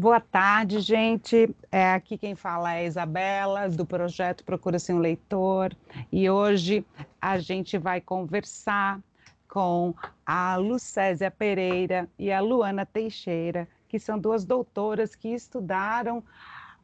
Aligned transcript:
Boa 0.00 0.18
tarde, 0.18 0.80
gente. 0.80 1.54
É, 1.70 1.92
aqui 1.92 2.16
quem 2.16 2.34
fala 2.34 2.72
é 2.72 2.78
a 2.78 2.84
Isabela, 2.84 3.68
do 3.68 3.84
projeto 3.84 4.42
Procura-se 4.44 4.94
um 4.94 4.98
Leitor. 4.98 5.76
E 6.10 6.30
hoje 6.30 6.82
a 7.20 7.38
gente 7.38 7.76
vai 7.76 8.00
conversar 8.00 8.98
com 9.46 9.94
a 10.24 10.56
Lucésia 10.56 11.30
Pereira 11.30 12.08
e 12.18 12.32
a 12.32 12.40
Luana 12.40 12.86
Teixeira, 12.86 13.68
que 13.90 13.98
são 13.98 14.18
duas 14.18 14.42
doutoras 14.42 15.14
que 15.14 15.28
estudaram 15.28 16.24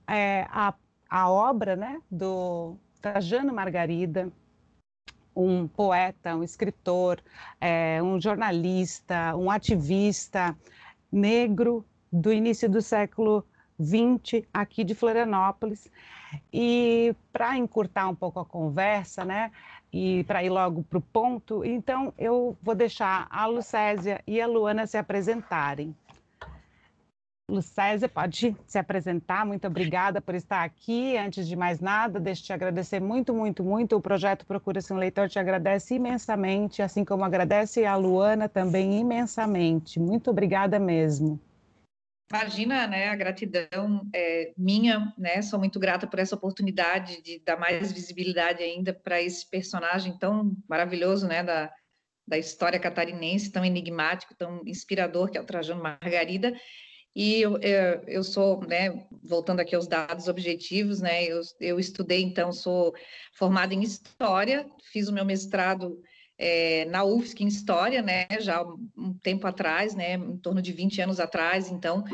é, 0.07 0.46
a, 0.51 0.75
a 1.09 1.30
obra 1.30 1.75
né, 1.75 2.03
do 2.11 2.77
Trajano 3.01 3.51
Margarida, 3.51 4.30
um 5.34 5.67
poeta, 5.67 6.37
um 6.37 6.45
escritor, 6.45 7.23
é, 7.59 7.98
um 8.03 8.20
jornalista, 8.20 9.34
um 9.34 9.51
ativista 9.51 10.55
negro 11.11 11.83
do 12.20 12.33
início 12.33 12.69
do 12.69 12.80
século 12.80 13.45
XX 13.80 14.47
aqui 14.52 14.84
de 14.84 14.95
Florianópolis. 14.95 15.91
E 16.52 17.15
para 17.33 17.56
encurtar 17.56 18.09
um 18.09 18.15
pouco 18.15 18.41
a 18.41 18.45
conversa, 18.45 19.25
né, 19.25 19.51
e 19.92 20.25
para 20.25 20.42
ir 20.42 20.51
logo 20.51 20.83
para 20.83 20.98
o 20.98 21.02
ponto, 21.02 21.65
então 21.65 22.12
eu 22.19 22.56
vou 22.62 22.75
deixar 22.75 23.27
a 23.30 23.47
Lucésia 23.47 24.20
e 24.27 24.41
a 24.41 24.47
Luana 24.47 24.87
se 24.87 24.98
apresentarem. 24.98 25.95
Lucésia, 27.48 28.09
pode 28.09 28.56
se 28.67 28.77
apresentar. 28.77 29.47
Muito 29.47 29.69
obrigada 29.69 30.20
por 30.20 30.34
estar 30.34 30.64
aqui. 30.64 31.17
Antes 31.17 31.47
de 31.47 31.55
mais 31.55 31.78
nada, 31.78 32.19
deixo 32.19 32.42
te 32.42 32.53
agradecer 32.53 33.01
muito, 33.01 33.33
muito, 33.33 33.62
muito. 33.62 33.95
O 33.95 34.01
projeto 34.01 34.45
Procura-se 34.45 34.92
um 34.92 34.97
Leitor 34.97 35.28
te 35.28 35.39
agradece 35.39 35.94
imensamente, 35.94 36.83
assim 36.83 37.05
como 37.05 37.25
agradece 37.25 37.84
a 37.84 37.94
Luana 37.94 38.48
também 38.48 38.98
imensamente. 38.98 40.00
Muito 40.00 40.28
obrigada 40.28 40.81
mesmo. 40.81 41.39
Imagina, 42.28 42.88
né, 42.88 43.08
a 43.08 43.14
gratidão 43.14 44.08
é 44.12 44.52
minha, 44.58 45.14
né, 45.16 45.41
sou 45.42 45.60
muito 45.60 45.78
grata 45.78 46.08
por 46.08 46.19
essa 46.19 46.34
oportunidade 46.34 47.22
de 47.22 47.38
dar 47.38 47.56
mais 47.56 47.92
visibilidade 47.92 48.62
ainda 48.64 48.92
para 48.92 49.22
esse 49.22 49.48
personagem 49.48 50.19
tão 50.19 50.56
maravilhoso, 50.69 51.28
né, 51.28 51.44
da, 51.44 51.72
da 52.27 52.36
história 52.36 52.80
catarinense, 52.80 53.52
tão 53.52 53.64
enigmático, 53.64 54.34
tão 54.34 54.60
inspirador, 54.66 55.30
que 55.30 55.38
é 55.38 55.41
o 55.41 55.47
Trajano 55.47 55.80
Margarida, 55.80 56.52
e 57.14 57.41
eu, 57.41 57.58
eu, 57.58 58.02
eu, 58.08 58.24
sou, 58.24 58.60
né, 58.66 59.06
voltando 59.22 59.60
aqui 59.60 59.77
aos 59.77 59.86
dados 59.86 60.27
objetivos, 60.27 61.00
né, 61.00 61.24
eu, 61.24 61.41
eu 61.60 61.78
estudei, 61.78 62.22
então, 62.22 62.50
sou 62.50 62.92
formada 63.34 63.72
em 63.72 63.82
História, 63.82 64.66
fiz 64.92 65.06
o 65.06 65.12
meu 65.12 65.24
mestrado 65.24 65.97
é, 66.39 66.84
na 66.87 67.05
UFSC 67.05 67.45
em 67.45 67.48
História, 67.48 68.03
né, 68.03 68.27
já 68.41 68.62
um 68.62 69.15
tempo 69.23 69.47
atrás, 69.47 69.95
né, 69.95 70.15
em 70.15 70.37
torno 70.37 70.61
de 70.61 70.73
20 70.73 71.01
anos 71.01 71.20
atrás, 71.20 71.70
então, 71.70 72.05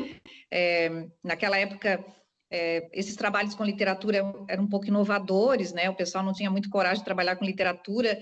é, 0.51 1.07
naquela 1.23 1.57
época, 1.57 2.03
é, 2.49 2.89
esses 2.93 3.15
trabalhos 3.15 3.55
com 3.55 3.65
literatura 3.65 4.19
eram 4.47 4.63
um 4.63 4.69
pouco 4.69 4.87
inovadores, 4.87 5.73
né, 5.73 5.89
o 5.89 5.95
pessoal 5.95 6.23
não 6.23 6.33
tinha 6.33 6.51
muito 6.51 6.69
coragem 6.69 6.99
de 6.99 7.05
trabalhar 7.05 7.35
com 7.35 7.45
literatura, 7.45 8.19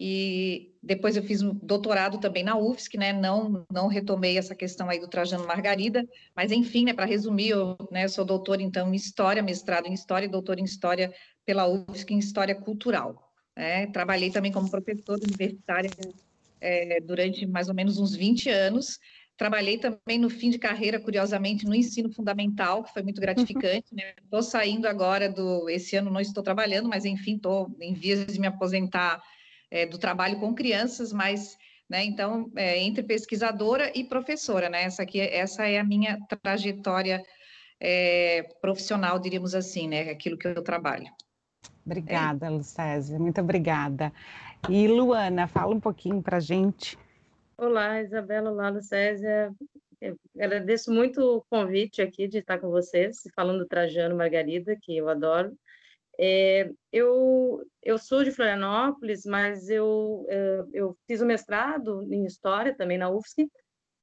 e 0.00 0.76
depois 0.80 1.16
eu 1.16 1.24
fiz 1.24 1.42
um 1.42 1.52
doutorado 1.54 2.18
também 2.18 2.44
na 2.44 2.56
UFSC, 2.56 2.96
né? 2.96 3.12
Não, 3.12 3.66
não 3.68 3.88
retomei 3.88 4.38
essa 4.38 4.54
questão 4.54 4.88
aí 4.88 5.00
do 5.00 5.08
Trajano 5.08 5.44
Margarida, 5.44 6.08
mas 6.36 6.52
enfim, 6.52 6.84
né? 6.84 6.94
Para 6.94 7.04
resumir, 7.04 7.48
eu 7.48 7.76
né, 7.90 8.06
sou 8.06 8.24
doutor 8.24 8.60
então 8.60 8.92
em 8.92 8.94
História, 8.94 9.42
mestrado 9.42 9.86
em 9.86 9.92
História 9.92 10.26
e 10.26 10.30
doutor 10.30 10.60
em 10.60 10.64
História 10.64 11.12
pela 11.44 11.66
UFSC 11.66 12.14
em 12.14 12.18
História 12.18 12.54
Cultural. 12.54 13.27
Né? 13.58 13.88
Trabalhei 13.88 14.30
também 14.30 14.52
como 14.52 14.70
professora 14.70 15.20
universitária 15.20 15.90
é, 16.60 17.00
durante 17.00 17.44
mais 17.44 17.68
ou 17.68 17.74
menos 17.74 17.98
uns 17.98 18.14
20 18.14 18.48
anos. 18.48 19.00
Trabalhei 19.36 19.78
também 19.78 20.16
no 20.16 20.30
fim 20.30 20.48
de 20.48 20.60
carreira, 20.60 21.00
curiosamente, 21.00 21.66
no 21.66 21.74
ensino 21.74 22.08
fundamental, 22.12 22.84
que 22.84 22.92
foi 22.92 23.02
muito 23.02 23.20
gratificante. 23.20 23.88
Estou 24.22 24.40
né? 24.40 24.46
saindo 24.46 24.86
agora 24.86 25.28
do. 25.28 25.68
Esse 25.68 25.96
ano 25.96 26.08
não 26.08 26.20
estou 26.20 26.42
trabalhando, 26.42 26.88
mas 26.88 27.04
enfim, 27.04 27.34
estou 27.34 27.68
em 27.80 27.94
vias 27.94 28.26
de 28.26 28.38
me 28.40 28.46
aposentar 28.46 29.20
é, 29.72 29.84
do 29.86 29.98
trabalho 29.98 30.38
com 30.38 30.54
crianças, 30.54 31.12
mas, 31.12 31.56
né, 31.90 32.04
então, 32.04 32.52
é, 32.56 32.78
entre 32.78 33.02
pesquisadora 33.02 33.90
e 33.92 34.04
professora, 34.04 34.68
né, 34.68 34.84
essa 34.84 35.02
aqui, 35.02 35.20
essa 35.20 35.66
é 35.66 35.78
a 35.78 35.84
minha 35.84 36.16
trajetória 36.42 37.22
é, 37.80 38.44
profissional, 38.60 39.18
diríamos 39.18 39.54
assim, 39.54 39.88
né, 39.88 40.10
aquilo 40.10 40.38
que 40.38 40.46
eu 40.46 40.62
trabalho. 40.62 41.06
Obrigada, 41.88 42.46
é. 42.46 42.50
Lucésia, 42.50 43.18
muito 43.18 43.40
obrigada. 43.40 44.12
E 44.68 44.86
Luana, 44.86 45.48
fala 45.48 45.74
um 45.74 45.80
pouquinho 45.80 46.22
para 46.22 46.36
a 46.36 46.40
gente. 46.40 46.98
Olá, 47.56 48.02
Isabela, 48.02 48.50
olá, 48.50 48.68
Lucésia. 48.68 49.50
Eu 49.98 50.14
agradeço 50.38 50.92
muito 50.92 51.18
o 51.20 51.42
convite 51.48 52.02
aqui 52.02 52.28
de 52.28 52.38
estar 52.38 52.58
com 52.58 52.68
vocês, 52.68 53.22
falando 53.34 53.60
do 53.60 53.66
Trajano 53.66 54.14
Margarida, 54.14 54.76
que 54.80 54.98
eu 54.98 55.08
adoro. 55.08 55.56
É, 56.20 56.70
eu, 56.92 57.64
eu 57.82 57.96
sou 57.96 58.22
de 58.22 58.32
Florianópolis, 58.32 59.24
mas 59.24 59.70
eu, 59.70 60.26
é, 60.28 60.64
eu 60.74 60.94
fiz 61.06 61.22
o 61.22 61.26
mestrado 61.26 62.02
em 62.12 62.26
História 62.26 62.76
também 62.76 62.98
na 62.98 63.08
UFSC, 63.08 63.48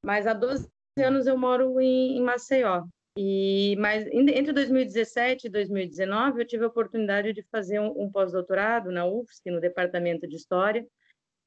mas 0.03 0.25
há 0.25 0.33
12 0.33 0.67
anos 0.97 1.27
eu 1.27 1.37
moro 1.37 1.79
em, 1.79 2.17
em 2.17 2.21
Maceió. 2.21 2.83
E, 3.17 3.75
mas 3.77 4.05
entre 4.07 4.51
2017 4.51 5.47
e 5.47 5.49
2019 5.49 6.41
eu 6.41 6.47
tive 6.47 6.65
a 6.65 6.67
oportunidade 6.67 7.31
de 7.31 7.43
fazer 7.43 7.79
um, 7.79 8.03
um 8.03 8.11
pós-doutorado 8.11 8.91
na 8.91 9.05
UFSC, 9.05 9.49
no 9.49 9.61
Departamento 9.61 10.27
de 10.27 10.35
História, 10.35 10.85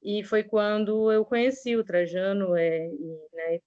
e 0.03 0.23
foi 0.25 0.43
quando 0.43 1.12
eu 1.12 1.25
conheci 1.25 1.77
o 1.77 1.84
Trajano, 1.84 2.56
é, 2.56 2.87
e, 2.87 3.19
né, 3.33 3.61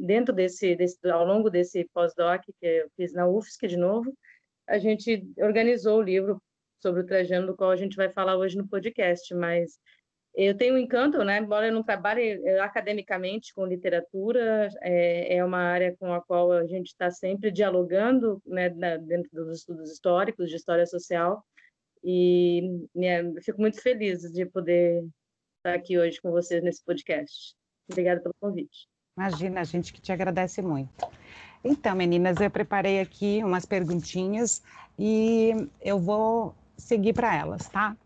dentro 0.00 0.34
desse, 0.34 0.74
desse, 0.76 0.98
ao 1.08 1.24
longo 1.24 1.48
desse 1.48 1.88
pós-doc 1.94 2.42
que 2.44 2.66
eu 2.66 2.90
fiz 2.96 3.12
na 3.14 3.26
UFSC 3.26 3.68
de 3.68 3.76
novo, 3.76 4.12
a 4.66 4.78
gente 4.78 5.26
organizou 5.38 5.98
o 5.98 6.02
livro 6.02 6.42
sobre 6.82 7.00
o 7.00 7.06
Trajano, 7.06 7.46
do 7.46 7.56
qual 7.56 7.70
a 7.70 7.76
gente 7.76 7.96
vai 7.96 8.10
falar 8.10 8.36
hoje 8.36 8.56
no 8.56 8.68
podcast, 8.68 9.32
mas 9.34 9.78
eu 10.34 10.56
tenho 10.56 10.74
um 10.74 10.78
encanto, 10.78 11.22
né? 11.22 11.38
Embora 11.38 11.68
eu 11.68 11.72
não 11.72 11.82
trabalhe 11.82 12.40
eh, 12.44 12.58
academicamente 12.60 13.54
com 13.54 13.64
literatura, 13.64 14.68
é, 14.82 15.36
é 15.36 15.44
uma 15.44 15.58
área 15.58 15.96
com 15.96 16.12
a 16.12 16.20
qual 16.20 16.52
a 16.52 16.66
gente 16.66 16.88
está 16.88 17.10
sempre 17.10 17.52
dialogando, 17.52 18.42
né, 18.44 18.68
dentro 18.68 19.30
dos 19.32 19.58
estudos 19.58 19.92
históricos, 19.92 20.50
de 20.50 20.56
história 20.56 20.86
social, 20.86 21.44
e 22.02 22.86
eu 22.94 23.42
fico 23.42 23.60
muito 23.60 23.80
feliz 23.80 24.20
de 24.20 24.44
poder 24.44 25.04
estar 25.58 25.74
aqui 25.74 25.98
hoje 25.98 26.20
com 26.20 26.30
vocês 26.30 26.62
nesse 26.62 26.84
podcast. 26.84 27.54
Obrigada 27.90 28.20
pelo 28.20 28.34
convite. 28.40 28.88
Imagina, 29.16 29.60
a 29.60 29.64
gente 29.64 29.92
que 29.92 30.00
te 30.00 30.12
agradece 30.12 30.60
muito. 30.60 30.92
Então, 31.64 31.94
meninas, 31.94 32.38
eu 32.40 32.50
preparei 32.50 33.00
aqui 33.00 33.42
umas 33.42 33.64
perguntinhas 33.64 34.62
e 34.98 35.52
eu 35.80 35.98
vou 35.98 36.54
seguir 36.76 37.14
para 37.14 37.34
elas, 37.34 37.68
tá? 37.68 37.96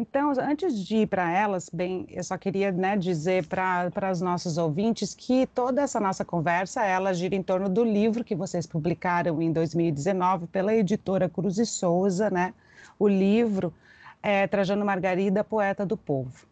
Então, 0.00 0.32
antes 0.38 0.78
de 0.78 0.98
ir 0.98 1.08
para 1.08 1.28
elas, 1.28 1.68
bem, 1.68 2.06
eu 2.08 2.22
só 2.22 2.38
queria 2.38 2.70
né, 2.70 2.96
dizer 2.96 3.48
para 3.48 4.12
os 4.12 4.20
nossos 4.20 4.56
ouvintes 4.56 5.12
que 5.12 5.44
toda 5.44 5.82
essa 5.82 5.98
nossa 5.98 6.24
conversa, 6.24 6.84
ela 6.84 7.12
gira 7.12 7.34
em 7.34 7.42
torno 7.42 7.68
do 7.68 7.82
livro 7.82 8.22
que 8.22 8.36
vocês 8.36 8.64
publicaram 8.64 9.42
em 9.42 9.52
2019 9.52 10.46
pela 10.46 10.72
editora 10.72 11.28
Cruz 11.28 11.58
e 11.58 11.66
Souza, 11.66 12.30
né? 12.30 12.54
O 12.96 13.08
livro 13.08 13.74
é 14.22 14.46
Trajano 14.46 14.84
Margarida, 14.84 15.42
Poeta 15.42 15.84
do 15.84 15.96
Povo. 15.96 16.46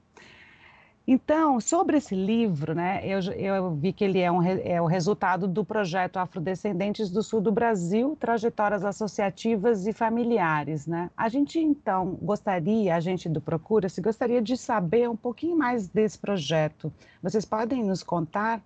Então, 1.07 1.61
sobre 1.61 1.99
esse 1.99 2.17
livro, 2.17 2.75
né, 2.75 3.01
eu, 3.05 3.21
eu 3.35 3.71
vi 3.77 3.93
que 3.93 4.03
ele 4.03 4.19
é, 4.19 4.31
um, 4.31 4.43
é, 4.43 4.83
o 4.83 4.87
resultado 4.87 5.47
do 5.47 5.65
projeto 5.65 6.17
Afrodescendentes 6.17 7.09
do 7.11 7.23
Sul 7.23 7.41
do 7.41 7.53
Brasil, 7.53 8.17
Trajetórias 8.19 8.85
Associativas 8.85 9.87
e 9.87 9.93
Familiares, 9.93 10.85
né? 10.85 11.09
A 11.17 11.29
gente, 11.29 11.61
então, 11.61 12.19
gostaria, 12.21 12.97
a 12.97 12.99
gente 12.99 13.29
do 13.29 13.41
Procura, 13.41 13.89
se 13.89 14.01
gostaria 14.01 14.43
de 14.43 14.57
saber 14.57 15.09
um 15.09 15.17
pouquinho 15.17 15.57
mais 15.57 15.87
desse 15.87 16.19
projeto. 16.19 16.93
Vocês 17.23 17.45
podem 17.45 17.85
nos 17.85 18.03
contar 18.03 18.61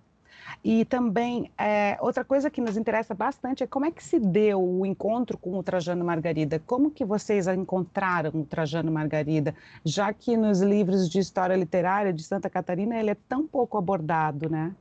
e 0.63 0.85
também, 0.85 1.51
é, 1.57 1.97
outra 2.01 2.23
coisa 2.23 2.49
que 2.49 2.61
nos 2.61 2.77
interessa 2.77 3.13
bastante 3.13 3.63
é 3.63 3.67
como 3.67 3.85
é 3.85 3.91
que 3.91 4.03
se 4.03 4.19
deu 4.19 4.61
o 4.61 4.85
encontro 4.85 5.37
com 5.37 5.57
o 5.57 5.63
Trajano 5.63 6.05
Margarida? 6.05 6.61
Como 6.65 6.91
que 6.91 7.03
vocês 7.03 7.47
encontraram 7.47 8.31
o 8.41 8.45
Trajano 8.45 8.91
Margarida? 8.91 9.55
Já 9.83 10.13
que 10.13 10.37
nos 10.37 10.61
livros 10.61 11.09
de 11.09 11.19
história 11.19 11.55
literária 11.55 12.13
de 12.13 12.23
Santa 12.23 12.49
Catarina 12.49 12.99
ele 12.99 13.11
é 13.11 13.17
tão 13.27 13.47
pouco 13.47 13.77
abordado, 13.77 14.49
né? 14.49 14.73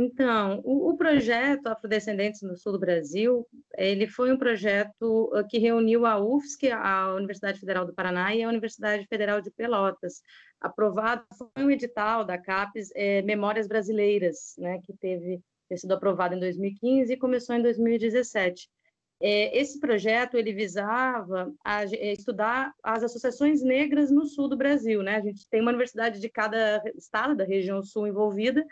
Então, 0.00 0.60
o, 0.64 0.90
o, 0.90 0.96
projeto 0.96 1.66
Afrodescendentes 1.66 2.40
no 2.42 2.56
Sul 2.56 2.70
do 2.70 2.78
Brasil, 2.78 3.44
ele 3.76 4.06
foi 4.06 4.32
um 4.32 4.38
projeto 4.38 5.28
uh, 5.34 5.44
que 5.48 5.58
reuniu 5.58 6.06
a 6.06 6.20
UFSC, 6.20 6.70
a 6.70 7.12
Universidade 7.14 7.58
Federal 7.58 7.84
do 7.84 7.92
Paraná 7.92 8.32
e 8.32 8.44
a 8.44 8.48
Universidade 8.48 9.04
Federal 9.08 9.40
de 9.40 9.50
Pelotas. 9.50 10.22
Aprovado 10.60 11.24
foi 11.36 11.64
um 11.64 11.70
edital 11.70 12.24
da 12.24 12.38
CAPES 12.38 12.92
é, 12.94 13.22
Memórias 13.22 13.66
Brasileiras, 13.66 14.54
né, 14.56 14.80
que 14.84 14.92
teve 14.92 15.40
sido 15.74 15.94
aprovado 15.94 16.36
em 16.36 16.38
2015 16.38 17.12
e 17.12 17.16
começou 17.16 17.56
em 17.56 17.62
2017. 17.62 18.68
É, 19.20 19.58
esse 19.58 19.80
projeto 19.80 20.36
ele 20.36 20.52
visava 20.52 21.52
a, 21.64 21.82
é, 21.86 22.12
estudar 22.12 22.72
as 22.84 23.02
associações 23.02 23.62
negras 23.62 24.12
no 24.12 24.26
sul 24.26 24.48
do 24.48 24.56
Brasil, 24.56 25.02
né? 25.02 25.16
A 25.16 25.20
gente 25.20 25.48
tem 25.50 25.60
uma 25.60 25.72
universidade 25.72 26.20
de 26.20 26.28
cada 26.28 26.80
estado 26.96 27.34
da 27.34 27.42
região 27.42 27.82
sul 27.82 28.06
envolvida 28.06 28.64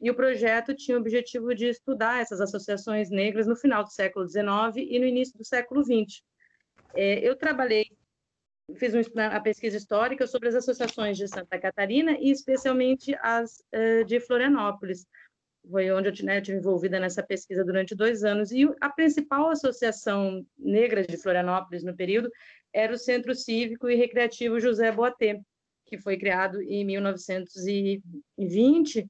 e 0.00 0.10
o 0.10 0.14
projeto 0.14 0.74
tinha 0.74 0.96
o 0.96 1.00
objetivo 1.00 1.54
de 1.54 1.66
estudar 1.66 2.22
essas 2.22 2.40
associações 2.40 3.10
negras 3.10 3.46
no 3.46 3.54
final 3.54 3.84
do 3.84 3.92
século 3.92 4.26
XIX 4.26 4.42
e 4.76 4.98
no 4.98 5.04
início 5.04 5.36
do 5.36 5.44
século 5.44 5.84
XX. 5.84 6.22
É, 6.94 7.18
eu 7.18 7.36
trabalhei, 7.36 7.84
fiz 8.76 8.94
uma 8.94 9.40
pesquisa 9.40 9.76
histórica 9.76 10.26
sobre 10.26 10.48
as 10.48 10.54
associações 10.54 11.18
de 11.18 11.28
Santa 11.28 11.58
Catarina 11.58 12.16
e 12.18 12.30
especialmente 12.30 13.14
as 13.20 13.62
uh, 13.74 14.02
de 14.06 14.18
Florianópolis. 14.20 15.06
Foi 15.70 15.90
onde 15.90 16.08
eu 16.08 16.14
né, 16.24 16.38
estive 16.38 16.56
envolvida 16.56 16.98
nessa 16.98 17.22
pesquisa 17.22 17.62
durante 17.62 17.94
dois 17.94 18.24
anos. 18.24 18.50
E 18.50 18.66
a 18.80 18.88
principal 18.88 19.50
associação 19.50 20.42
negra 20.58 21.06
de 21.06 21.18
Florianópolis 21.18 21.84
no 21.84 21.94
período 21.94 22.30
era 22.72 22.94
o 22.94 22.98
Centro 22.98 23.34
Cívico 23.34 23.90
e 23.90 23.94
Recreativo 23.94 24.58
José 24.58 24.90
Boatê, 24.90 25.38
que 25.84 25.98
foi 25.98 26.16
criado 26.16 26.62
em 26.62 26.82
1920 26.86 29.06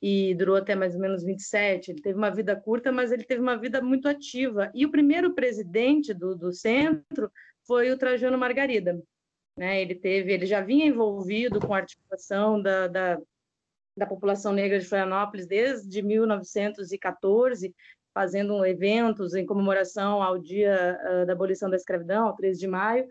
e 0.00 0.34
durou 0.34 0.56
até 0.56 0.74
mais 0.74 0.94
ou 0.94 1.00
menos 1.00 1.24
27. 1.24 1.90
Ele 1.90 2.02
teve 2.02 2.18
uma 2.18 2.30
vida 2.30 2.54
curta, 2.54 2.92
mas 2.92 3.12
ele 3.12 3.24
teve 3.24 3.40
uma 3.40 3.56
vida 3.56 3.80
muito 3.80 4.08
ativa. 4.08 4.70
E 4.74 4.84
o 4.84 4.90
primeiro 4.90 5.34
presidente 5.34 6.12
do, 6.12 6.34
do 6.34 6.52
centro 6.52 7.30
foi 7.66 7.90
o 7.90 7.98
Trajano 7.98 8.38
Margarida. 8.38 9.00
Né? 9.56 9.80
Ele 9.80 9.94
teve, 9.94 10.32
ele 10.32 10.46
já 10.46 10.60
vinha 10.60 10.86
envolvido 10.86 11.58
com 11.60 11.74
a 11.74 11.78
articulação 11.78 12.60
da, 12.60 12.86
da, 12.86 13.18
da 13.96 14.06
população 14.06 14.52
negra 14.52 14.78
de 14.78 14.86
Florianópolis 14.86 15.46
desde 15.46 16.02
1914, 16.02 17.74
fazendo 18.12 18.64
eventos 18.64 19.34
em 19.34 19.46
comemoração 19.46 20.22
ao 20.22 20.38
dia 20.38 20.98
uh, 21.02 21.26
da 21.26 21.32
abolição 21.32 21.70
da 21.70 21.76
escravidão, 21.76 22.34
13 22.36 22.60
de 22.60 22.66
maio. 22.66 23.08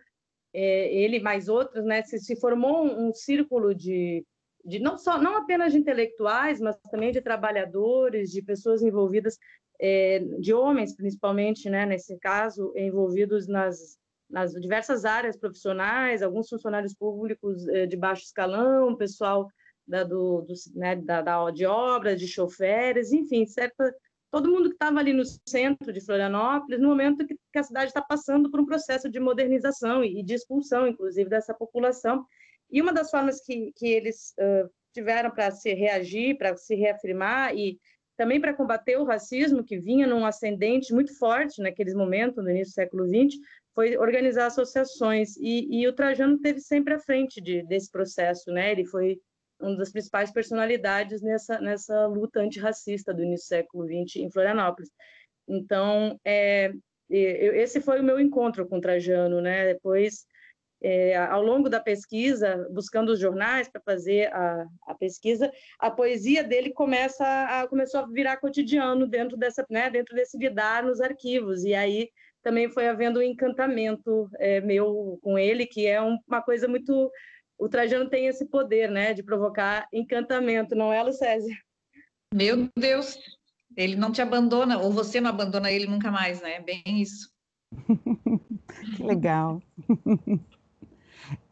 É, 0.54 0.94
ele 0.94 1.20
mais 1.20 1.50
outros, 1.50 1.84
né, 1.84 2.02
se, 2.04 2.18
se 2.20 2.40
formou 2.40 2.86
um, 2.86 3.10
um 3.10 3.14
círculo 3.14 3.76
de 3.76 4.26
de 4.66 4.80
não 4.80 4.98
só 4.98 5.22
não 5.22 5.38
apenas 5.38 5.72
de 5.72 5.80
intelectuais, 5.80 6.60
mas 6.60 6.76
também 6.92 7.12
de 7.12 7.22
trabalhadores, 7.22 8.32
de 8.32 8.42
pessoas 8.42 8.82
envolvidas, 8.82 9.38
é, 9.80 10.20
de 10.40 10.54
homens 10.54 10.96
principalmente, 10.96 11.70
né, 11.70 11.86
nesse 11.86 12.18
caso, 12.18 12.74
envolvidos 12.76 13.48
nas 13.48 13.98
nas 14.30 14.54
diversas 14.54 15.06
áreas 15.06 15.38
profissionais, 15.38 16.24
alguns 16.24 16.50
funcionários 16.50 16.94
públicos 16.94 17.68
é, 17.68 17.86
de 17.86 17.96
baixo 17.96 18.24
escalão, 18.24 18.96
pessoal 18.96 19.48
da, 19.88 20.04
do, 20.04 20.42
do 20.42 20.54
né, 20.74 20.96
da, 20.96 21.22
da, 21.22 21.52
de 21.52 21.66
obras, 21.66 22.20
de 22.20 22.28
choferes, 22.28 23.12
enfim, 23.12 23.46
certa, 23.46 23.94
todo 24.32 24.50
mundo 24.50 24.70
que 24.70 24.76
estava 24.76 25.00
ali 25.00 25.14
no 25.14 25.24
centro 25.48 25.94
de 25.94 26.02
Florianópolis, 26.02 26.80
no 26.80 26.90
momento 26.90 27.26
que, 27.26 27.36
que 27.36 27.60
a 27.60 27.64
cidade 27.64 27.88
está 27.88 28.02
passando 28.02 28.50
por 28.50 28.60
um 28.60 28.66
processo 28.66 29.10
de 29.10 29.20
modernização 29.20 30.04
e, 30.04 30.20
e 30.20 30.24
de 30.24 30.34
expulsão, 30.34 30.88
inclusive, 30.88 31.30
dessa 31.30 31.54
população, 31.54 32.26
e 32.72 32.82
uma 32.82 32.94
das 32.94 33.10
formas 33.10 33.42
que, 33.42 33.72
que 33.76 33.88
eles 33.88 34.34
uh, 34.40 34.70
tiveram 34.94 35.32
para 35.32 35.52
se 35.52 35.74
reagir, 35.74 36.38
para 36.38 36.56
se 36.56 36.76
reafirmar 36.76 37.56
e 37.56 37.80
também 38.18 38.40
para 38.40 38.54
combater 38.54 38.98
o 38.98 39.04
racismo 39.04 39.64
que 39.64 39.78
vinha 39.78 40.08
num 40.08 40.26
ascendente 40.26 40.94
muito 40.94 41.18
forte 41.18 41.62
naqueles 41.62 41.94
momentos, 41.94 42.44
no 42.44 42.50
início 42.50 42.72
do 42.72 42.76
século 42.76 43.08
XX, 43.08 43.38
foi 43.74 43.98
organizar 43.98 44.46
associações. 44.46 45.36
E, 45.38 45.82
e 45.82 45.88
o 45.88 45.94
Trajano 45.94 46.40
teve 46.40 46.62
sempre 46.62 46.94
à 46.94 47.00
frente 47.00 47.42
de, 47.42 47.62
desse 47.64 47.92
processo, 47.92 48.52
né? 48.52 48.72
Ele 48.72 48.86
foi 48.86 49.20
uma 49.60 49.76
das 49.76 49.92
principais 49.92 50.32
personalidades 50.32 51.22
nessa, 51.22 51.60
nessa 51.60 52.08
luta 52.08 52.40
antirracista 52.40 53.14
do 53.14 53.24
início 53.24 53.46
do 53.46 53.50
século 53.50 53.86
XX 53.86 54.18
em 54.18 54.32
Florianópolis. 54.32 54.90
Então, 55.48 56.20
é, 56.26 56.74
esse 57.10 57.82
foi 57.82 58.00
o 58.00 58.04
meu 58.04 58.20
encontro 58.20 58.68
com 58.68 58.78
o 58.78 58.82
Trajano, 58.82 59.42
né? 59.42 59.74
Depois 59.74 60.26
é, 60.82 61.16
ao 61.16 61.42
longo 61.42 61.70
da 61.70 61.80
pesquisa, 61.80 62.68
buscando 62.72 63.10
os 63.10 63.20
jornais 63.20 63.68
para 63.68 63.82
fazer 63.82 64.34
a, 64.34 64.66
a, 64.88 64.96
pesquisa, 64.96 65.52
a 65.80 65.90
poesia 65.90 66.44
dele 66.44 66.72
começa 66.72 67.26
a, 67.26 67.68
começou 67.68 68.02
a 68.02 68.08
virar 68.08 68.38
cotidiano 68.38 69.08
dentro 69.08 69.38
dessa, 69.38 69.66
né, 69.70 69.90
dentro 69.90 70.16
desse 70.16 70.38
lidar 70.38 70.84
nos 70.84 71.02
arquivos. 71.02 71.64
E 71.64 71.74
aí 71.74 72.10
também 72.44 72.70
foi 72.70 72.88
havendo 72.88 73.20
um 73.20 73.24
encantamento 73.24 74.30
é, 74.38 74.62
meu 74.62 75.18
com 75.22 75.38
ele, 75.38 75.66
que 75.66 75.88
é 75.88 76.02
um, 76.02 76.18
uma 76.28 76.42
coisa 76.42 76.68
muito 76.68 77.12
o 77.58 77.70
Trajano 77.70 78.10
tem 78.10 78.28
esse 78.28 78.46
poder, 78.46 78.92
né, 78.92 79.14
de 79.14 79.24
provocar 79.24 79.88
encantamento, 79.94 80.76
não 80.76 80.92
é, 80.92 81.02
Lucésia? 81.02 81.56
Meu 82.34 82.70
Deus, 82.78 83.18
ele 83.78 83.96
não 83.96 84.12
te 84.12 84.22
abandona, 84.22 84.78
ou 84.78 84.92
você 84.92 85.22
não 85.22 85.30
abandona 85.30 85.72
ele 85.72 85.88
nunca 85.88 86.12
mais, 86.12 86.42
né? 86.42 86.60
Bem 86.60 86.84
isso. 86.86 87.32
que 88.98 89.04
legal. 89.04 89.62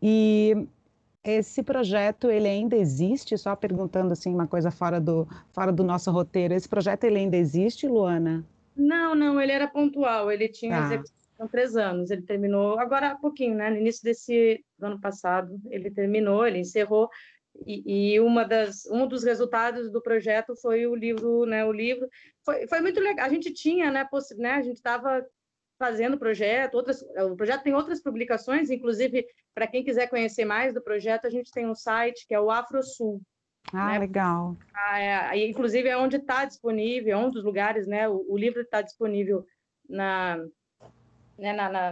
E 0.01 0.67
esse 1.23 1.63
projeto 1.63 2.29
ele 2.29 2.47
ainda 2.47 2.75
existe? 2.75 3.37
Só 3.37 3.55
perguntando 3.55 4.11
assim 4.11 4.33
uma 4.33 4.47
coisa 4.47 4.69
fora 4.69 4.99
do 4.99 5.27
fora 5.53 5.71
do 5.71 5.83
nosso 5.83 6.11
roteiro. 6.11 6.53
Esse 6.53 6.67
projeto 6.67 7.05
ele 7.05 7.19
ainda 7.19 7.37
existe, 7.37 7.87
Luana? 7.87 8.45
Não, 8.75 9.15
não. 9.15 9.39
Ele 9.39 9.51
era 9.51 9.67
pontual. 9.67 10.31
Ele 10.31 10.49
tinha 10.49 10.77
tá. 10.77 10.85
execução 10.85 11.47
três 11.49 11.75
anos. 11.75 12.11
Ele 12.11 12.23
terminou 12.23 12.77
agora 12.77 13.11
há 13.11 13.15
pouquinho, 13.15 13.55
né? 13.55 13.69
No 13.69 13.77
início 13.77 14.03
desse 14.03 14.63
ano 14.81 14.99
passado 14.99 15.59
ele 15.69 15.89
terminou. 15.89 16.45
Ele 16.45 16.59
encerrou. 16.59 17.09
E, 17.67 18.15
e, 18.15 18.19
uma 18.19 18.43
das 18.43 18.85
um 18.87 19.07
dos 19.07 19.23
resultados 19.23 19.91
do 19.91 20.01
projeto 20.01 20.55
foi 20.55 20.87
o 20.87 20.95
livro, 20.95 21.45
né? 21.45 21.63
O 21.63 21.71
livro 21.71 22.07
foi, 22.43 22.67
foi 22.67 22.81
muito 22.81 22.99
legal. 22.99 23.25
A 23.25 23.29
gente 23.29 23.53
tinha, 23.53 23.91
né? 23.91 24.05
Né 24.37 24.51
a 24.51 24.61
gente 24.61 24.77
estava 24.77 25.23
fazendo 25.83 26.13
o 26.13 26.18
projeto, 26.18 26.75
outras, 26.75 27.01
o 27.01 27.35
projeto 27.35 27.63
tem 27.63 27.74
outras 27.74 28.01
publicações, 28.01 28.69
inclusive, 28.69 29.27
para 29.53 29.68
quem 29.68 29.83
quiser 29.83 30.07
conhecer 30.07 30.45
mais 30.45 30.74
do 30.74 30.81
projeto, 30.81 31.27
a 31.27 31.30
gente 31.30 31.51
tem 31.51 31.68
um 31.68 31.75
site 31.75 32.25
que 32.25 32.33
é 32.33 32.39
o 32.39 32.50
AfroSul. 32.50 33.21
Ah, 33.74 33.91
né? 33.91 34.00
legal. 34.00 34.56
Ah, 34.74 35.01
é, 35.01 35.45
inclusive, 35.45 35.89
é 35.89 35.97
onde 35.97 36.15
está 36.15 36.45
disponível, 36.45 37.18
é 37.18 37.18
um 37.18 37.30
dos 37.30 37.44
lugares, 37.44 37.85
né? 37.85 38.07
O, 38.07 38.25
o 38.30 38.38
livro 38.38 38.62
está 38.62 38.81
disponível 38.81 39.45
na, 39.89 40.38
né, 41.38 41.51
na, 41.51 41.69
na, 41.69 41.91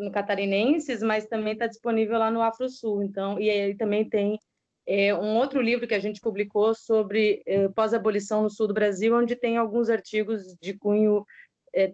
no 0.00 0.10
Catarinenses, 0.10 1.02
mas 1.02 1.26
também 1.26 1.52
está 1.52 1.66
disponível 1.66 2.18
lá 2.18 2.30
no 2.30 2.40
AfroSul. 2.40 3.02
Então, 3.02 3.38
e 3.38 3.50
aí 3.50 3.76
também 3.76 4.08
tem 4.08 4.38
é, 4.86 5.14
um 5.14 5.36
outro 5.36 5.60
livro 5.60 5.86
que 5.86 5.94
a 5.94 6.00
gente 6.00 6.22
publicou 6.22 6.74
sobre 6.74 7.42
é, 7.44 7.68
pós-abolição 7.68 8.42
no 8.42 8.48
sul 8.48 8.66
do 8.66 8.72
Brasil, 8.72 9.14
onde 9.14 9.36
tem 9.36 9.58
alguns 9.58 9.90
artigos 9.90 10.56
de 10.58 10.72
cunho 10.72 11.22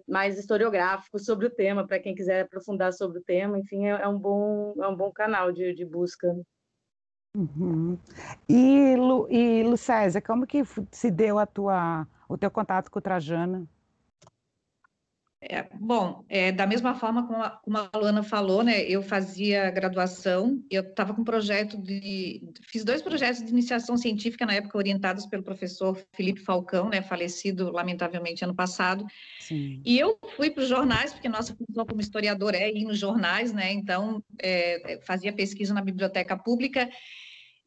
mais 0.08 0.38
historiográfico 0.38 1.18
sobre 1.18 1.46
o 1.46 1.50
tema, 1.50 1.86
para 1.86 1.98
quem 1.98 2.14
quiser 2.14 2.42
aprofundar 2.42 2.92
sobre 2.92 3.18
o 3.18 3.22
tema, 3.22 3.58
enfim, 3.58 3.86
é, 3.86 4.02
é, 4.02 4.08
um, 4.08 4.18
bom, 4.18 4.74
é 4.78 4.88
um 4.88 4.96
bom 4.96 5.10
canal 5.10 5.52
de, 5.52 5.74
de 5.74 5.84
busca. 5.84 6.28
Uhum. 7.36 7.98
E, 8.48 8.94
Lu, 8.96 9.26
e 9.30 9.62
Lucésia, 9.62 10.20
como 10.20 10.46
que 10.46 10.62
se 10.90 11.10
deu 11.10 11.38
a 11.38 11.46
tua, 11.46 12.06
o 12.28 12.36
teu 12.36 12.50
contato 12.50 12.90
com 12.90 12.98
o 12.98 13.02
Trajano? 13.02 13.68
É, 15.44 15.66
bom, 15.74 16.24
é, 16.28 16.52
da 16.52 16.64
mesma 16.68 16.94
forma 16.94 17.26
como 17.26 17.42
a, 17.42 17.50
como 17.50 17.76
a 17.76 17.90
Luana 17.96 18.22
falou, 18.22 18.62
né, 18.62 18.80
eu 18.82 19.02
fazia 19.02 19.72
graduação, 19.72 20.62
eu 20.70 20.82
estava 20.82 21.12
com 21.12 21.22
um 21.22 21.24
projeto 21.24 21.76
de, 21.76 22.40
fiz 22.68 22.84
dois 22.84 23.02
projetos 23.02 23.42
de 23.42 23.50
iniciação 23.50 23.96
científica 23.96 24.46
na 24.46 24.54
época 24.54 24.78
orientados 24.78 25.26
pelo 25.26 25.42
professor 25.42 26.00
Felipe 26.12 26.40
Falcão, 26.40 26.88
né, 26.88 27.02
falecido 27.02 27.72
lamentavelmente 27.72 28.44
ano 28.44 28.54
passado, 28.54 29.04
Sim. 29.40 29.82
e 29.84 29.98
eu 29.98 30.16
fui 30.36 30.48
para 30.48 30.62
os 30.62 30.68
jornais, 30.68 31.12
porque 31.12 31.28
nossa 31.28 31.56
função 31.56 31.84
como 31.86 32.00
historiador 32.00 32.54
é 32.54 32.70
ir 32.70 32.84
nos 32.84 33.00
jornais, 33.00 33.52
né, 33.52 33.72
então 33.72 34.22
é, 34.40 34.92
é 34.92 35.00
fazia 35.00 35.32
pesquisa 35.32 35.74
na 35.74 35.82
biblioteca 35.82 36.36
pública, 36.36 36.88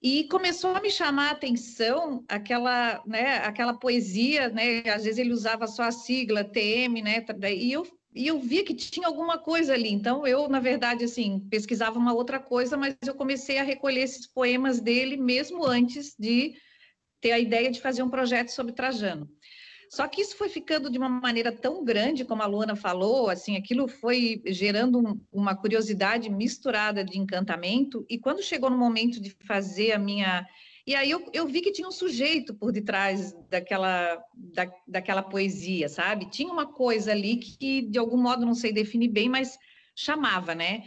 e 0.05 0.25
começou 0.25 0.75
a 0.75 0.79
me 0.79 0.91
chamar 0.91 1.29
a 1.29 1.31
atenção 1.31 2.23
aquela, 2.27 3.01
né, 3.07 3.37
aquela 3.37 3.73
poesia, 3.73 4.49
né, 4.49 4.81
às 4.81 5.03
vezes 5.03 5.17
ele 5.17 5.33
usava 5.33 5.65
só 5.65 5.81
a 5.81 5.91
sigla 5.91 6.43
TM, 6.43 7.01
né, 7.01 7.25
e 7.55 7.71
eu, 7.71 7.87
e 8.13 8.27
eu 8.27 8.37
via 8.37 8.63
que 8.63 8.75
tinha 8.75 9.07
alguma 9.07 9.39
coisa 9.39 9.73
ali, 9.73 9.91
então 9.91 10.27
eu, 10.27 10.47
na 10.47 10.59
verdade, 10.59 11.03
assim, 11.03 11.39
pesquisava 11.49 11.97
uma 11.97 12.13
outra 12.13 12.39
coisa, 12.39 12.77
mas 12.77 12.95
eu 13.03 13.15
comecei 13.15 13.57
a 13.57 13.63
recolher 13.63 14.01
esses 14.01 14.27
poemas 14.27 14.79
dele 14.79 15.17
mesmo 15.17 15.65
antes 15.65 16.13
de 16.19 16.53
ter 17.19 17.31
a 17.31 17.39
ideia 17.39 17.71
de 17.71 17.81
fazer 17.81 18.03
um 18.03 18.09
projeto 18.09 18.49
sobre 18.49 18.73
Trajano. 18.73 19.27
Só 19.89 20.07
que 20.07 20.21
isso 20.21 20.35
foi 20.35 20.49
ficando 20.49 20.89
de 20.89 20.97
uma 20.97 21.09
maneira 21.09 21.51
tão 21.51 21.83
grande, 21.83 22.25
como 22.25 22.41
a 22.41 22.45
Luana 22.45 22.75
falou, 22.75 23.29
assim, 23.29 23.55
aquilo 23.55 23.87
foi 23.87 24.41
gerando 24.45 24.99
um, 24.99 25.21
uma 25.31 25.55
curiosidade 25.55 26.29
misturada 26.29 27.03
de 27.03 27.17
encantamento, 27.17 28.05
e 28.09 28.17
quando 28.17 28.43
chegou 28.43 28.69
no 28.69 28.77
momento 28.77 29.19
de 29.19 29.35
fazer 29.45 29.91
a 29.91 29.99
minha. 29.99 30.45
E 30.87 30.93
aí 30.93 31.09
eu, 31.09 31.27
eu 31.33 31.47
vi 31.47 31.61
que 31.61 31.71
tinha 31.71 31.87
um 31.87 31.91
sujeito 31.91 32.53
por 32.53 32.71
detrás 32.71 33.33
daquela, 33.49 34.21
da, 34.35 34.71
daquela 34.87 35.23
poesia, 35.23 35.89
sabe? 35.89 36.29
Tinha 36.29 36.51
uma 36.51 36.67
coisa 36.67 37.11
ali 37.11 37.37
que, 37.37 37.81
de 37.81 37.97
algum 37.97 38.17
modo, 38.17 38.45
não 38.45 38.53
sei 38.53 38.71
definir 38.71 39.07
bem, 39.07 39.27
mas 39.27 39.57
chamava, 39.95 40.53
né? 40.53 40.83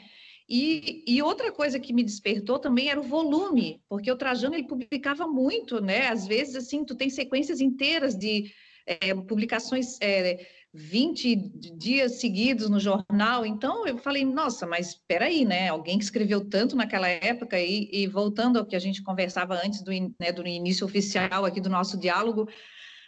E, 0.49 1.05
e, 1.07 1.21
outra 1.21 1.53
coisa 1.53 1.79
que 1.79 1.93
me 1.93 2.03
despertou 2.03 2.59
também 2.59 2.89
era 2.89 2.99
o 2.99 3.03
volume, 3.03 3.83
porque 3.87 4.11
o 4.11 4.17
Trajano 4.17 4.55
ele 4.55 4.67
publicava 4.67 5.27
muito, 5.27 5.79
né? 5.79 6.09
Às 6.09 6.27
vezes, 6.27 6.57
assim, 6.57 6.85
tu 6.85 6.95
tem 6.95 7.11
sequências 7.11 7.61
inteiras 7.61 8.17
de 8.17 8.51
é, 8.89 9.15
publicações 9.15 9.99
é, 10.01 10.47
20 10.73 11.37
dias 11.77 12.21
seguidos 12.21 12.69
no 12.69 12.79
jornal. 12.79 13.45
Então 13.45 13.87
eu 13.87 13.99
falei, 13.99 14.25
nossa, 14.25 14.67
mas 14.67 14.89
espera 14.89 15.27
aí, 15.27 15.45
né? 15.45 15.69
Alguém 15.69 15.99
que 15.99 16.05
escreveu 16.05 16.49
tanto 16.49 16.77
naquela 16.77 17.09
época 17.09 17.59
e, 17.59 17.89
e 17.93 18.07
voltando 18.07 18.59
ao 18.59 18.67
que 18.67 18.77
a 18.77 18.79
gente 18.79 19.03
conversava 19.03 19.55
antes 19.65 19.83
do, 19.83 19.91
né, 20.21 20.33
do 20.33 20.47
início 20.47 20.87
oficial 20.87 21.45
aqui 21.45 21.61
do 21.61 21.71
nosso 21.71 21.99
diálogo, 21.99 22.49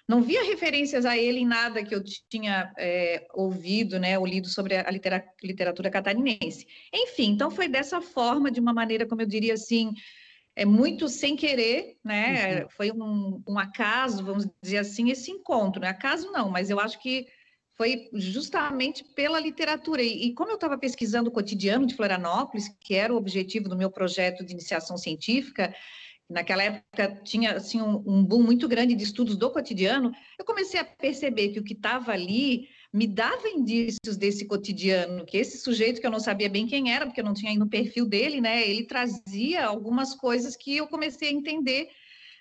não 0.08 0.22
via 0.22 0.42
referências 0.42 1.04
a 1.06 1.16
ele 1.16 1.38
em 1.38 1.46
nada 1.46 1.84
que 1.84 1.94
eu 1.94 2.02
tinha 2.28 2.72
é, 2.76 3.26
ouvido, 3.32 3.98
né, 3.98 4.18
ou 4.18 4.26
lido 4.26 4.48
sobre 4.48 4.76
a 4.76 4.90
literatura, 4.90 5.32
literatura 5.42 5.90
catarinense. 5.90 6.66
Enfim, 6.92 7.30
então 7.30 7.50
foi 7.50 7.68
dessa 7.68 8.00
forma, 8.00 8.50
de 8.50 8.58
uma 8.58 8.72
maneira, 8.72 9.06
como 9.06 9.22
eu 9.22 9.26
diria 9.26 9.54
assim, 9.54 9.92
é 10.60 10.64
muito 10.66 11.08
sem 11.08 11.36
querer, 11.36 11.96
né? 12.04 12.60
Uhum. 12.60 12.68
Foi 12.68 12.92
um, 12.92 13.42
um, 13.48 13.58
acaso, 13.58 14.22
vamos 14.22 14.46
dizer 14.62 14.76
assim, 14.76 15.08
esse 15.10 15.30
encontro. 15.30 15.80
Né? 15.80 15.88
Acaso 15.88 16.30
não, 16.30 16.50
mas 16.50 16.68
eu 16.68 16.78
acho 16.78 17.00
que 17.00 17.26
foi 17.78 18.10
justamente 18.12 19.02
pela 19.14 19.40
literatura. 19.40 20.02
E, 20.02 20.26
e 20.26 20.34
como 20.34 20.50
eu 20.50 20.56
estava 20.56 20.76
pesquisando 20.76 21.30
o 21.30 21.32
cotidiano 21.32 21.86
de 21.86 21.94
Florianópolis, 21.94 22.68
que 22.78 22.94
era 22.94 23.10
o 23.10 23.16
objetivo 23.16 23.70
do 23.70 23.76
meu 23.76 23.90
projeto 23.90 24.44
de 24.44 24.52
iniciação 24.52 24.98
científica, 24.98 25.74
naquela 26.28 26.62
época 26.62 27.22
tinha 27.24 27.54
assim, 27.54 27.80
um, 27.80 28.04
um 28.06 28.22
boom 28.22 28.42
muito 28.42 28.68
grande 28.68 28.94
de 28.94 29.02
estudos 29.02 29.38
do 29.38 29.50
cotidiano, 29.50 30.12
eu 30.38 30.44
comecei 30.44 30.78
a 30.78 30.84
perceber 30.84 31.52
que 31.52 31.58
o 31.58 31.64
que 31.64 31.72
estava 31.72 32.12
ali 32.12 32.68
me 32.92 33.06
dava 33.06 33.48
indícios 33.48 34.16
desse 34.16 34.44
cotidiano, 34.46 35.24
que 35.24 35.36
esse 35.36 35.58
sujeito 35.58 36.00
que 36.00 36.06
eu 36.06 36.10
não 36.10 36.18
sabia 36.18 36.48
bem 36.48 36.66
quem 36.66 36.92
era, 36.92 37.06
porque 37.06 37.20
eu 37.20 37.24
não 37.24 37.34
tinha 37.34 37.52
ainda 37.52 37.64
o 37.64 37.68
perfil 37.68 38.04
dele, 38.04 38.40
né? 38.40 38.68
Ele 38.68 38.84
trazia 38.84 39.64
algumas 39.64 40.14
coisas 40.14 40.56
que 40.56 40.76
eu 40.76 40.88
comecei 40.88 41.28
a 41.28 41.32
entender, 41.32 41.88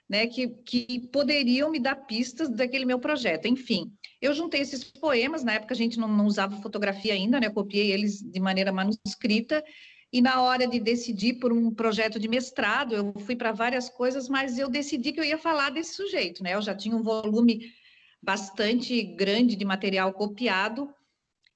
né? 0.10 0.26
Que, 0.26 0.48
que 0.48 1.08
poderiam 1.12 1.70
me 1.70 1.80
dar 1.80 1.96
pistas 1.96 2.50
daquele 2.50 2.86
meu 2.86 3.00
projeto. 3.00 3.48
Enfim, 3.48 3.92
eu 4.20 4.34
juntei 4.34 4.62
esses 4.62 4.84
poemas, 4.84 5.44
na 5.44 5.54
época 5.54 5.74
a 5.76 5.78
gente 5.78 6.00
não, 6.00 6.08
não 6.08 6.26
usava 6.26 6.62
fotografia 6.62 7.14
ainda, 7.14 7.40
né? 7.40 7.46
Eu 7.48 7.54
copiei 7.54 7.92
eles 7.92 8.20
de 8.20 8.40
maneira 8.40 8.72
manuscrita, 8.72 9.64
e 10.12 10.22
na 10.22 10.42
hora 10.42 10.68
de 10.68 10.80
decidir 10.80 11.36
por 11.36 11.54
um 11.54 11.72
projeto 11.72 12.20
de 12.20 12.28
mestrado, 12.28 12.96
eu 12.96 13.14
fui 13.20 13.36
para 13.36 13.52
várias 13.52 13.88
coisas, 13.90 14.28
mas 14.28 14.58
eu 14.58 14.68
decidi 14.68 15.14
que 15.14 15.20
eu 15.20 15.24
ia 15.24 15.38
falar 15.38 15.70
desse 15.70 15.94
sujeito, 15.94 16.42
né? 16.42 16.56
Eu 16.56 16.62
já 16.64 16.74
tinha 16.74 16.96
um 16.96 17.04
volume 17.04 17.72
bastante 18.22 19.02
grande 19.02 19.56
de 19.56 19.66
material 19.66 20.14
copiado, 20.14 20.94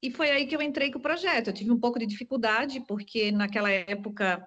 e 0.03 0.11
foi 0.11 0.29
aí 0.29 0.45
que 0.45 0.55
eu 0.55 0.61
entrei 0.61 0.91
com 0.91 0.99
o 0.99 1.01
projeto. 1.01 1.47
Eu 1.47 1.53
tive 1.53 1.71
um 1.71 1.79
pouco 1.79 1.97
de 1.97 2.05
dificuldade, 2.05 2.81
porque 2.81 3.31
naquela 3.31 3.71
época 3.71 4.45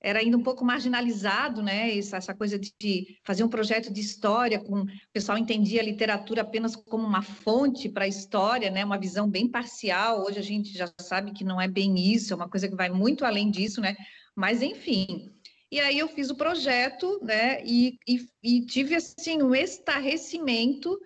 era 0.00 0.20
ainda 0.20 0.36
um 0.36 0.42
pouco 0.42 0.64
marginalizado, 0.64 1.60
né? 1.60 1.98
Essa, 1.98 2.18
essa, 2.18 2.32
coisa 2.32 2.56
de 2.56 3.18
fazer 3.24 3.42
um 3.42 3.48
projeto 3.48 3.92
de 3.92 4.00
história, 4.00 4.60
com 4.60 4.82
o 4.82 4.86
pessoal 5.12 5.36
entendia 5.36 5.80
a 5.80 5.84
literatura 5.84 6.42
apenas 6.42 6.76
como 6.76 7.04
uma 7.04 7.22
fonte 7.22 7.88
para 7.88 8.04
a 8.04 8.08
história, 8.08 8.70
né? 8.70 8.84
Uma 8.84 8.96
visão 8.96 9.28
bem 9.28 9.48
parcial. 9.48 10.24
Hoje 10.24 10.38
a 10.38 10.42
gente 10.42 10.72
já 10.72 10.88
sabe 11.00 11.32
que 11.32 11.42
não 11.42 11.60
é 11.60 11.66
bem 11.66 11.98
isso, 11.98 12.32
é 12.32 12.36
uma 12.36 12.48
coisa 12.48 12.68
que 12.68 12.76
vai 12.76 12.88
muito 12.88 13.24
além 13.24 13.50
disso, 13.50 13.80
né? 13.80 13.96
Mas 14.36 14.62
enfim. 14.62 15.32
E 15.68 15.80
aí 15.80 15.98
eu 15.98 16.06
fiz 16.06 16.30
o 16.30 16.36
projeto, 16.36 17.18
né? 17.24 17.60
E, 17.64 17.98
e, 18.06 18.20
e 18.40 18.66
tive 18.66 18.94
assim 18.94 19.42
um 19.42 19.52
estarrecimento 19.52 20.96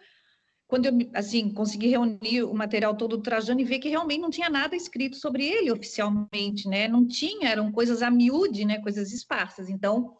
quando 0.71 0.87
eu 0.87 0.93
assim 1.13 1.53
consegui 1.53 1.89
reunir 1.89 2.45
o 2.45 2.55
material 2.55 2.97
todo 2.97 3.17
do 3.17 3.23
Trajano 3.23 3.61
e 3.61 3.65
ver 3.65 3.81
que 3.81 3.89
realmente 3.89 4.21
não 4.21 4.31
tinha 4.31 4.49
nada 4.49 4.77
escrito 4.77 5.17
sobre 5.17 5.45
ele 5.45 5.73
oficialmente, 5.73 6.69
né? 6.69 6.87
Não 6.87 7.05
tinha, 7.07 7.49
eram 7.49 7.73
coisas 7.73 8.03
a 8.03 8.11
miúde, 8.11 8.65
né? 8.65 8.79
Coisas 8.79 9.13
esparsas. 9.13 9.69
Então, 9.69 10.17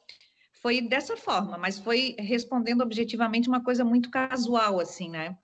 foi 0.61 0.81
dessa 0.81 1.17
forma, 1.17 1.57
mas 1.57 1.79
foi 1.79 2.17
respondendo 2.19 2.83
objetivamente 2.83 3.49
uma 3.49 3.63
coisa 3.63 3.85
muito 3.85 4.11
casual, 4.11 4.81
assim, 4.81 5.09
né? 5.09 5.39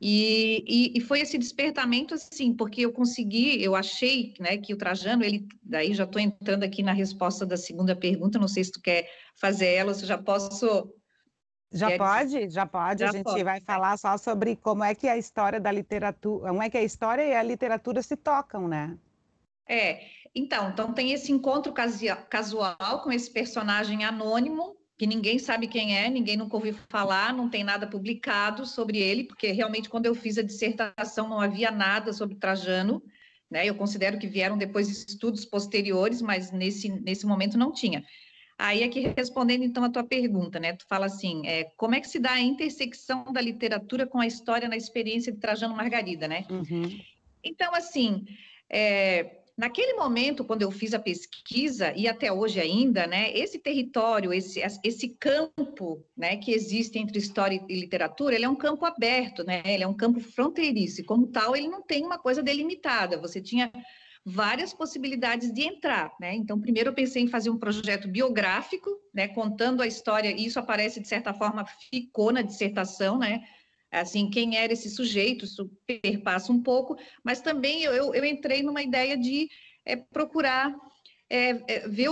E, 0.00 0.64
e, 0.66 0.98
e, 0.98 1.00
foi 1.00 1.20
esse 1.20 1.38
despertamento, 1.38 2.12
assim, 2.12 2.52
porque 2.52 2.80
eu 2.80 2.92
consegui, 2.92 3.62
eu 3.62 3.76
achei, 3.76 4.34
né, 4.40 4.56
que 4.56 4.74
o 4.74 4.76
Trajano, 4.76 5.22
ele, 5.22 5.46
daí 5.62 5.94
já 5.94 6.02
estou 6.02 6.20
entrando 6.20 6.64
aqui 6.64 6.82
na 6.82 6.92
resposta 6.92 7.46
da 7.46 7.56
segunda 7.56 7.94
pergunta, 7.94 8.36
não 8.36 8.48
sei 8.48 8.64
se 8.64 8.72
tu 8.72 8.80
quer 8.82 9.08
fazer 9.36 9.66
ela, 9.66 9.94
se 9.94 10.02
eu 10.02 10.08
já 10.08 10.18
posso 10.18 10.92
já 11.72 11.96
pode, 11.96 12.50
já 12.50 12.66
pode. 12.66 13.00
Já 13.00 13.08
a 13.08 13.12
gente 13.12 13.24
pode. 13.24 13.44
vai 13.44 13.60
falar 13.60 13.96
só 13.96 14.16
sobre 14.16 14.56
como 14.56 14.84
é 14.84 14.94
que 14.94 15.08
a 15.08 15.16
história 15.16 15.60
da 15.60 15.72
literatura, 15.72 16.48
como 16.48 16.62
é 16.62 16.68
que 16.68 16.78
a 16.78 16.82
história 16.82 17.22
e 17.22 17.34
a 17.34 17.42
literatura 17.42 18.02
se 18.02 18.16
tocam, 18.16 18.68
né? 18.68 18.96
É, 19.68 20.02
então, 20.34 20.70
então 20.70 20.92
tem 20.92 21.12
esse 21.12 21.32
encontro 21.32 21.72
casual 22.28 23.02
com 23.02 23.10
esse 23.10 23.30
personagem 23.30 24.04
anônimo, 24.04 24.76
que 24.98 25.06
ninguém 25.06 25.38
sabe 25.38 25.66
quem 25.66 25.96
é, 25.96 26.08
ninguém 26.08 26.36
nunca 26.36 26.56
ouviu 26.56 26.74
falar, 26.88 27.32
não 27.32 27.48
tem 27.48 27.64
nada 27.64 27.86
publicado 27.86 28.66
sobre 28.66 28.98
ele, 28.98 29.24
porque 29.24 29.50
realmente 29.52 29.88
quando 29.88 30.06
eu 30.06 30.14
fiz 30.14 30.38
a 30.38 30.42
dissertação 30.42 31.28
não 31.28 31.40
havia 31.40 31.70
nada 31.70 32.12
sobre 32.12 32.36
Trajano, 32.36 33.02
né? 33.50 33.66
Eu 33.66 33.74
considero 33.74 34.18
que 34.18 34.26
vieram 34.26 34.56
depois 34.56 34.88
estudos 34.88 35.44
posteriores, 35.44 36.22
mas 36.22 36.50
nesse, 36.50 36.88
nesse 36.88 37.26
momento 37.26 37.58
não 37.58 37.72
tinha. 37.72 38.04
Aí 38.62 38.84
aqui 38.84 39.12
respondendo 39.16 39.64
então 39.64 39.82
a 39.82 39.90
tua 39.90 40.04
pergunta, 40.04 40.60
né? 40.60 40.72
Tu 40.74 40.86
fala 40.86 41.06
assim, 41.06 41.44
é, 41.48 41.64
como 41.76 41.96
é 41.96 42.00
que 42.00 42.08
se 42.08 42.20
dá 42.20 42.34
a 42.34 42.40
intersecção 42.40 43.24
da 43.32 43.40
literatura 43.40 44.06
com 44.06 44.20
a 44.20 44.26
história 44.26 44.68
na 44.68 44.76
experiência 44.76 45.32
de 45.32 45.38
Trajano 45.38 45.74
Margarida, 45.74 46.28
né? 46.28 46.46
Uhum. 46.48 46.96
Então, 47.42 47.74
assim, 47.74 48.24
é, 48.70 49.40
naquele 49.58 49.94
momento, 49.94 50.44
quando 50.44 50.62
eu 50.62 50.70
fiz 50.70 50.94
a 50.94 51.00
pesquisa, 51.00 51.92
e 51.96 52.06
até 52.06 52.32
hoje 52.32 52.60
ainda, 52.60 53.04
né, 53.04 53.36
esse 53.36 53.58
território, 53.58 54.32
esse, 54.32 54.60
esse 54.84 55.08
campo 55.08 56.06
né, 56.16 56.36
que 56.36 56.52
existe 56.52 57.00
entre 57.00 57.18
história 57.18 57.60
e 57.68 57.80
literatura, 57.80 58.36
ele 58.36 58.44
é 58.44 58.48
um 58.48 58.54
campo 58.54 58.86
aberto, 58.86 59.42
né, 59.42 59.60
ele 59.64 59.82
é 59.82 59.88
um 59.88 59.96
campo 59.96 60.20
fronteiriço, 60.20 61.00
e 61.00 61.04
como 61.04 61.26
tal, 61.26 61.56
ele 61.56 61.66
não 61.66 61.82
tem 61.82 62.04
uma 62.04 62.16
coisa 62.16 62.40
delimitada. 62.40 63.18
Você 63.18 63.40
tinha 63.40 63.72
várias 64.24 64.72
possibilidades 64.72 65.52
de 65.52 65.62
entrar, 65.62 66.12
né? 66.20 66.34
Então, 66.34 66.60
primeiro 66.60 66.90
eu 66.90 66.94
pensei 66.94 67.22
em 67.22 67.28
fazer 67.28 67.50
um 67.50 67.58
projeto 67.58 68.06
biográfico, 68.06 68.90
né, 69.12 69.28
contando 69.28 69.82
a 69.82 69.86
história, 69.86 70.30
e 70.30 70.46
isso 70.46 70.58
aparece, 70.58 71.00
de 71.00 71.08
certa 71.08 71.34
forma, 71.34 71.64
ficou 71.90 72.32
na 72.32 72.42
dissertação, 72.42 73.18
né? 73.18 73.42
Assim, 73.90 74.30
quem 74.30 74.56
era 74.56 74.72
esse 74.72 74.88
sujeito, 74.88 75.44
isso 75.44 75.70
perpassa 75.86 76.52
um 76.52 76.62
pouco, 76.62 76.96
mas 77.22 77.40
também 77.40 77.82
eu, 77.82 78.14
eu 78.14 78.24
entrei 78.24 78.62
numa 78.62 78.82
ideia 78.82 79.16
de 79.18 79.50
é, 79.84 79.96
procurar 79.96 80.74
é, 81.28 81.62
é, 81.66 81.88
ver 81.88 82.08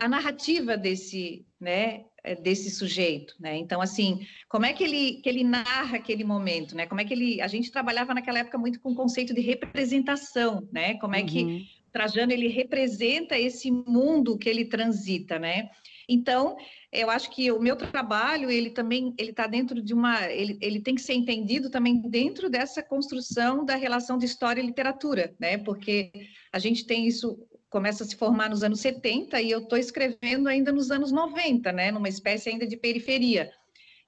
a 0.00 0.08
narrativa 0.08 0.76
desse, 0.76 1.45
né, 1.60 2.04
é, 2.22 2.34
desse 2.34 2.70
sujeito, 2.70 3.34
né? 3.40 3.56
Então, 3.56 3.80
assim, 3.80 4.26
como 4.48 4.66
é 4.66 4.72
que 4.72 4.84
ele, 4.84 5.20
que 5.22 5.28
ele 5.28 5.42
narra 5.42 5.96
aquele 5.96 6.24
momento, 6.24 6.76
né? 6.76 6.86
Como 6.86 7.00
é 7.00 7.04
que 7.04 7.14
ele... 7.14 7.40
A 7.40 7.48
gente 7.48 7.70
trabalhava 7.70 8.12
naquela 8.12 8.40
época 8.40 8.58
muito 8.58 8.80
com 8.80 8.92
o 8.92 8.94
conceito 8.94 9.32
de 9.32 9.40
representação, 9.40 10.68
né? 10.72 10.94
Como 10.98 11.14
é 11.14 11.22
que 11.22 11.44
uhum. 11.44 11.64
Trajano, 11.96 12.30
ele 12.30 12.48
representa 12.48 13.38
esse 13.38 13.70
mundo 13.70 14.36
que 14.36 14.50
ele 14.50 14.66
transita, 14.66 15.38
né? 15.38 15.70
Então, 16.06 16.54
eu 16.92 17.08
acho 17.08 17.30
que 17.30 17.50
o 17.50 17.58
meu 17.58 17.74
trabalho, 17.74 18.50
ele 18.50 18.68
também, 18.68 19.14
ele 19.16 19.30
está 19.30 19.46
dentro 19.46 19.82
de 19.82 19.94
uma... 19.94 20.30
Ele, 20.30 20.58
ele 20.60 20.80
tem 20.80 20.94
que 20.94 21.00
ser 21.00 21.14
entendido 21.14 21.70
também 21.70 22.02
dentro 22.02 22.50
dessa 22.50 22.82
construção 22.82 23.64
da 23.64 23.76
relação 23.76 24.18
de 24.18 24.26
história 24.26 24.60
e 24.60 24.66
literatura, 24.66 25.34
né? 25.40 25.56
Porque 25.56 26.10
a 26.52 26.58
gente 26.58 26.84
tem 26.84 27.06
isso 27.06 27.38
começa 27.76 28.04
a 28.04 28.06
se 28.06 28.16
formar 28.16 28.48
nos 28.48 28.62
anos 28.62 28.80
70 28.80 29.38
e 29.42 29.50
eu 29.50 29.58
estou 29.58 29.76
escrevendo 29.76 30.48
ainda 30.48 30.72
nos 30.72 30.90
anos 30.90 31.12
90, 31.12 31.70
né, 31.72 31.90
numa 31.90 32.08
espécie 32.08 32.48
ainda 32.48 32.66
de 32.66 32.74
periferia. 32.74 33.52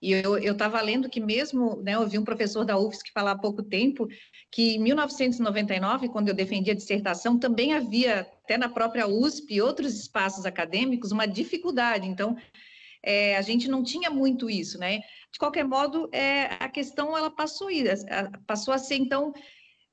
E 0.01 0.11
eu 0.11 0.39
estava 0.39 0.81
lendo 0.81 1.07
que 1.11 1.21
mesmo, 1.21 1.77
né, 1.83 1.97
eu 1.97 2.09
vi 2.09 2.19
um 2.19 2.25
professor 2.25 2.65
da 2.65 2.79
UFSC 2.79 3.13
falar 3.13 3.33
há 3.33 3.39
pouco 3.39 3.63
tempo, 3.63 4.09
que 4.51 4.77
em 4.77 4.79
1999, 4.79 6.09
quando 6.09 6.29
eu 6.29 6.35
defendi 6.35 6.71
a 6.71 6.75
dissertação, 6.75 7.39
também 7.39 7.75
havia, 7.75 8.21
até 8.43 8.57
na 8.57 8.71
própria 8.71 9.07
USP 9.07 9.57
e 9.57 9.61
outros 9.61 10.01
espaços 10.01 10.47
acadêmicos, 10.47 11.13
uma 11.13 11.27
dificuldade. 11.27 12.09
Então, 12.09 12.39
é, 13.03 13.37
a 13.37 13.43
gente 13.43 13.69
não 13.69 13.83
tinha 13.83 14.09
muito 14.09 14.49
isso, 14.49 14.79
né? 14.79 15.01
De 15.31 15.39
qualquer 15.39 15.65
modo, 15.67 16.09
é, 16.11 16.57
a 16.59 16.71
questão 16.71 17.15
ela 17.15 17.31
passou, 17.31 17.69
passou 18.47 18.73
a 18.73 18.79
ser, 18.79 18.95
então, 18.95 19.35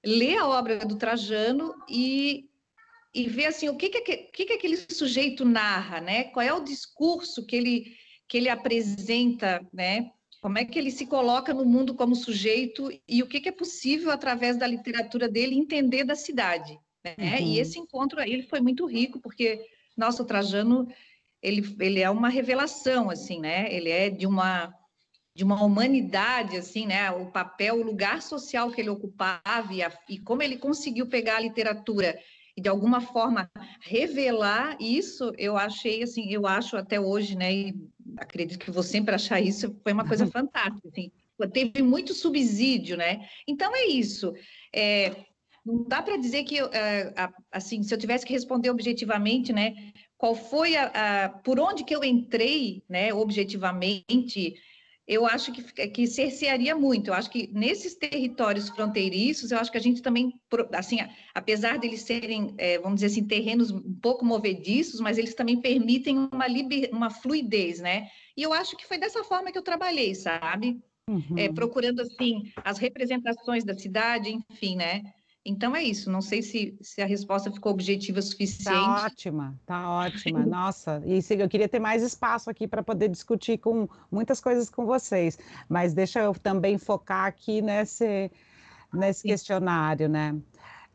ler 0.05 0.37
a 0.37 0.47
obra 0.47 0.77
do 0.85 0.95
Trajano 0.95 1.75
e 1.89 2.45
e 3.15 3.29
ver 3.29 3.45
assim 3.45 3.69
o 3.69 3.77
que 3.77 3.87
que, 3.87 4.01
que 4.01 4.45
que 4.45 4.53
aquele 4.53 4.75
sujeito 4.75 5.45
narra, 5.45 6.01
né? 6.01 6.25
Qual 6.25 6.45
é 6.45 6.53
o 6.53 6.63
discurso 6.63 7.45
que 7.45 7.55
ele 7.55 7.95
que 8.27 8.37
ele 8.37 8.49
apresenta, 8.49 9.65
né? 9.71 10.11
Como 10.41 10.57
é 10.57 10.65
que 10.65 10.77
ele 10.77 10.91
se 10.91 11.05
coloca 11.05 11.53
no 11.53 11.63
mundo 11.63 11.95
como 11.95 12.15
sujeito 12.15 12.89
e 13.07 13.23
o 13.23 13.27
que, 13.27 13.39
que 13.39 13.49
é 13.49 13.51
possível 13.51 14.11
através 14.11 14.57
da 14.57 14.67
literatura 14.67 15.29
dele 15.29 15.55
entender 15.55 16.03
da 16.03 16.15
cidade, 16.15 16.77
né? 17.03 17.15
Uhum. 17.17 17.47
E 17.47 17.59
esse 17.59 17.79
encontro 17.79 18.19
aí 18.19 18.33
ele 18.33 18.43
foi 18.43 18.59
muito 18.59 18.85
rico 18.85 19.19
porque 19.21 19.65
nosso 19.95 20.25
Trajano 20.25 20.87
ele, 21.41 21.75
ele 21.79 22.01
é 22.01 22.09
uma 22.09 22.27
revelação 22.27 23.09
assim, 23.09 23.39
né? 23.39 23.73
Ele 23.73 23.89
é 23.89 24.09
de 24.09 24.27
uma 24.27 24.73
de 25.33 25.43
uma 25.43 25.61
humanidade, 25.61 26.55
assim, 26.55 26.85
né? 26.85 27.11
O 27.11 27.25
papel, 27.25 27.75
o 27.75 27.83
lugar 27.83 28.21
social 28.21 28.71
que 28.71 28.79
ele 28.79 28.89
ocupava 28.89 29.73
e, 29.73 29.83
a, 29.83 29.91
e 30.07 30.17
como 30.17 30.41
ele 30.41 30.57
conseguiu 30.57 31.07
pegar 31.07 31.35
a 31.35 31.41
literatura 31.41 32.17
e 32.57 32.61
de 32.61 32.69
alguma 32.69 33.01
forma 33.01 33.51
revelar 33.81 34.77
isso, 34.79 35.33
eu 35.37 35.57
achei 35.57 36.03
assim, 36.03 36.31
eu 36.31 36.47
acho 36.47 36.77
até 36.77 36.99
hoje, 36.99 37.35
né? 37.35 37.53
E 37.53 37.75
acredito 38.17 38.59
que 38.59 38.71
vou 38.71 38.83
sempre 38.83 39.13
achar 39.13 39.41
isso, 39.41 39.75
foi 39.83 39.91
uma 39.91 40.07
coisa 40.07 40.25
fantástica, 40.31 40.87
assim. 40.87 41.11
teve 41.51 41.81
muito 41.81 42.13
subsídio, 42.13 42.95
né? 42.95 43.27
Então 43.47 43.75
é 43.75 43.87
isso. 43.87 44.33
É, 44.73 45.25
não 45.65 45.83
dá 45.83 46.01
para 46.01 46.15
dizer 46.15 46.43
que, 46.43 46.59
é, 46.59 47.13
assim, 47.51 47.83
se 47.83 47.93
eu 47.93 47.97
tivesse 47.97 48.25
que 48.25 48.33
responder 48.33 48.69
objetivamente, 48.69 49.51
né? 49.51 49.73
Qual 50.17 50.33
foi 50.33 50.77
a, 50.77 51.25
a, 51.25 51.29
por 51.29 51.59
onde 51.59 51.83
que 51.83 51.93
eu 51.93 52.03
entrei, 52.03 52.83
né? 52.87 53.13
Objetivamente, 53.13 54.55
eu 55.07 55.25
acho 55.25 55.51
que, 55.51 55.87
que 55.89 56.07
cercearia 56.07 56.75
muito. 56.75 57.09
Eu 57.09 57.13
acho 57.13 57.29
que 57.29 57.49
nesses 57.53 57.93
territórios 57.93 58.69
fronteiriços, 58.69 59.51
eu 59.51 59.59
acho 59.59 59.71
que 59.71 59.77
a 59.77 59.81
gente 59.81 60.01
também, 60.01 60.33
assim, 60.73 60.97
apesar 61.33 61.77
de 61.77 61.85
eles 61.85 62.01
serem, 62.01 62.55
é, 62.57 62.79
vamos 62.79 62.95
dizer 62.95 63.07
assim, 63.07 63.27
terrenos 63.27 63.69
um 63.69 63.93
pouco 64.01 64.25
movediços, 64.25 64.99
mas 64.99 65.17
eles 65.17 65.35
também 65.35 65.61
permitem 65.61 66.17
uma, 66.17 66.47
liber, 66.47 66.89
uma 66.91 67.11
fluidez, 67.11 67.79
né? 67.79 68.09
E 68.35 68.41
eu 68.41 68.51
acho 68.51 68.75
que 68.75 68.87
foi 68.87 68.97
dessa 68.97 69.23
forma 69.23 69.51
que 69.51 69.57
eu 69.57 69.63
trabalhei, 69.63 70.15
sabe? 70.15 70.81
Uhum. 71.07 71.37
É, 71.37 71.53
procurando, 71.53 72.01
assim, 72.01 72.51
as 72.63 72.79
representações 72.79 73.63
da 73.63 73.77
cidade, 73.77 74.31
enfim, 74.49 74.75
né? 74.75 75.03
Então 75.47 75.75
é 75.75 75.83
isso, 75.83 76.09
não 76.09 76.23
sei 76.23 76.41
se, 76.41 76.75
se 76.81 77.03
a 77.03 77.05
resposta 77.05 77.51
ficou 77.51 77.71
objetiva 77.71 78.17
o 78.17 78.21
suficiente. 78.23 78.63
Tá 78.63 79.05
ótima, 79.05 79.55
tá 79.63 79.91
ótima. 79.91 80.43
Nossa, 80.43 81.03
e 81.05 81.19
eu 81.39 81.47
queria 81.47 81.69
ter 81.69 81.77
mais 81.77 82.01
espaço 82.01 82.49
aqui 82.49 82.67
para 82.67 82.81
poder 82.81 83.09
discutir 83.09 83.59
com 83.59 83.87
muitas 84.11 84.41
coisas 84.41 84.71
com 84.71 84.87
vocês, 84.87 85.37
mas 85.69 85.93
deixa 85.93 86.19
eu 86.19 86.33
também 86.33 86.79
focar 86.79 87.25
aqui 87.25 87.61
nesse, 87.61 88.31
nesse 88.91 89.27
questionário, 89.27 90.09
né? 90.09 90.35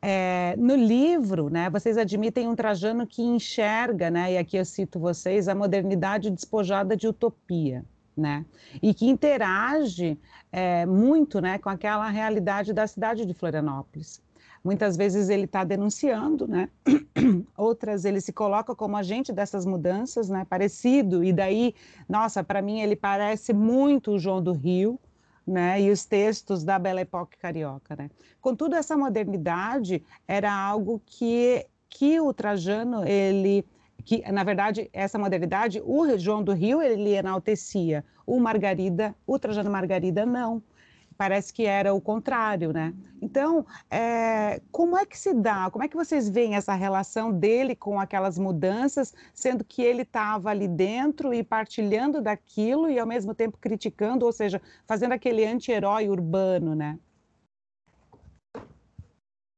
É, 0.02 0.57
no 0.59 0.75
livro, 0.75 1.49
né, 1.49 1.69
vocês 1.71 1.97
admitem 1.97 2.49
um 2.49 2.57
Trajano 2.57 3.07
que 3.07 3.23
enxerga, 3.23 4.11
né, 4.11 4.33
e 4.33 4.38
aqui 4.38 4.57
eu 4.57 4.64
cito 4.64 4.99
vocês, 4.99 5.47
a 5.47 5.54
modernidade 5.54 6.30
despojada 6.30 6.97
de 6.97 7.07
utopia, 7.07 7.85
né, 8.16 8.47
e 8.83 8.95
que 8.95 9.07
interage 9.07 10.19
é, 10.50 10.87
muito, 10.87 11.38
né, 11.38 11.59
com 11.59 11.69
aquela 11.69 12.09
realidade 12.09 12.73
da 12.73 12.87
cidade 12.87 13.26
de 13.26 13.35
Florianópolis. 13.35 14.23
Muitas 14.62 14.97
vezes 14.97 15.31
ele 15.31 15.45
está 15.45 15.64
denunciando, 15.64 16.47
né? 16.47 16.69
Outras 17.57 18.05
ele 18.05 18.21
se 18.21 18.33
coloca 18.33 18.75
como 18.75 18.97
agente 18.97 19.33
dessas 19.33 19.64
mudanças, 19.64 20.29
né? 20.29 20.47
Parecido, 20.49 21.25
e 21.25 21.33
daí, 21.33 21.75
nossa, 22.09 22.45
para 22.45 22.61
mim 22.61 22.81
ele 22.81 22.95
parece 22.95 23.55
muito 23.55 24.12
o 24.12 24.19
João 24.19 24.43
do 24.43 24.52
Rio, 24.52 24.99
né? 25.47 25.81
E 25.81 25.90
os 25.90 26.05
textos 26.05 26.62
da 26.62 26.79
Belle 26.79 27.00
Époque 27.00 27.38
carioca, 27.38 27.97
né? 27.97 28.11
Contudo, 28.40 28.76
essa 28.76 28.97
modernidade 28.97 30.05
era 30.29 30.52
algo 30.52 31.00
que, 31.07 31.67
que 31.88 32.21
o 32.21 32.33
Trajano, 32.33 33.07
ele 33.07 33.64
que 34.05 34.23
na 34.33 34.43
verdade 34.43 34.88
essa 34.93 35.19
modernidade 35.19 35.83
o 35.85 36.19
João 36.19 36.43
do 36.43 36.52
Rio 36.52 36.81
ele 36.81 37.11
enaltecia 37.11 38.02
o 38.26 38.40
Margarida 38.40 39.14
o 39.26 39.38
Trajano 39.38 39.71
Margarida 39.71 40.25
não 40.25 40.62
parece 41.21 41.53
que 41.53 41.67
era 41.67 41.93
o 41.93 42.00
contrário, 42.00 42.73
né? 42.73 42.95
Então, 43.21 43.67
é, 43.91 44.59
como 44.73 44.97
é 44.97 45.05
que 45.05 45.19
se 45.19 45.35
dá? 45.35 45.71
Como 45.71 45.85
é 45.85 45.89
que 45.89 45.95
vocês 45.95 46.31
veem 46.31 46.55
essa 46.55 46.73
relação 46.73 47.31
dele 47.31 47.77
com 47.77 48.00
aquelas 48.00 48.39
mudanças, 48.39 49.15
sendo 49.35 49.62
que 49.62 49.83
ele 49.83 50.00
estava 50.00 50.49
ali 50.49 50.67
dentro 50.67 51.35
e 51.35 51.45
partilhando 51.45 52.23
daquilo 52.23 52.89
e 52.89 52.99
ao 52.99 53.07
mesmo 53.07 53.35
tempo 53.35 53.59
criticando, 53.61 54.25
ou 54.25 54.33
seja, 54.33 54.62
fazendo 54.87 55.12
aquele 55.12 55.45
anti-herói 55.45 56.09
urbano, 56.09 56.75
né? 56.75 56.99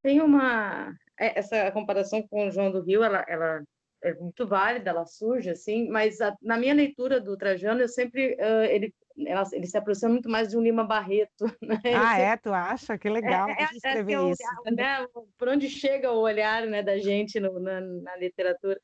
Tem 0.03 0.21
uma 0.21 0.93
é, 1.17 1.39
essa 1.39 1.71
comparação 1.71 2.27
com 2.27 2.49
o 2.49 2.51
João 2.51 2.73
do 2.73 2.83
Rio, 2.83 3.05
ela, 3.05 3.25
ela 3.29 3.63
é 4.03 4.13
muito 4.15 4.49
válida, 4.49 4.91
ela 4.91 5.07
surge 5.07 5.51
assim, 5.51 5.89
mas 5.89 6.21
a, 6.21 6.37
na 6.43 6.59
minha 6.59 6.75
leitura 6.75 7.21
do 7.21 7.37
Trajano, 7.37 7.83
eu 7.83 7.89
sempre 7.89 8.35
uh, 8.35 8.65
ele 8.69 8.93
ele 9.17 9.67
se 9.67 9.77
aproxima 9.77 10.11
muito 10.11 10.29
mais 10.29 10.49
de 10.49 10.57
um 10.57 10.63
Lima 10.63 10.85
Barreto. 10.85 11.45
Né? 11.63 11.81
Ah, 11.95 12.19
é? 12.19 12.37
Tu 12.37 12.53
acha? 12.53 12.99
Que 12.99 13.09
legal 13.09 13.49
é, 13.49 13.63
é, 13.63 13.65
escrever 13.77 14.15
é 14.15 14.31
isso. 14.31 14.43
né? 14.75 15.07
Por 15.39 15.49
onde 15.49 15.69
chega 15.69 16.13
o 16.13 16.21
olhar 16.21 16.67
né, 16.67 16.83
da 16.83 16.99
gente 16.99 17.39
no, 17.41 17.59
na, 17.59 17.81
na 17.81 18.17
literatura. 18.17 18.81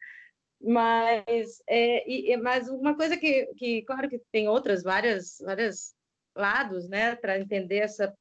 Mas, 0.61 1.63
é, 1.69 2.09
e, 2.11 2.37
mas 2.37 2.69
uma 2.69 2.97
coisa 2.97 3.17
que, 3.17 3.47
que, 3.57 3.83
claro 3.83 4.09
que 4.09 4.21
tem 4.33 4.49
outras, 4.49 4.83
várias, 4.83 5.39
várias 5.41 5.95
lados, 6.37 6.89
né, 6.89 7.15
para 7.17 7.39
entender 7.39 7.79
essa, 7.79 8.13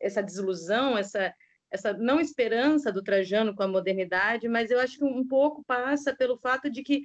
essa 0.00 0.22
desilusão, 0.22 0.96
essa, 0.98 1.32
essa 1.70 1.92
não 1.92 2.20
esperança 2.20 2.92
do 2.92 3.02
Trajano 3.02 3.54
com 3.54 3.62
a 3.62 3.68
modernidade, 3.68 4.48
mas 4.48 4.70
eu 4.70 4.78
acho 4.80 4.98
que 4.98 5.04
um 5.04 5.26
pouco 5.26 5.64
passa 5.64 6.14
pelo 6.14 6.38
fato 6.38 6.70
de 6.70 6.82
que 6.82 7.02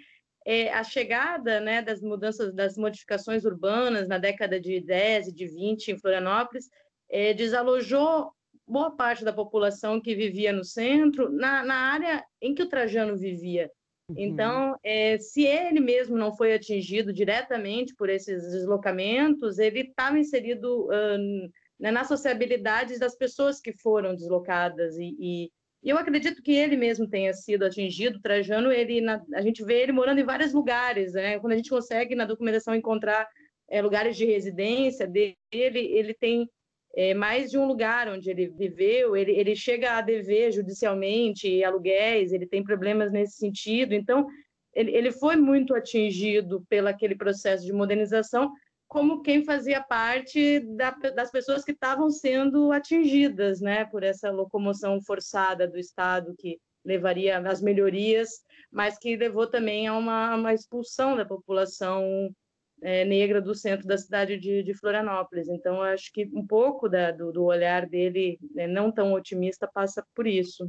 é, 0.49 0.73
a 0.73 0.83
chegada 0.83 1.59
né, 1.59 1.79
das 1.79 2.01
mudanças, 2.01 2.51
das 2.51 2.75
modificações 2.75 3.45
urbanas 3.45 4.07
na 4.07 4.17
década 4.17 4.59
de 4.59 4.79
10 4.81 5.27
e 5.27 5.31
de 5.31 5.45
20 5.45 5.89
em 5.89 5.99
Florianópolis, 5.99 6.67
é, 7.07 7.35
desalojou 7.35 8.31
boa 8.67 8.89
parte 8.89 9.23
da 9.23 9.31
população 9.31 10.01
que 10.01 10.15
vivia 10.15 10.51
no 10.51 10.63
centro, 10.63 11.31
na, 11.31 11.63
na 11.63 11.75
área 11.75 12.25
em 12.41 12.55
que 12.55 12.63
o 12.63 12.67
Trajano 12.67 13.15
vivia. 13.15 13.69
Uhum. 14.09 14.15
Então, 14.17 14.75
é, 14.83 15.19
se 15.19 15.43
ele 15.43 15.79
mesmo 15.79 16.17
não 16.17 16.35
foi 16.35 16.55
atingido 16.55 17.13
diretamente 17.13 17.93
por 17.93 18.09
esses 18.09 18.41
deslocamentos, 18.51 19.59
ele 19.59 19.81
estava 19.81 20.17
inserido 20.17 20.87
uh, 20.87 21.51
nas 21.79 22.07
sociabilidades 22.07 22.97
das 22.97 23.15
pessoas 23.15 23.61
que 23.61 23.71
foram 23.71 24.15
deslocadas 24.15 24.97
e 24.97 25.15
e 25.19 25.51
eu 25.83 25.97
acredito 25.97 26.41
que 26.41 26.51
ele 26.51 26.75
mesmo 26.75 27.07
tenha 27.07 27.33
sido 27.33 27.63
atingido. 27.63 28.21
Trajano, 28.21 28.71
ele, 28.71 28.99
na, 28.99 29.23
a 29.33 29.41
gente 29.41 29.63
vê 29.63 29.81
ele 29.81 29.91
morando 29.91 30.19
em 30.19 30.25
vários 30.25 30.53
lugares, 30.53 31.13
né? 31.13 31.39
Quando 31.39 31.53
a 31.53 31.55
gente 31.55 31.69
consegue 31.69 32.15
na 32.15 32.25
documentação 32.25 32.75
encontrar 32.75 33.27
é, 33.69 33.81
lugares 33.81 34.17
de 34.17 34.25
residência 34.25 35.07
dele, 35.07 35.37
ele 35.51 36.13
tem 36.13 36.49
é, 36.95 37.13
mais 37.13 37.49
de 37.49 37.57
um 37.57 37.65
lugar 37.65 38.09
onde 38.09 38.29
ele 38.29 38.49
viveu. 38.49 39.15
Ele, 39.15 39.31
ele 39.31 39.55
chega 39.55 39.97
a 39.97 40.01
dever 40.01 40.51
judicialmente 40.51 41.63
aluguéis. 41.63 42.33
Ele 42.33 42.45
tem 42.45 42.63
problemas 42.63 43.11
nesse 43.11 43.37
sentido. 43.37 43.93
Então, 43.93 44.27
ele, 44.73 44.91
ele 44.91 45.11
foi 45.11 45.37
muito 45.37 45.73
atingido 45.73 46.65
pelo 46.69 46.89
aquele 46.89 47.15
processo 47.15 47.65
de 47.65 47.71
modernização 47.71 48.51
como 48.89 49.21
quem 49.21 49.45
fazia 49.45 49.81
parte 49.81 50.59
da, 50.75 50.89
das 50.89 51.29
pessoas 51.29 51.63
que 51.63 51.71
estavam 51.71 52.09
sendo 52.09 52.71
atingidas 52.71 53.61
né, 53.61 53.85
por 53.85 54.01
essa 54.01 54.31
locomoção 54.31 54.99
forçada 54.99 55.67
do 55.67 55.77
Estado 55.77 56.35
que 56.37 56.59
levaria 56.83 57.37
às 57.37 57.61
melhorias, 57.61 58.43
mas 58.71 58.97
que 58.97 59.15
levou 59.15 59.45
também 59.45 59.87
a 59.87 59.95
uma, 59.95 60.35
uma 60.35 60.53
expulsão 60.55 61.15
da 61.15 61.23
população 61.23 62.33
é, 62.81 63.05
negra 63.05 63.39
do 63.39 63.53
centro 63.53 63.85
da 63.85 63.97
cidade 63.97 64.39
de, 64.39 64.63
de 64.63 64.73
Florianópolis. 64.73 65.47
Então, 65.49 65.83
acho 65.83 66.11
que 66.11 66.27
um 66.33 66.45
pouco 66.45 66.89
da, 66.89 67.11
do, 67.11 67.31
do, 67.31 67.43
olhar 67.43 67.85
dele, 67.85 68.39
né, 68.55 68.65
não 68.65 68.91
tão 68.91 69.13
otimista, 69.13 69.69
passa 69.71 70.03
por 70.15 70.25
isso. 70.25 70.67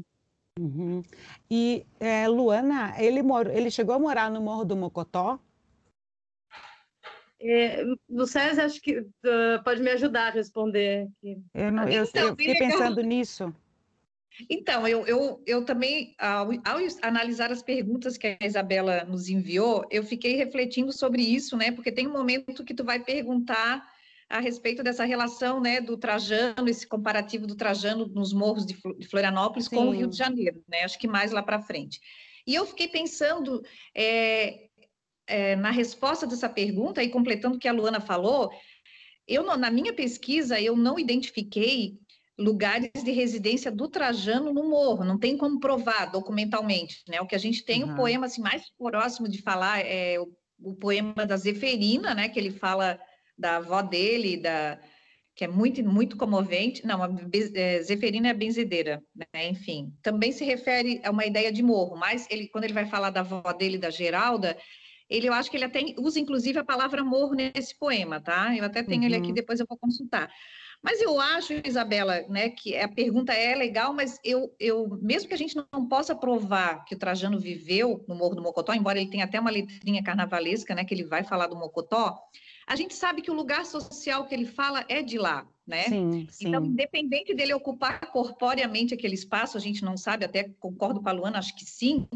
Uhum. 0.59 1.03
E, 1.51 1.87
é, 1.99 2.29
Luana, 2.29 2.95
ele, 3.03 3.23
mor 3.23 3.47
ele 3.47 3.71
chegou 3.71 3.95
a 3.95 3.99
morar 3.99 4.31
no 4.31 4.43
Morro 4.43 4.65
do 4.67 4.77
Mocotó? 4.77 5.39
É, 7.43 7.85
no 8.09 8.27
César, 8.27 8.65
acho 8.65 8.81
que 8.83 8.99
uh, 8.99 9.65
pode 9.65 9.83
me 9.83 9.91
ajudar 9.91 10.29
a 10.29 10.31
responder. 10.31 11.09
Aqui. 11.19 11.39
Eu, 11.55 11.73
não, 11.73 11.89
eu, 11.89 12.05
então, 12.05 12.29
eu 12.29 12.37
fiquei 12.37 12.55
pensando 12.55 13.01
nisso. 13.01 13.55
Então, 14.49 14.87
eu, 14.87 15.07
eu, 15.07 15.43
eu 15.47 15.65
também, 15.65 16.15
ao, 16.19 16.51
ao, 16.65 16.79
analisar 17.03 17.51
as 17.51 17.63
perguntas 17.63 18.17
que 18.17 18.37
a 18.41 18.47
Isabela 18.47 19.05
nos 19.05 19.29
enviou, 19.29 19.85
eu 19.91 20.05
fiquei 20.05 20.37
refletindo 20.37 20.93
sobre 20.93 21.23
isso, 21.23 21.57
né? 21.57 21.73
Porque 21.73 21.91
tem 21.91 22.07
um 22.07 22.13
momento 22.13 22.65
que 22.65 22.75
tu 22.75 22.85
vai 22.85 23.01
perguntar 23.01 23.87
a 24.29 24.39
respeito 24.39 24.83
dessa 24.83 25.05
relação, 25.05 25.61
né, 25.61 25.81
do 25.81 25.97
Trajano, 25.97 26.69
esse 26.69 26.87
comparativo 26.87 27.49
do 27.49 27.57
Trajano 27.57 28.07
nos 28.07 28.33
morros 28.33 28.65
de 28.65 28.77
Florianópolis 29.09 29.67
Sim. 29.67 29.75
com 29.75 29.89
o 29.89 29.91
Rio 29.91 30.07
de 30.07 30.17
Janeiro, 30.17 30.63
né? 30.69 30.85
Acho 30.85 30.99
que 30.99 31.09
mais 31.09 31.33
lá 31.33 31.43
para 31.43 31.61
frente. 31.61 32.01
E 32.47 32.55
eu 32.55 32.65
fiquei 32.65 32.87
pensando 32.87 33.61
é, 33.95 34.70
é, 35.31 35.57
na 35.57 35.71
resposta 35.71 36.27
dessa 36.27 36.49
pergunta, 36.49 37.03
e 37.03 37.09
completando 37.09 37.57
o 37.57 37.59
que 37.59 37.69
a 37.69 37.73
Luana 37.73 38.01
falou, 38.01 38.51
eu, 39.27 39.45
na 39.57 39.71
minha 39.71 39.93
pesquisa, 39.93 40.61
eu 40.61 40.77
não 40.77 40.99
identifiquei 40.99 41.97
lugares 42.37 42.91
de 43.05 43.13
residência 43.13 43.71
do 43.71 43.87
Trajano 43.87 44.53
no 44.53 44.69
morro, 44.69 45.05
não 45.05 45.19
tem 45.19 45.37
como 45.37 45.61
provar 45.61 46.07
documentalmente, 46.07 47.03
né? 47.09 47.21
O 47.21 47.27
que 47.27 47.35
a 47.35 47.39
gente 47.39 47.65
tem, 47.65 47.85
uhum. 47.85 47.93
o 47.93 47.97
poema 47.97 48.27
assim, 48.27 48.41
mais 48.41 48.65
próximo 48.77 49.29
de 49.29 49.41
falar 49.41 49.81
é 49.87 50.19
o, 50.19 50.33
o, 50.59 50.75
poema 50.75 51.27
da 51.27 51.37
Zeferina, 51.37 52.15
né? 52.15 52.29
Que 52.29 52.41
ele 52.41 52.51
fala 52.51 52.99
da 53.39 53.57
avó 53.57 53.83
dele, 53.83 54.39
da, 54.39 54.81
que 55.37 55.45
é 55.45 55.49
muito, 55.49 55.85
muito 55.85 56.17
comovente. 56.17 56.85
Não, 56.87 57.03
a 57.03 57.11
é, 57.55 57.83
Zeferina 57.83 58.29
é 58.29 58.35
benzedeira, 58.35 59.03
né? 59.15 59.49
Enfim, 59.49 59.93
também 60.03 60.33
se 60.33 60.45
refere 60.45 61.01
a 61.05 61.11
uma 61.11 61.27
ideia 61.27 61.53
de 61.53 61.63
morro, 61.63 61.95
mas 61.97 62.27
ele, 62.31 62.49
quando 62.49 62.65
ele 62.65 62.73
vai 62.73 62.87
falar 62.87 63.11
da 63.11 63.21
avó 63.21 63.53
dele, 63.53 63.77
da 63.77 63.91
Geralda, 63.91 64.57
ele, 65.11 65.29
eu 65.29 65.33
acho 65.33 65.51
que 65.51 65.57
ele 65.57 65.65
até 65.65 65.81
usa, 65.99 66.21
inclusive, 66.21 66.59
a 66.59 66.65
palavra 66.65 67.01
amor 67.01 67.35
nesse 67.35 67.77
poema, 67.77 68.21
tá? 68.21 68.55
Eu 68.57 68.65
até 68.65 68.83
tenho 68.83 69.01
uhum. 69.01 69.07
ele 69.07 69.17
aqui, 69.17 69.29
uhum. 69.29 69.35
depois 69.35 69.59
eu 69.59 69.67
vou 69.69 69.77
consultar. 69.77 70.31
Mas 70.83 71.01
eu 71.03 71.21
acho, 71.21 71.53
Isabela, 71.63 72.23
né, 72.29 72.49
que 72.49 72.75
a 72.77 72.89
pergunta 72.89 73.35
é 73.35 73.55
legal, 73.55 73.93
mas 73.93 74.19
eu, 74.25 74.55
eu, 74.59 74.99
mesmo 75.03 75.29
que 75.29 75.35
a 75.35 75.39
gente 75.39 75.55
não 75.55 75.87
possa 75.87 76.15
provar 76.15 76.85
que 76.87 76.95
o 76.95 76.99
Trajano 76.99 77.39
viveu 77.39 78.03
no 78.09 78.15
Morro 78.15 78.35
do 78.35 78.43
Mocotó, 78.43 78.73
embora 78.73 78.99
ele 78.99 79.11
tenha 79.11 79.25
até 79.25 79.39
uma 79.39 79.51
letrinha 79.51 80.03
carnavalesca, 80.03 80.75
né, 80.75 80.85
que 80.85 80.95
ele 80.95 81.05
vai 81.05 81.23
falar 81.23 81.49
do 81.49 81.57
Mocotó, 81.57 82.19
a 82.67 82.77
gente 82.77 82.95
sabe 82.95 83.21
que 83.21 83.31
o 83.31 83.35
lugar 83.35 83.67
social 83.67 84.27
que 84.27 84.35
ele 84.35 84.47
fala 84.47 84.85
é 84.89 85.03
de 85.03 85.19
lá, 85.19 85.47
né? 85.67 85.83
Sim, 85.83 86.27
sim. 86.31 86.49
Então, 86.49 86.65
independente 86.65 87.35
dele 87.35 87.53
ocupar 87.53 88.01
corporeamente 88.11 88.95
aquele 88.95 89.15
espaço, 89.15 89.59
a 89.59 89.61
gente 89.61 89.85
não 89.85 89.99
sabe, 89.99 90.25
até 90.25 90.49
concordo 90.61 91.03
com 91.03 91.09
a 91.09 91.13
Luana, 91.13 91.39
acho 91.39 91.55
que 91.57 91.65
sim, 91.65 92.09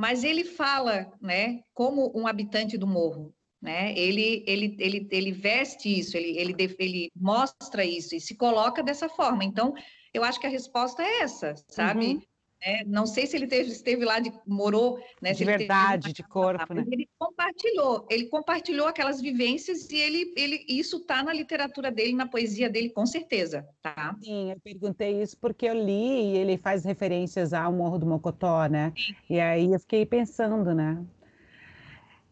mas 0.00 0.24
ele 0.24 0.44
fala, 0.44 1.12
né, 1.20 1.60
como 1.74 2.10
um 2.18 2.26
habitante 2.26 2.78
do 2.78 2.86
morro, 2.86 3.34
né? 3.60 3.92
Ele, 3.94 4.42
ele, 4.46 4.74
ele, 4.78 5.08
ele 5.10 5.30
veste 5.30 5.98
isso, 5.98 6.16
ele, 6.16 6.38
ele, 6.38 6.76
ele 6.78 7.10
mostra 7.14 7.84
isso 7.84 8.14
e 8.14 8.20
se 8.20 8.34
coloca 8.34 8.82
dessa 8.82 9.10
forma. 9.10 9.44
Então, 9.44 9.74
eu 10.14 10.24
acho 10.24 10.40
que 10.40 10.46
a 10.46 10.50
resposta 10.50 11.02
é 11.02 11.20
essa, 11.20 11.54
sabe? 11.68 12.14
Uhum. 12.14 12.22
É, 12.62 12.84
não 12.84 13.06
sei 13.06 13.26
se 13.26 13.36
ele 13.36 13.46
teve, 13.46 13.70
esteve 13.70 14.04
lá, 14.04 14.20
de, 14.20 14.30
morou, 14.46 15.02
né? 15.20 15.32
De 15.32 15.44
verdade, 15.44 16.12
de 16.12 16.22
corpo, 16.22 16.74
né? 16.74 16.84
Ele 16.90 17.08
compartilhou, 17.18 18.06
ele 18.10 18.26
compartilhou 18.26 18.86
aquelas 18.86 19.20
vivências 19.20 19.90
e 19.90 19.96
ele, 19.96 20.32
ele 20.36 20.64
isso 20.68 20.98
está 20.98 21.22
na 21.22 21.32
literatura 21.32 21.90
dele, 21.90 22.12
na 22.12 22.26
poesia 22.26 22.68
dele, 22.68 22.90
com 22.90 23.06
certeza, 23.06 23.66
tá? 23.80 24.14
Sim, 24.22 24.50
eu 24.50 24.60
perguntei 24.60 25.22
isso 25.22 25.38
porque 25.38 25.66
eu 25.66 25.74
li 25.74 26.32
e 26.32 26.36
ele 26.36 26.58
faz 26.58 26.84
referências 26.84 27.54
ao 27.54 27.72
Morro 27.72 27.98
do 27.98 28.06
Mocotó, 28.06 28.66
né? 28.66 28.92
Sim. 28.94 29.14
E 29.30 29.40
aí 29.40 29.72
eu 29.72 29.80
fiquei 29.80 30.04
pensando, 30.04 30.74
né? 30.74 31.02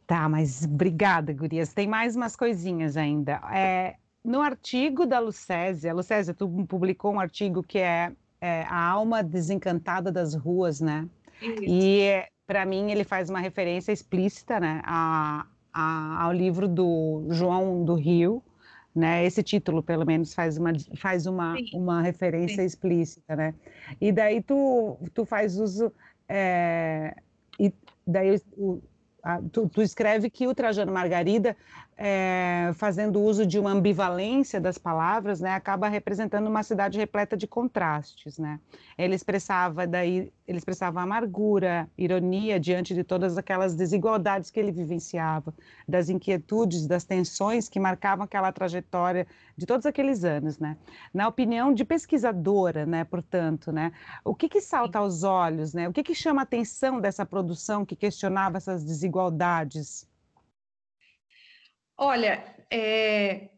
Tá, 0.06 0.28
mas 0.28 0.64
obrigada, 0.64 1.32
Gurias. 1.32 1.72
Tem 1.72 1.86
mais 1.86 2.16
umas 2.16 2.36
coisinhas 2.36 2.96
ainda. 2.98 3.40
É, 3.52 3.96
no 4.22 4.42
artigo 4.42 5.06
da 5.06 5.18
Lucésia, 5.18 5.94
Lucésia, 5.94 6.34
tu 6.34 6.48
publicou 6.66 7.14
um 7.14 7.20
artigo 7.20 7.62
que 7.62 7.78
é 7.78 8.12
é, 8.40 8.62
A 8.62 8.88
Alma 8.88 9.22
Desencantada 9.22 10.10
das 10.12 10.34
Ruas, 10.34 10.80
né? 10.80 11.08
Isso. 11.40 11.64
E 11.66 12.24
para 12.46 12.64
mim 12.64 12.90
ele 12.90 13.04
faz 13.04 13.28
uma 13.28 13.40
referência 13.40 13.92
explícita, 13.92 14.58
né, 14.58 14.80
a, 14.84 15.46
a, 15.72 16.24
ao 16.24 16.32
livro 16.32 16.66
do 16.66 17.26
João 17.30 17.84
do 17.84 17.94
Rio, 17.94 18.42
né? 18.94 19.24
Esse 19.24 19.42
título, 19.42 19.82
pelo 19.82 20.04
menos, 20.04 20.34
faz 20.34 20.56
uma, 20.56 20.72
faz 20.96 21.26
uma, 21.26 21.54
uma 21.72 22.02
referência 22.02 22.56
Sim. 22.56 22.64
explícita, 22.64 23.36
né? 23.36 23.54
E 24.00 24.10
daí 24.10 24.42
tu, 24.42 24.98
tu 25.14 25.24
faz 25.24 25.58
uso... 25.58 25.92
É, 26.28 27.14
e 27.58 27.72
daí 28.06 28.40
o, 28.56 28.82
a, 29.22 29.40
tu, 29.52 29.68
tu, 29.68 29.82
escreve 29.82 30.30
que 30.30 30.46
o 30.46 30.54
Trajano 30.54 30.92
Margarida 30.92 31.56
é, 32.00 32.70
fazendo 32.74 33.20
uso 33.20 33.44
de 33.44 33.58
uma 33.58 33.72
ambivalência 33.72 34.60
das 34.60 34.78
palavras, 34.78 35.40
né, 35.40 35.52
acaba 35.52 35.88
representando 35.88 36.46
uma 36.46 36.62
cidade 36.62 36.96
repleta 36.96 37.36
de 37.36 37.48
contrastes, 37.48 38.38
né? 38.38 38.60
Ele 38.96 39.16
expressava 39.16 39.84
daí, 39.84 40.32
ele 40.46 40.58
expressava 40.58 41.00
amargura, 41.00 41.90
ironia 41.98 42.60
diante 42.60 42.94
de 42.94 43.02
todas 43.02 43.36
aquelas 43.36 43.74
desigualdades 43.74 44.48
que 44.48 44.60
ele 44.60 44.70
vivenciava, 44.70 45.52
das 45.88 46.08
inquietudes, 46.08 46.86
das 46.86 47.02
tensões 47.02 47.68
que 47.68 47.80
marcavam 47.80 48.24
aquela 48.24 48.52
trajetória 48.52 49.26
de 49.56 49.66
todos 49.66 49.84
aqueles 49.84 50.22
anos, 50.22 50.56
né? 50.56 50.76
Na 51.12 51.26
opinião 51.26 51.74
de 51.74 51.84
pesquisadora, 51.84 52.86
né, 52.86 53.02
portanto, 53.02 53.72
né, 53.72 53.90
o 54.24 54.36
que 54.36 54.48
que 54.48 54.60
salta 54.60 55.00
aos 55.00 55.24
olhos, 55.24 55.74
né? 55.74 55.88
O 55.88 55.92
que 55.92 56.04
que 56.04 56.14
chama 56.14 56.42
a 56.42 56.44
atenção 56.44 57.00
dessa 57.00 57.26
produção 57.26 57.84
que 57.84 57.96
questionava 57.96 58.58
essas 58.58 58.84
desigualdades? 58.84 60.06
Olha, 61.98 62.44
é, 62.70 63.48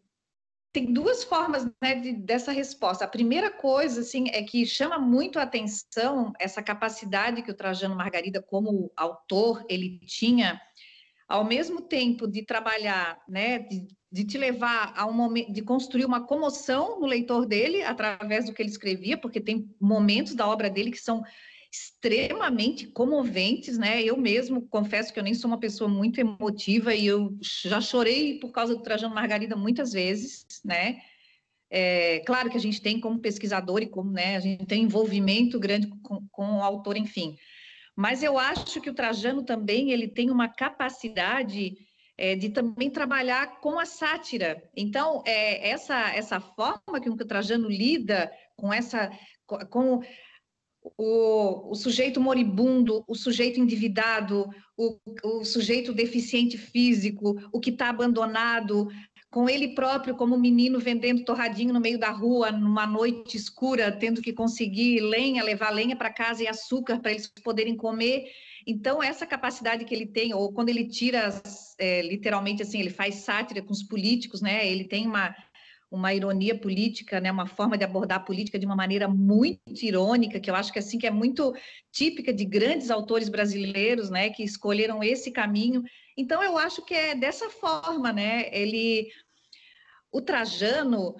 tem 0.72 0.92
duas 0.92 1.24
formas 1.24 1.64
né, 1.82 1.96
de, 1.96 2.12
dessa 2.12 2.52
resposta. 2.52 3.04
A 3.04 3.08
primeira 3.08 3.50
coisa, 3.50 4.00
assim, 4.00 4.28
é 4.30 4.42
que 4.42 4.64
chama 4.64 4.98
muito 4.98 5.38
a 5.38 5.42
atenção 5.42 6.32
essa 6.38 6.62
capacidade 6.62 7.42
que 7.42 7.50
o 7.50 7.56
Trajano 7.56 7.96
Margarida, 7.96 8.40
como 8.40 8.90
autor, 8.96 9.64
ele 9.68 9.98
tinha, 10.06 10.60
ao 11.28 11.44
mesmo 11.44 11.82
tempo 11.82 12.26
de 12.26 12.42
trabalhar, 12.42 13.20
né, 13.28 13.58
de, 13.58 13.88
de 14.10 14.24
te 14.24 14.38
levar 14.38 14.94
a 14.96 15.04
um 15.06 15.12
momento, 15.12 15.52
de 15.52 15.60
construir 15.60 16.04
uma 16.04 16.26
comoção 16.26 16.98
no 16.98 17.06
leitor 17.06 17.44
dele 17.44 17.82
através 17.82 18.46
do 18.46 18.54
que 18.54 18.62
ele 18.62 18.70
escrevia, 18.70 19.18
porque 19.18 19.40
tem 19.40 19.74
momentos 19.78 20.34
da 20.34 20.48
obra 20.48 20.70
dele 20.70 20.92
que 20.92 20.98
são 20.98 21.22
extremamente 21.72 22.86
comoventes, 22.88 23.78
né? 23.78 24.02
Eu 24.02 24.16
mesmo 24.16 24.62
confesso 24.62 25.12
que 25.12 25.18
eu 25.18 25.24
nem 25.24 25.34
sou 25.34 25.48
uma 25.48 25.60
pessoa 25.60 25.88
muito 25.88 26.18
emotiva 26.18 26.94
e 26.94 27.06
eu 27.06 27.36
já 27.40 27.80
chorei 27.80 28.38
por 28.40 28.50
causa 28.50 28.74
do 28.74 28.82
Trajano 28.82 29.14
Margarida 29.14 29.54
muitas 29.54 29.92
vezes, 29.92 30.60
né? 30.64 31.00
É, 31.70 32.18
claro 32.26 32.50
que 32.50 32.56
a 32.56 32.60
gente 32.60 32.82
tem 32.82 32.98
como 32.98 33.20
pesquisador 33.20 33.80
e 33.80 33.86
como, 33.86 34.10
né, 34.10 34.34
a 34.34 34.40
gente 34.40 34.66
tem 34.66 34.82
envolvimento 34.82 35.60
grande 35.60 35.86
com, 36.02 36.26
com 36.32 36.58
o 36.58 36.62
autor, 36.64 36.96
enfim. 36.96 37.36
Mas 37.94 38.24
eu 38.24 38.36
acho 38.36 38.80
que 38.80 38.90
o 38.90 38.94
Trajano 38.94 39.44
também 39.44 39.92
ele 39.92 40.08
tem 40.08 40.30
uma 40.30 40.48
capacidade 40.48 41.76
é, 42.18 42.34
de 42.34 42.48
também 42.48 42.90
trabalhar 42.90 43.60
com 43.60 43.78
a 43.78 43.86
sátira. 43.86 44.60
Então, 44.76 45.22
é, 45.24 45.70
essa, 45.70 46.10
essa 46.10 46.40
forma 46.40 47.00
que 47.00 47.08
o 47.08 47.16
Trajano 47.16 47.68
lida 47.68 48.32
com 48.56 48.72
essa 48.72 49.10
com 49.68 50.00
o, 50.82 51.70
o, 51.70 51.74
sujeito 51.74 52.20
moribundo, 52.20 53.04
o 53.06 53.14
sujeito 53.14 53.60
endividado, 53.60 54.48
o, 54.76 54.98
o 55.22 55.44
sujeito 55.44 55.92
deficiente 55.92 56.56
físico, 56.56 57.36
o 57.52 57.60
que 57.60 57.70
está 57.70 57.90
abandonado, 57.90 58.88
com 59.30 59.48
ele 59.48 59.74
próprio 59.74 60.16
como 60.16 60.38
menino 60.38 60.80
vendendo 60.80 61.24
torradinho 61.24 61.72
no 61.72 61.80
meio 61.80 61.98
da 61.98 62.10
rua, 62.10 62.50
numa 62.50 62.86
noite 62.86 63.36
escura, 63.36 63.92
tendo 63.92 64.20
que 64.20 64.32
conseguir 64.32 65.00
lenha, 65.00 65.44
levar 65.44 65.70
lenha 65.70 65.94
para 65.94 66.12
casa 66.12 66.42
e 66.42 66.48
açúcar 66.48 66.98
para 66.98 67.12
eles 67.12 67.32
poderem 67.44 67.76
comer. 67.76 68.24
Então, 68.66 69.02
essa 69.02 69.26
capacidade 69.26 69.84
que 69.84 69.94
ele 69.94 70.06
tem, 70.06 70.34
ou 70.34 70.52
quando 70.52 70.68
ele 70.68 70.86
tira, 70.86 71.40
é, 71.78 72.02
literalmente 72.02 72.62
assim, 72.62 72.80
ele 72.80 72.90
faz 72.90 73.16
sátira 73.16 73.62
com 73.62 73.72
os 73.72 73.82
políticos, 73.82 74.42
né? 74.42 74.66
Ele 74.68 74.84
tem 74.84 75.06
uma 75.06 75.34
uma 75.90 76.14
ironia 76.14 76.56
política, 76.56 77.20
né, 77.20 77.32
uma 77.32 77.46
forma 77.46 77.76
de 77.76 77.84
abordar 77.84 78.18
a 78.18 78.22
política 78.22 78.58
de 78.58 78.64
uma 78.64 78.76
maneira 78.76 79.08
muito 79.08 79.82
irônica, 79.82 80.38
que 80.38 80.48
eu 80.50 80.54
acho 80.54 80.72
que 80.72 80.78
assim 80.78 80.98
que 80.98 81.06
é 81.06 81.10
muito 81.10 81.52
típica 81.90 82.32
de 82.32 82.44
grandes 82.44 82.90
autores 82.90 83.28
brasileiros, 83.28 84.08
né, 84.08 84.30
que 84.30 84.44
escolheram 84.44 85.02
esse 85.02 85.32
caminho. 85.32 85.82
Então 86.16 86.42
eu 86.42 86.56
acho 86.56 86.84
que 86.84 86.94
é 86.94 87.14
dessa 87.14 87.50
forma, 87.50 88.12
né? 88.12 88.48
Ele 88.52 89.08
o 90.12 90.20
Trajano 90.20 91.14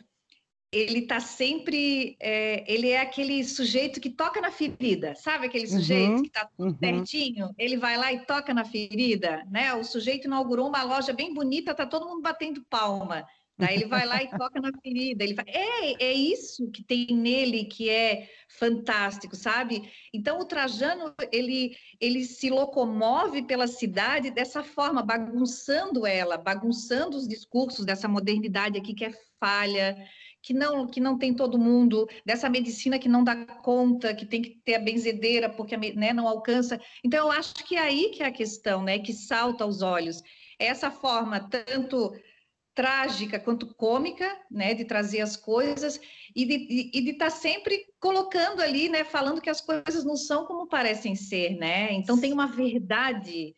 ele 0.73 1.01
está 1.01 1.19
sempre, 1.19 2.17
é, 2.21 2.65
ele 2.73 2.91
é 2.91 3.01
aquele 3.01 3.43
sujeito 3.43 4.01
que 4.01 4.09
toca 4.09 4.41
na 4.41 4.53
ferida, 4.53 5.17
sabe 5.17 5.47
aquele 5.47 5.67
sujeito 5.67 6.13
uhum, 6.13 6.23
que 6.23 6.29
está 6.29 6.49
tudo 6.57 6.71
uhum. 6.71 6.75
pertinho, 6.75 7.51
ele 7.59 7.77
vai 7.77 7.97
lá 7.97 8.13
e 8.13 8.25
toca 8.25 8.55
na 8.55 8.65
ferida, 8.65 9.45
né? 9.51 9.75
O 9.75 9.83
sujeito 9.83 10.27
inaugurou 10.27 10.69
uma 10.69 10.85
loja 10.85 11.13
bem 11.13 11.35
bonita, 11.35 11.75
tá 11.75 11.85
todo 11.85 12.07
mundo 12.07 12.23
batendo 12.23 12.65
palma. 12.71 13.27
Daí 13.61 13.77
ele 13.77 13.87
vai 13.87 14.07
lá 14.07 14.23
e 14.23 14.31
toca 14.31 14.61
na 14.61 14.71
ferida. 14.83 15.23
Ele 15.23 15.35
vai... 15.35 15.45
é, 15.49 16.05
é 16.05 16.13
isso 16.13 16.71
que 16.71 16.83
tem 16.83 17.07
nele 17.09 17.65
que 17.65 17.89
é 17.89 18.29
fantástico, 18.59 19.37
sabe? 19.37 19.91
Então 20.13 20.41
o 20.41 20.45
Trajano 20.45 21.15
ele 21.31 21.77
ele 22.01 22.25
se 22.25 22.49
locomove 22.51 23.43
pela 23.43 23.67
cidade 23.67 24.31
dessa 24.31 24.63
forma, 24.63 25.03
bagunçando 25.03 26.07
ela, 26.07 26.37
bagunçando 26.37 27.17
os 27.17 27.29
discursos 27.29 27.85
dessa 27.85 28.09
modernidade 28.09 28.79
aqui 28.79 28.95
que 28.95 29.05
é 29.05 29.13
falha, 29.39 29.97
que 30.43 30.55
não 30.55 30.87
que 30.87 31.01
não 31.01 31.19
tem 31.19 31.35
todo 31.35 31.59
mundo, 31.59 32.09
dessa 32.25 32.49
medicina 32.49 32.99
que 32.99 33.09
não 33.09 33.23
dá 33.23 33.47
conta, 33.47 34.15
que 34.15 34.27
tem 34.27 34.43
que 34.43 34.51
ter 34.65 34.75
a 34.75 34.81
benzedeira 34.81 35.49
porque 35.49 35.77
né, 35.77 36.13
não 36.13 36.27
alcança. 36.27 36.81
Então 37.05 37.27
eu 37.27 37.31
acho 37.31 37.55
que 37.55 37.77
é 37.77 37.81
aí 37.81 38.11
que 38.11 38.23
é 38.23 38.27
a 38.27 38.33
questão, 38.33 38.83
né, 38.83 38.99
que 38.99 39.13
salta 39.13 39.65
aos 39.65 39.83
olhos. 39.83 40.23
Essa 40.59 40.91
forma 40.91 41.41
tanto 41.49 42.13
trágica 42.75 43.39
quanto 43.39 43.75
cômica, 43.75 44.27
né, 44.51 44.75
de 44.75 44.85
trazer 44.85 45.21
as 45.21 45.37
coisas 45.37 46.01
e 46.35 46.45
de 46.45 47.11
estar 47.11 47.27
tá 47.27 47.31
sempre 47.31 47.85
colocando 47.99 48.61
ali, 48.61 48.89
né, 48.89 49.05
falando 49.05 49.41
que 49.41 49.51
as 49.51 49.61
coisas 49.61 50.05
não 50.05 50.17
são 50.17 50.47
como 50.47 50.69
parecem 50.69 51.15
ser, 51.15 51.57
né? 51.57 51.93
Então 51.93 52.21
tem 52.21 52.33
uma 52.33 52.47
verdade, 52.47 53.55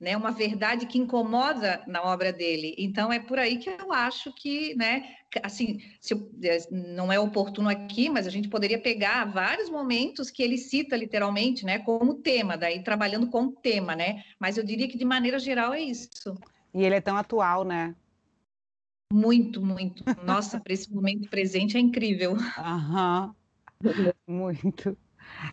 né, 0.00 0.16
uma 0.16 0.30
verdade 0.30 0.86
que 0.86 0.98
incomoda 0.98 1.82
na 1.86 2.02
obra 2.04 2.32
dele. 2.32 2.74
Então 2.78 3.12
é 3.12 3.18
por 3.18 3.38
aí 3.38 3.58
que 3.58 3.68
eu 3.68 3.92
acho 3.92 4.32
que, 4.32 4.74
né, 4.76 5.16
assim, 5.42 5.80
eu, 6.08 6.30
é, 6.42 6.58
não 6.70 7.12
é 7.12 7.18
oportuno 7.18 7.68
aqui, 7.68 8.08
mas 8.08 8.26
a 8.26 8.30
gente 8.30 8.48
poderia 8.48 8.80
pegar 8.80 9.24
vários 9.24 9.68
momentos 9.68 10.30
que 10.30 10.42
ele 10.42 10.56
cita 10.56 10.96
literalmente, 10.96 11.64
né, 11.64 11.80
como 11.80 12.14
tema, 12.22 12.56
daí 12.56 12.82
trabalhando 12.82 13.28
com 13.28 13.46
o 13.46 13.52
tema, 13.52 13.96
né? 13.96 14.22
Mas 14.38 14.56
eu 14.56 14.64
diria 14.64 14.88
que 14.88 14.96
de 14.96 15.04
maneira 15.04 15.38
geral 15.38 15.74
é 15.74 15.80
isso. 15.80 16.08
E 16.72 16.84
ele 16.84 16.94
é 16.94 17.00
tão 17.00 17.16
atual, 17.16 17.64
né? 17.64 17.94
Muito, 19.12 19.64
muito. 19.64 20.02
Nossa, 20.24 20.58
para 20.60 20.72
esse 20.72 20.92
momento 20.92 21.30
presente 21.30 21.76
é 21.76 21.80
incrível. 21.80 22.34
Aham, 22.58 23.34
muito. 24.26 24.96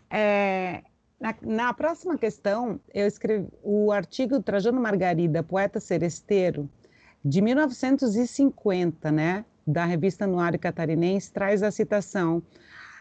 É, 0.09 0.83
na, 1.19 1.35
na, 1.41 1.73
próxima 1.73 2.17
questão, 2.17 2.79
eu 2.93 3.07
escrevi 3.07 3.47
o 3.61 3.91
artigo 3.91 4.41
Trajano 4.41 4.81
Margarida, 4.81 5.43
poeta 5.43 5.79
seresteiro, 5.79 6.69
de 7.23 7.41
1950, 7.41 9.11
né, 9.11 9.45
da 9.65 9.85
revista 9.85 10.25
Anuário 10.25 10.59
Catarinense, 10.59 11.31
traz 11.31 11.61
a 11.61 11.71
citação, 11.71 12.41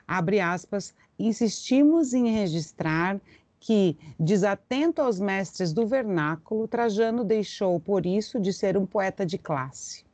abre 0.07 0.39
aspas, 0.39 0.95
insistimos 1.19 2.13
em 2.13 2.31
registrar 2.31 3.21
que, 3.59 3.97
desatento 4.19 5.01
aos 5.01 5.19
mestres 5.19 5.73
do 5.73 5.87
vernáculo, 5.87 6.69
Trajano 6.69 7.25
deixou, 7.25 7.81
por 7.81 8.05
isso, 8.05 8.39
de 8.39 8.53
ser 8.53 8.77
um 8.77 8.85
poeta 8.85 9.25
de 9.25 9.39
classe 9.39 10.05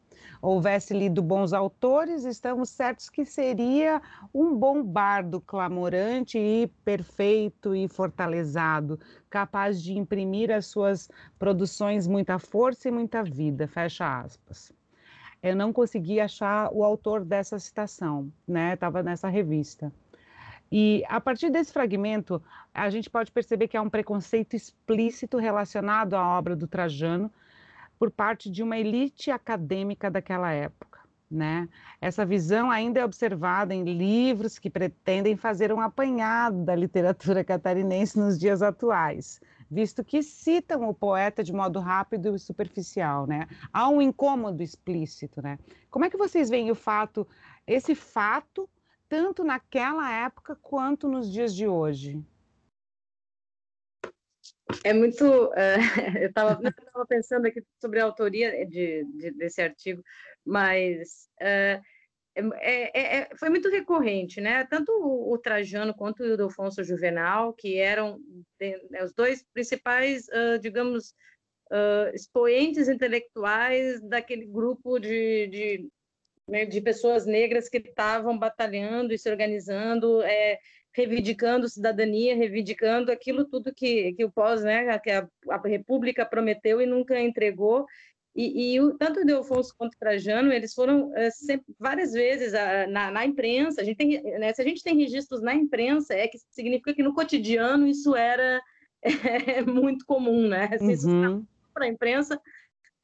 houvesse 0.40 0.94
lido 0.94 1.22
bons 1.22 1.52
autores, 1.52 2.24
estamos 2.24 2.70
certos 2.70 3.08
que 3.08 3.24
seria 3.24 4.00
um 4.32 4.56
bom 4.56 4.82
bardo 4.82 5.40
clamorante 5.40 6.38
e 6.38 6.66
perfeito 6.84 7.74
e 7.74 7.88
fortalezado, 7.88 8.98
capaz 9.28 9.82
de 9.82 9.98
imprimir 9.98 10.50
às 10.50 10.66
suas 10.66 11.10
produções 11.38 12.06
muita 12.06 12.38
força 12.38 12.88
e 12.88 12.92
muita 12.92 13.22
vida. 13.22 13.66
Fecha 13.66 14.20
aspas. 14.20 14.72
Eu 15.42 15.54
não 15.54 15.72
consegui 15.72 16.20
achar 16.20 16.70
o 16.72 16.82
autor 16.82 17.24
dessa 17.24 17.58
citação, 17.58 18.32
né? 18.46 18.74
Estava 18.74 19.02
nessa 19.02 19.28
revista. 19.28 19.92
E 20.70 21.02
a 21.08 21.20
partir 21.20 21.50
desse 21.50 21.72
fragmento, 21.72 22.42
a 22.74 22.90
gente 22.90 23.08
pode 23.08 23.32
perceber 23.32 23.68
que 23.68 23.76
há 23.76 23.82
um 23.82 23.88
preconceito 23.88 24.54
explícito 24.54 25.38
relacionado 25.38 26.14
à 26.14 26.38
obra 26.38 26.54
do 26.54 26.66
Trajano, 26.66 27.32
por 27.98 28.10
parte 28.10 28.50
de 28.50 28.62
uma 28.62 28.78
elite 28.78 29.30
acadêmica 29.30 30.10
daquela 30.10 30.52
época. 30.52 30.98
Né? 31.30 31.68
Essa 32.00 32.24
visão 32.24 32.70
ainda 32.70 33.00
é 33.00 33.04
observada 33.04 33.74
em 33.74 33.84
livros 33.84 34.58
que 34.58 34.70
pretendem 34.70 35.36
fazer 35.36 35.70
um 35.70 35.80
apanhado 35.80 36.64
da 36.64 36.74
literatura 36.74 37.44
catarinense 37.44 38.18
nos 38.18 38.38
dias 38.38 38.62
atuais, 38.62 39.38
visto 39.70 40.02
que 40.02 40.22
citam 40.22 40.88
o 40.88 40.94
poeta 40.94 41.44
de 41.44 41.52
modo 41.52 41.80
rápido 41.80 42.34
e 42.34 42.38
superficial, 42.38 43.26
né? 43.26 43.46
Há 43.70 43.90
um 43.90 44.00
incômodo 44.00 44.62
explícito, 44.62 45.42
né? 45.42 45.58
Como 45.90 46.06
é 46.06 46.08
que 46.10 46.16
vocês 46.16 46.48
veem 46.48 46.70
o 46.70 46.74
fato, 46.74 47.28
esse 47.66 47.94
fato, 47.94 48.66
tanto 49.06 49.44
naquela 49.44 50.10
época 50.10 50.56
quanto 50.56 51.06
nos 51.06 51.30
dias 51.30 51.54
de 51.54 51.68
hoje? 51.68 52.24
É 54.84 54.92
muito. 54.92 55.24
Uh, 55.24 55.48
eu 56.22 56.28
estava 56.28 56.60
pensando 57.08 57.46
aqui 57.46 57.62
sobre 57.80 58.00
a 58.00 58.04
autoria 58.04 58.66
de, 58.66 59.04
de 59.04 59.30
desse 59.32 59.62
artigo, 59.62 60.02
mas 60.44 61.28
uh, 61.40 61.82
é, 62.60 63.18
é, 63.18 63.28
foi 63.36 63.48
muito 63.48 63.68
recorrente, 63.68 64.40
né? 64.40 64.64
Tanto 64.64 64.92
o, 64.92 65.32
o 65.32 65.38
Trajano 65.38 65.94
quanto 65.94 66.22
o 66.22 66.26
Ildefonso 66.26 66.84
Juvenal, 66.84 67.52
que 67.52 67.78
eram 67.78 68.20
né, 68.60 69.04
os 69.04 69.12
dois 69.12 69.44
principais, 69.52 70.26
uh, 70.28 70.58
digamos, 70.60 71.14
expoentes 72.14 72.88
intelectuais 72.88 74.00
daquele 74.00 74.46
grupo 74.46 74.98
de, 74.98 75.48
de, 75.48 75.88
né, 76.48 76.64
de 76.64 76.80
pessoas 76.80 77.26
negras 77.26 77.68
que 77.68 77.76
estavam 77.76 78.38
batalhando 78.38 79.12
e 79.12 79.18
se 79.18 79.28
organizando. 79.28 80.22
É, 80.22 80.58
reivindicando 80.98 81.68
cidadania, 81.68 82.34
reivindicando 82.34 83.12
aquilo 83.12 83.44
tudo 83.44 83.72
que, 83.72 84.12
que 84.14 84.24
o 84.24 84.30
pós, 84.30 84.64
né, 84.64 84.98
que 84.98 85.10
a, 85.10 85.28
a 85.48 85.68
República 85.68 86.26
prometeu 86.26 86.80
e 86.80 86.86
nunca 86.86 87.20
entregou. 87.20 87.86
E, 88.34 88.74
e 88.74 88.80
o, 88.80 88.94
tanto 88.94 89.20
o 89.20 89.24
Delfonso 89.24 89.72
quanto 89.78 89.94
o 89.94 89.98
Trajano, 89.98 90.52
eles 90.52 90.74
foram 90.74 91.16
é, 91.16 91.30
sempre, 91.30 91.72
várias 91.78 92.12
vezes 92.12 92.52
a, 92.52 92.88
na, 92.88 93.12
na, 93.12 93.24
imprensa. 93.24 93.80
A 93.80 93.84
gente 93.84 93.96
tem, 93.96 94.20
né, 94.40 94.52
se 94.52 94.60
a 94.60 94.64
gente 94.64 94.82
tem 94.82 94.96
registros 94.96 95.40
na 95.40 95.54
imprensa, 95.54 96.14
é 96.14 96.26
que 96.26 96.38
significa 96.50 96.92
que 96.92 97.02
no 97.02 97.14
cotidiano 97.14 97.86
isso 97.86 98.16
era 98.16 98.60
é, 99.02 99.62
muito 99.62 100.04
comum, 100.04 100.48
né? 100.48 100.76
Se 100.78 100.92
isso 100.92 101.08
uhum. 101.08 101.46
para 101.72 101.84
a 101.84 101.88
imprensa, 101.88 102.40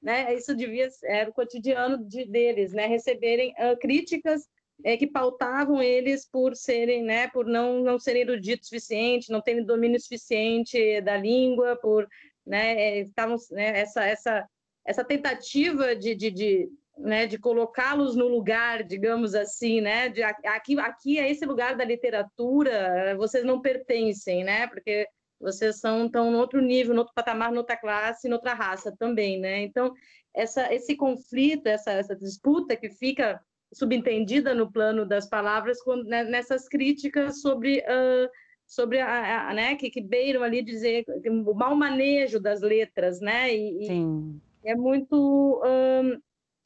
né? 0.03 0.35
Isso 0.35 0.55
devia 0.55 0.89
era 1.05 1.31
o 1.31 1.33
cotidiano 1.33 2.05
de, 2.05 2.25
deles, 2.25 2.73
né? 2.73 2.87
Receberem 2.87 3.53
uh, 3.53 3.79
críticas 3.79 4.49
é, 4.83 4.97
que 4.97 5.07
pautavam 5.07 5.83
eles 5.83 6.27
por 6.27 6.57
serem, 6.57 7.03
né, 7.03 7.29
por 7.29 7.47
não, 7.47 7.81
não 7.81 7.99
serem 7.99 8.23
eruditos 8.23 8.69
suficiente, 8.69 9.31
não 9.31 9.41
terem 9.41 9.65
domínio 9.65 10.01
suficiente 10.01 11.01
da 11.03 11.17
língua, 11.17 11.77
por, 11.77 12.09
né, 12.47 12.75
é, 12.75 13.01
estavam, 13.01 13.37
né, 13.51 13.81
essa, 13.81 14.05
essa, 14.05 14.49
essa 14.85 15.05
tentativa 15.05 15.95
de, 15.95 16.15
de, 16.15 16.31
de 16.31 16.69
né, 16.97 17.27
de 17.27 17.39
colocá-los 17.39 18.15
no 18.15 18.29
lugar, 18.29 18.85
digamos 18.85 19.35
assim, 19.35 19.81
né, 19.81 20.09
de 20.09 20.23
aqui, 20.23 20.79
aqui 20.79 21.19
é 21.19 21.29
esse 21.29 21.45
lugar 21.45 21.77
da 21.77 21.85
literatura, 21.85 23.17
vocês 23.17 23.45
não 23.45 23.61
pertencem, 23.61 24.45
né, 24.45 24.67
porque 24.69 25.09
vocês 25.41 25.81
são 25.81 26.07
estão 26.07 26.31
em 26.31 26.37
outro 26.37 26.61
nível, 26.61 26.95
em 26.95 26.99
outro 26.99 27.13
patamar, 27.15 27.53
em 27.53 27.59
outra 27.59 27.77
classe, 27.77 28.29
em 28.29 28.33
outra 28.33 28.55
raça 28.55 28.95
também, 28.97 29.41
né, 29.41 29.63
então 29.63 29.93
essa, 30.33 30.73
esse 30.73 30.97
conflito, 30.97 31.67
essa, 31.67 31.93
essa 31.93 32.15
disputa 32.17 32.77
que 32.77 32.91
fica 32.91 33.41
subentendida 33.75 34.55
no 34.55 34.71
plano 34.71 35.05
das 35.05 35.29
palavras 35.29 35.83
quando, 35.83 36.05
né, 36.05 36.25
nessas 36.25 36.69
críticas 36.69 37.41
sobre 37.41 37.81
uh, 37.81 38.31
sobre 38.67 39.01
a, 39.01 39.49
a, 39.49 39.55
né 39.55 39.77
que, 39.77 39.91
que 39.91 40.01
beiram 40.01 40.43
ali 40.43 40.63
dizer 40.63 41.05
o 41.47 41.55
mau 41.55 41.77
manejo 41.77 42.41
das 42.41 42.63
letras 42.63 43.21
né 43.21 43.55
e, 43.55 43.87
Sim. 43.87 44.41
e 44.65 44.71
é 44.71 44.75
muito 44.75 45.63
um, 45.63 46.21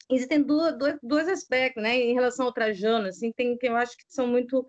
existem 0.09 0.41
dois, 0.41 0.75
dois 1.03 1.27
aspectos 1.27 1.83
né 1.83 1.97
em 1.97 2.13
relação 2.13 2.45
ao 2.45 2.53
Trajano 2.53 3.07
assim 3.07 3.31
tem 3.31 3.57
que 3.57 3.67
eu 3.67 3.75
acho 3.75 3.97
que 3.97 4.03
são 4.07 4.27
muito 4.27 4.65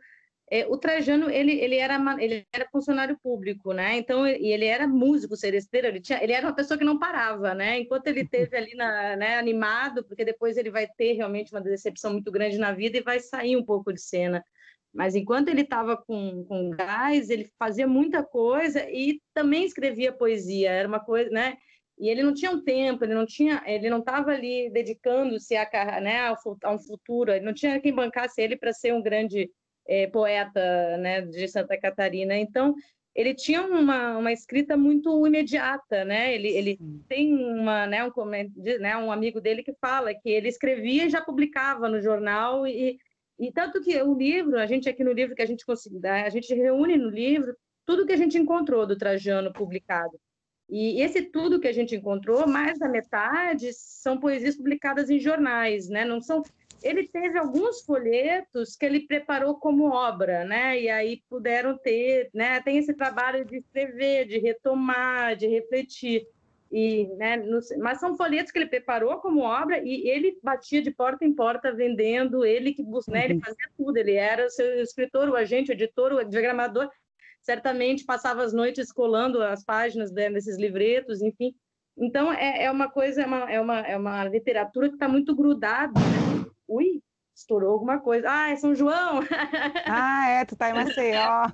é, 0.50 0.66
o 0.66 0.76
Trajano 0.76 1.30
ele, 1.30 1.52
ele 1.52 1.76
era 1.76 1.96
ele 2.18 2.44
era 2.52 2.68
funcionário 2.70 3.16
público, 3.22 3.72
né? 3.72 3.96
Então 3.96 4.26
e 4.26 4.52
ele 4.52 4.64
era 4.64 4.86
músico 4.88 5.36
seresteiro, 5.36 5.86
ele 5.86 6.00
tinha 6.00 6.22
ele 6.22 6.32
era 6.32 6.46
uma 6.46 6.54
pessoa 6.54 6.76
que 6.76 6.84
não 6.84 6.98
parava, 6.98 7.54
né? 7.54 7.78
Enquanto 7.78 8.08
ele 8.08 8.26
teve 8.26 8.56
ali 8.56 8.74
na, 8.74 9.16
né, 9.16 9.38
animado, 9.38 10.04
porque 10.04 10.24
depois 10.24 10.56
ele 10.56 10.70
vai 10.70 10.88
ter 10.88 11.12
realmente 11.12 11.52
uma 11.52 11.60
decepção 11.60 12.12
muito 12.12 12.32
grande 12.32 12.58
na 12.58 12.72
vida 12.72 12.98
e 12.98 13.02
vai 13.02 13.20
sair 13.20 13.56
um 13.56 13.64
pouco 13.64 13.92
de 13.92 14.00
cena. 14.00 14.44
Mas 14.92 15.14
enquanto 15.14 15.48
ele 15.48 15.60
estava 15.62 15.96
com, 15.96 16.44
com 16.44 16.70
gás, 16.70 17.30
ele 17.30 17.48
fazia 17.58 17.86
muita 17.86 18.24
coisa 18.24 18.90
e 18.90 19.20
também 19.32 19.64
escrevia 19.64 20.12
poesia. 20.12 20.70
Era 20.70 20.88
uma 20.88 21.00
coisa, 21.00 21.30
né? 21.30 21.56
E 21.96 22.08
ele 22.08 22.22
não 22.22 22.34
tinha 22.34 22.50
um 22.50 22.62
tempo, 22.64 23.04
ele 23.04 23.14
não 23.14 23.26
tinha, 23.26 23.62
ele 23.66 23.90
não 23.90 24.00
estava 24.00 24.32
ali 24.32 24.70
dedicando-se 24.70 25.54
a, 25.54 26.00
né, 26.00 26.34
a 26.64 26.72
um 26.72 26.78
futuro. 26.78 27.30
Ele 27.30 27.44
não 27.44 27.54
tinha 27.54 27.80
quem 27.80 27.94
bancasse 27.94 28.40
ele 28.40 28.56
para 28.56 28.72
ser 28.72 28.92
um 28.94 29.02
grande 29.02 29.48
é, 29.90 30.06
poeta 30.06 30.96
né, 30.98 31.20
de 31.22 31.48
Santa 31.48 31.76
Catarina. 31.76 32.36
Então, 32.36 32.76
ele 33.12 33.34
tinha 33.34 33.60
uma, 33.62 34.16
uma 34.16 34.32
escrita 34.32 34.76
muito 34.76 35.26
imediata, 35.26 36.04
né? 36.04 36.32
Ele, 36.32 36.48
ele 36.48 36.78
tem 37.08 37.34
uma, 37.34 37.88
né, 37.88 38.04
um, 38.04 38.10
né, 38.78 38.96
um 38.96 39.10
amigo 39.10 39.40
dele 39.40 39.64
que 39.64 39.74
fala 39.80 40.14
que 40.14 40.30
ele 40.30 40.48
escrevia 40.48 41.06
e 41.06 41.10
já 41.10 41.20
publicava 41.20 41.88
no 41.88 42.00
jornal 42.00 42.68
e, 42.68 42.98
e 43.36 43.50
tanto 43.50 43.82
que 43.82 44.00
o 44.00 44.14
livro, 44.14 44.60
a 44.60 44.66
gente 44.66 44.88
aqui 44.88 45.02
no 45.02 45.12
livro 45.12 45.34
que 45.34 45.42
a 45.42 45.46
gente 45.46 45.66
conseguiu, 45.66 46.00
a 46.04 46.28
gente 46.28 46.54
reúne 46.54 46.96
no 46.96 47.10
livro 47.10 47.56
tudo 47.84 48.06
que 48.06 48.12
a 48.12 48.16
gente 48.16 48.38
encontrou 48.38 48.86
do 48.86 48.96
Trajano 48.96 49.52
publicado. 49.52 50.16
E 50.68 51.02
esse 51.02 51.22
tudo 51.22 51.58
que 51.58 51.66
a 51.66 51.72
gente 51.72 51.96
encontrou, 51.96 52.46
mais 52.46 52.78
da 52.78 52.88
metade 52.88 53.72
são 53.72 54.20
poesias 54.20 54.56
publicadas 54.56 55.10
em 55.10 55.18
jornais, 55.18 55.88
né? 55.88 56.04
Não 56.04 56.20
são 56.20 56.44
ele 56.82 57.06
teve 57.08 57.38
alguns 57.38 57.82
folhetos 57.82 58.76
que 58.76 58.86
ele 58.86 59.00
preparou 59.00 59.56
como 59.56 59.90
obra, 59.90 60.44
né? 60.44 60.80
E 60.80 60.88
aí 60.88 61.22
puderam 61.28 61.76
ter, 61.76 62.30
né? 62.34 62.60
Tem 62.60 62.78
esse 62.78 62.94
trabalho 62.94 63.44
de 63.44 63.58
escrever, 63.58 64.26
de 64.26 64.38
retomar, 64.38 65.36
de 65.36 65.46
refletir. 65.46 66.26
E, 66.72 67.08
né, 67.16 67.42
mas 67.80 67.98
são 67.98 68.16
folhetos 68.16 68.52
que 68.52 68.58
ele 68.58 68.68
preparou 68.68 69.16
como 69.16 69.40
obra 69.40 69.80
e 69.82 70.08
ele 70.08 70.38
batia 70.40 70.80
de 70.80 70.92
porta 70.92 71.24
em 71.24 71.34
porta 71.34 71.72
vendendo, 71.72 72.44
ele 72.44 72.72
que 72.72 72.84
né, 73.08 73.24
ele 73.24 73.34
uhum. 73.34 73.40
fazia 73.40 73.68
tudo, 73.76 73.96
ele 73.96 74.12
era 74.12 74.46
o 74.46 74.50
seu 74.50 74.80
escritor, 74.80 75.28
o 75.28 75.34
agente, 75.34 75.72
o 75.72 75.74
editor, 75.74 76.12
o 76.12 76.22
diagramador, 76.22 76.88
certamente 77.42 78.04
passava 78.04 78.44
as 78.44 78.52
noites 78.52 78.92
colando 78.92 79.42
as 79.42 79.64
páginas 79.64 80.12
desses 80.12 80.56
livretos, 80.56 81.20
enfim. 81.20 81.52
Então 81.98 82.32
é, 82.32 82.62
é 82.62 82.70
uma 82.70 82.88
coisa, 82.88 83.22
é 83.22 83.26
uma, 83.26 83.50
é 83.50 83.60
uma, 83.60 83.80
é 83.80 83.96
uma 83.96 84.24
literatura 84.26 84.88
que 84.88 84.94
está 84.94 85.08
muito 85.08 85.34
grudada 85.34 85.98
né? 85.98 86.29
Ui, 86.70 87.02
estourou 87.34 87.72
alguma 87.72 87.98
coisa. 87.98 88.26
Ah, 88.30 88.50
é 88.50 88.56
São 88.56 88.74
João! 88.74 89.20
Ah, 89.86 90.28
é, 90.28 90.44
tu 90.44 90.56
tá 90.56 90.70
em 90.70 90.74
Maceió. 90.74 91.44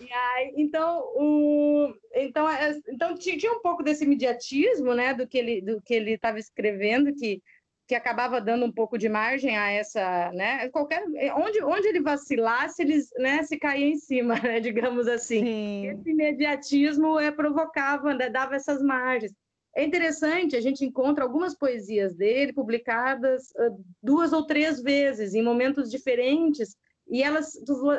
E 0.00 0.12
aí, 0.12 0.54
então, 0.56 1.00
o, 1.16 1.94
então, 2.14 2.48
é, 2.48 2.78
então 2.88 3.14
tinha 3.14 3.52
um 3.52 3.60
pouco 3.60 3.82
desse 3.82 4.04
imediatismo, 4.04 4.94
né, 4.94 5.14
do 5.14 5.26
que 5.26 5.38
ele 5.38 5.62
do 5.62 5.80
que 5.80 5.94
ele 5.94 6.12
estava 6.12 6.38
escrevendo, 6.38 7.14
que 7.14 7.42
que 7.88 7.94
acabava 7.96 8.40
dando 8.40 8.64
um 8.64 8.70
pouco 8.70 8.96
de 8.96 9.08
margem 9.08 9.56
a 9.56 9.68
essa, 9.68 10.30
né, 10.32 10.68
qualquer 10.68 11.02
onde 11.36 11.60
onde 11.62 11.88
ele 11.88 12.00
vacilasse, 12.00 12.82
eles, 12.82 13.10
né, 13.18 13.42
se 13.42 13.58
caía 13.58 13.86
em 13.86 13.96
cima, 13.96 14.34
né, 14.38 14.60
digamos 14.60 15.08
assim. 15.08 15.44
Sim. 15.44 15.86
Esse 15.88 16.10
imediatismo 16.10 17.18
é 17.18 17.32
provocava, 17.32 18.14
né, 18.14 18.28
dava 18.30 18.54
essas 18.54 18.80
margens. 18.82 19.32
É 19.74 19.84
interessante, 19.84 20.56
a 20.56 20.60
gente 20.60 20.84
encontra 20.84 21.22
algumas 21.22 21.56
poesias 21.56 22.14
dele 22.14 22.52
publicadas 22.52 23.50
uh, 23.50 23.84
duas 24.02 24.32
ou 24.32 24.44
três 24.44 24.82
vezes, 24.82 25.34
em 25.34 25.42
momentos 25.42 25.90
diferentes, 25.90 26.76
e 27.08 27.22
elas, 27.22 27.52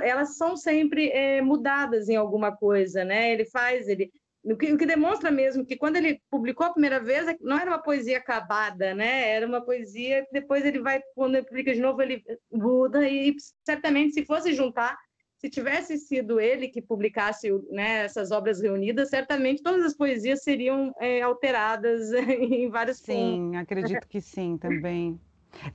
elas 0.04 0.38
são 0.38 0.56
sempre 0.56 1.10
é, 1.10 1.42
mudadas 1.42 2.08
em 2.10 2.16
alguma 2.16 2.56
coisa, 2.56 3.04
né? 3.04 3.34
Ele 3.34 3.46
faz, 3.46 3.88
ele 3.88 4.12
o 4.44 4.58
que, 4.58 4.74
o 4.74 4.78
que, 4.78 4.88
demonstra 4.88 5.30
mesmo 5.30 5.66
que 5.66 5.78
quando 5.78 5.98
ele 5.98 6.20
publicou 6.30 6.66
a 6.66 6.72
primeira 6.72 7.00
vez, 7.00 7.28
é 7.28 7.38
não 7.42 7.60
era 7.60 7.70
uma 7.70 7.82
poesia 7.82 8.18
acabada, 8.18 8.94
né? 8.96 9.30
Era 9.30 9.46
uma 9.46 9.64
poesia 9.64 10.26
que 10.26 10.32
depois 10.32 10.66
ele 10.66 10.80
vai, 10.80 11.00
quando 11.14 11.36
ele 11.36 11.46
publica 11.46 11.74
de 11.74 11.80
novo, 11.80 12.02
ele 12.02 12.24
muda 12.52 13.08
e 13.08 13.36
certamente 13.64 14.14
se 14.14 14.26
fosse 14.26 14.54
juntar 14.54 14.98
se 15.41 15.49
tivesse 15.49 15.97
sido 15.97 16.39
ele 16.39 16.67
que 16.67 16.80
publicasse 16.80 17.51
né, 17.71 18.04
essas 18.06 18.30
obras 18.30 18.62
reunidas, 18.62 19.10
certamente 19.10 19.63
todas 19.63 19.84
as 19.84 19.97
poesias 19.97 20.43
seriam 20.43 20.93
é, 20.99 21.19
alteradas 21.23 22.13
em 22.13 22.69
vários 22.69 22.99
Sim, 22.99 23.49
pontos. 23.49 23.60
acredito 23.60 24.08
que 24.08 24.21
sim 24.21 24.56
também. 24.56 25.19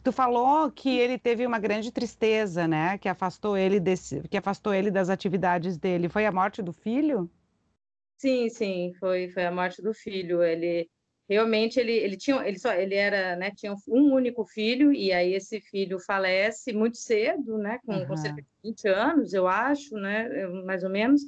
Tu 0.04 0.12
falou 0.12 0.70
que 0.70 0.96
ele 0.96 1.18
teve 1.18 1.44
uma 1.44 1.58
grande 1.58 1.90
tristeza, 1.90 2.68
né? 2.68 2.96
Que 2.96 3.08
afastou 3.08 3.58
ele 3.58 3.80
desse, 3.80 4.20
que 4.28 4.36
afastou 4.36 4.72
ele 4.72 4.88
das 4.88 5.10
atividades 5.10 5.76
dele. 5.76 6.08
Foi 6.08 6.24
a 6.24 6.30
morte 6.32 6.62
do 6.62 6.72
filho? 6.72 7.28
Sim, 8.18 8.48
sim, 8.48 8.94
foi, 9.00 9.28
foi 9.30 9.44
a 9.46 9.50
morte 9.50 9.82
do 9.82 9.92
filho. 9.92 10.44
Ele 10.44 10.88
realmente 11.28 11.80
ele, 11.80 11.92
ele 11.92 12.16
tinha 12.16 12.46
ele 12.46 12.58
só 12.58 12.72
ele 12.72 12.94
era 12.94 13.36
né 13.36 13.50
tinha 13.50 13.74
um 13.88 14.14
único 14.14 14.44
filho 14.44 14.92
e 14.92 15.12
aí 15.12 15.34
esse 15.34 15.60
filho 15.60 15.98
falece 15.98 16.72
muito 16.72 16.96
cedo 16.96 17.58
né 17.58 17.78
com, 17.84 17.94
uhum. 17.94 18.06
com 18.06 18.16
cerca 18.16 18.40
de 18.40 18.48
20 18.64 18.88
anos 18.88 19.32
eu 19.34 19.46
acho 19.46 19.96
né 19.96 20.46
mais 20.64 20.84
ou 20.84 20.90
menos 20.90 21.22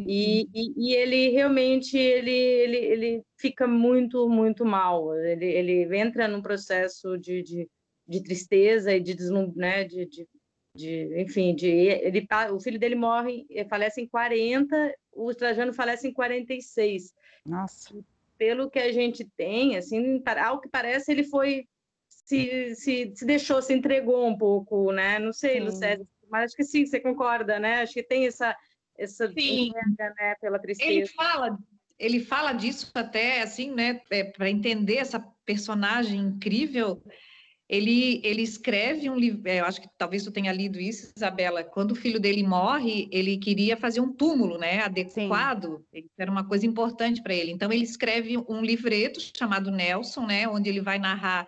e, 0.00 0.42
uhum. 0.42 0.50
e, 0.54 0.74
e, 0.76 0.94
ele 0.94 1.28
realmente 1.30 1.98
ele, 1.98 2.30
ele, 2.30 2.76
ele 2.76 3.22
fica 3.36 3.66
muito 3.66 4.28
muito 4.28 4.64
mal 4.64 5.14
ele, 5.14 5.46
ele 5.46 5.96
entra 5.96 6.26
num 6.26 6.40
processo 6.40 7.18
de, 7.18 7.42
de, 7.42 7.68
de 8.06 8.22
tristeza 8.22 8.94
e 8.94 9.00
de, 9.00 9.12
deslum, 9.12 9.52
né, 9.54 9.84
de, 9.84 10.06
de, 10.06 10.28
de 10.74 11.20
enfim 11.20 11.54
de 11.54 11.66
ele 11.68 12.26
o 12.52 12.60
filho 12.60 12.78
dele 12.78 12.94
morre 12.94 13.44
falece 13.68 14.00
em 14.00 14.08
40 14.08 14.94
o 15.12 15.34
Trajano 15.34 15.74
falece 15.74 16.08
em 16.08 16.12
46 16.14 17.12
nossa 17.44 17.92
pelo 18.38 18.70
que 18.70 18.78
a 18.78 18.92
gente 18.92 19.28
tem, 19.36 19.76
assim, 19.76 20.22
ao 20.40 20.60
que 20.60 20.68
parece, 20.68 21.10
ele 21.10 21.24
foi 21.24 21.66
se, 22.08 22.74
se, 22.76 23.12
se 23.14 23.26
deixou, 23.26 23.60
se 23.60 23.74
entregou 23.74 24.26
um 24.26 24.38
pouco, 24.38 24.92
né? 24.92 25.18
Não 25.18 25.32
sei, 25.32 25.60
Lucélia, 25.60 26.06
mas 26.30 26.44
acho 26.44 26.56
que 26.56 26.64
sim, 26.64 26.86
você 26.86 27.00
concorda, 27.00 27.58
né? 27.58 27.82
Acho 27.82 27.94
que 27.94 28.02
tem 28.02 28.26
essa 28.26 28.56
essa 28.98 29.26
entrega, 29.26 30.14
né, 30.18 30.34
pela 30.40 30.58
tristeza. 30.58 30.90
Ele 30.90 31.06
fala, 31.06 31.56
ele 31.98 32.20
fala 32.20 32.52
disso 32.52 32.90
até 32.94 33.42
assim, 33.42 33.72
né, 33.72 34.00
é, 34.10 34.24
para 34.24 34.50
entender 34.50 34.96
essa 34.96 35.20
personagem 35.46 36.18
incrível 36.18 37.00
ele, 37.68 38.20
ele 38.24 38.42
escreve 38.42 39.10
um 39.10 39.16
livro, 39.16 39.42
é, 39.44 39.60
eu 39.60 39.64
acho 39.66 39.80
que 39.80 39.88
talvez 39.98 40.24
tu 40.24 40.30
tenha 40.30 40.52
lido 40.52 40.80
isso, 40.80 41.12
Isabela, 41.14 41.62
quando 41.62 41.92
o 41.92 41.94
filho 41.96 42.18
dele 42.18 42.42
morre, 42.42 43.08
ele 43.12 43.36
queria 43.36 43.76
fazer 43.76 44.00
um 44.00 44.12
túmulo, 44.12 44.56
né, 44.56 44.80
adequado, 44.80 45.84
Sim. 45.92 46.08
era 46.18 46.30
uma 46.30 46.48
coisa 46.48 46.66
importante 46.66 47.22
para 47.22 47.34
ele, 47.34 47.52
então 47.52 47.70
ele 47.70 47.84
escreve 47.84 48.38
um 48.48 48.62
livreto 48.62 49.20
chamado 49.36 49.70
Nelson, 49.70 50.24
né, 50.24 50.48
onde 50.48 50.70
ele 50.70 50.80
vai 50.80 50.98
narrar 50.98 51.46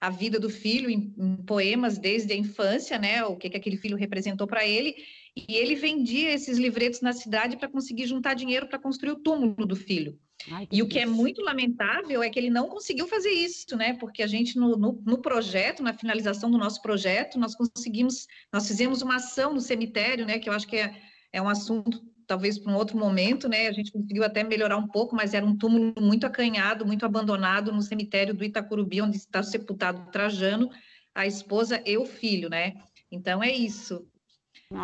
a 0.00 0.10
vida 0.10 0.40
do 0.40 0.50
filho 0.50 0.90
em, 0.90 1.14
em 1.16 1.36
poemas 1.36 1.96
desde 1.96 2.32
a 2.32 2.36
infância, 2.36 2.98
né, 2.98 3.24
o 3.24 3.36
que, 3.36 3.48
que 3.48 3.56
aquele 3.56 3.76
filho 3.76 3.96
representou 3.96 4.48
para 4.48 4.66
ele, 4.66 4.96
e 5.36 5.54
ele 5.54 5.76
vendia 5.76 6.32
esses 6.32 6.58
livretos 6.58 7.00
na 7.00 7.12
cidade 7.12 7.56
para 7.56 7.68
conseguir 7.68 8.06
juntar 8.06 8.34
dinheiro 8.34 8.66
para 8.66 8.80
construir 8.80 9.12
o 9.12 9.16
túmulo 9.16 9.64
do 9.64 9.76
filho. 9.76 10.18
Ai, 10.50 10.66
e 10.70 10.82
o 10.82 10.88
que 10.88 10.98
é 10.98 11.06
muito 11.06 11.40
lamentável 11.42 12.22
é 12.22 12.30
que 12.30 12.38
ele 12.38 12.50
não 12.50 12.68
conseguiu 12.68 13.06
fazer 13.06 13.30
isso, 13.30 13.76
né? 13.76 13.94
Porque 13.94 14.22
a 14.22 14.26
gente, 14.26 14.58
no, 14.58 14.76
no, 14.76 15.02
no, 15.04 15.18
projeto, 15.18 15.82
na 15.82 15.92
finalização 15.92 16.50
do 16.50 16.58
nosso 16.58 16.82
projeto, 16.82 17.38
nós 17.38 17.54
conseguimos, 17.54 18.26
nós 18.52 18.66
fizemos 18.66 19.02
uma 19.02 19.16
ação 19.16 19.54
no 19.54 19.60
cemitério, 19.60 20.26
né? 20.26 20.38
Que 20.38 20.48
eu 20.48 20.52
acho 20.52 20.66
que 20.66 20.76
é, 20.76 20.94
é 21.32 21.40
um 21.40 21.48
assunto, 21.48 22.02
talvez, 22.26 22.58
para 22.58 22.72
um 22.72 22.76
outro 22.76 22.96
momento, 22.96 23.48
né? 23.48 23.68
A 23.68 23.72
gente 23.72 23.92
conseguiu 23.92 24.24
até 24.24 24.42
melhorar 24.42 24.76
um 24.76 24.88
pouco, 24.88 25.14
mas 25.14 25.34
era 25.34 25.46
um 25.46 25.56
túmulo 25.56 25.94
muito 26.00 26.26
acanhado, 26.26 26.86
muito 26.86 27.06
abandonado 27.06 27.72
no 27.72 27.82
cemitério 27.82 28.34
do 28.34 28.44
Itacurubi, 28.44 29.02
onde 29.02 29.16
está 29.16 29.42
sepultado 29.42 30.10
Trajano, 30.10 30.70
a 31.14 31.26
esposa 31.26 31.82
e 31.86 31.96
o 31.96 32.04
filho, 32.04 32.48
né? 32.48 32.74
Então 33.10 33.42
é 33.42 33.52
isso. 33.52 34.06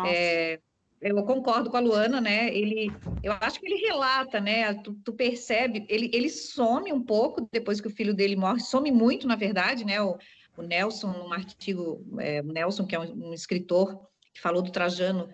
É, 0.05 0.59
eu 1.01 1.23
concordo 1.23 1.69
com 1.69 1.77
a 1.77 1.79
Luana, 1.79 2.19
né? 2.19 2.53
Ele, 2.53 2.91
eu 3.23 3.31
acho 3.39 3.59
que 3.59 3.65
ele 3.65 3.87
relata, 3.87 4.39
né? 4.39 4.73
Tu, 4.73 4.93
tu, 5.03 5.13
percebe, 5.13 5.85
ele, 5.87 6.09
ele 6.13 6.29
some 6.29 6.91
um 6.91 7.01
pouco 7.01 7.47
depois 7.51 7.79
que 7.79 7.87
o 7.87 7.91
filho 7.91 8.13
dele 8.13 8.35
morre, 8.35 8.59
some 8.59 8.91
muito, 8.91 9.27
na 9.27 9.35
verdade, 9.35 9.85
né? 9.85 10.01
O, 10.01 10.17
o 10.57 10.61
Nelson, 10.61 11.11
num 11.11 11.31
artigo, 11.31 12.05
é, 12.19 12.41
o 12.41 12.51
Nelson, 12.51 12.85
que 12.85 12.95
é 12.95 12.99
um, 12.99 13.29
um, 13.29 13.33
escritor 13.33 14.09
que 14.33 14.41
falou 14.41 14.61
do 14.61 14.71
Trajano, 14.71 15.29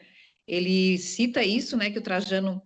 ele 0.47 0.97
cita 0.99 1.43
isso, 1.43 1.75
né? 1.75 1.89
Que 1.89 1.99
o 1.99 2.03
Trajano 2.03 2.61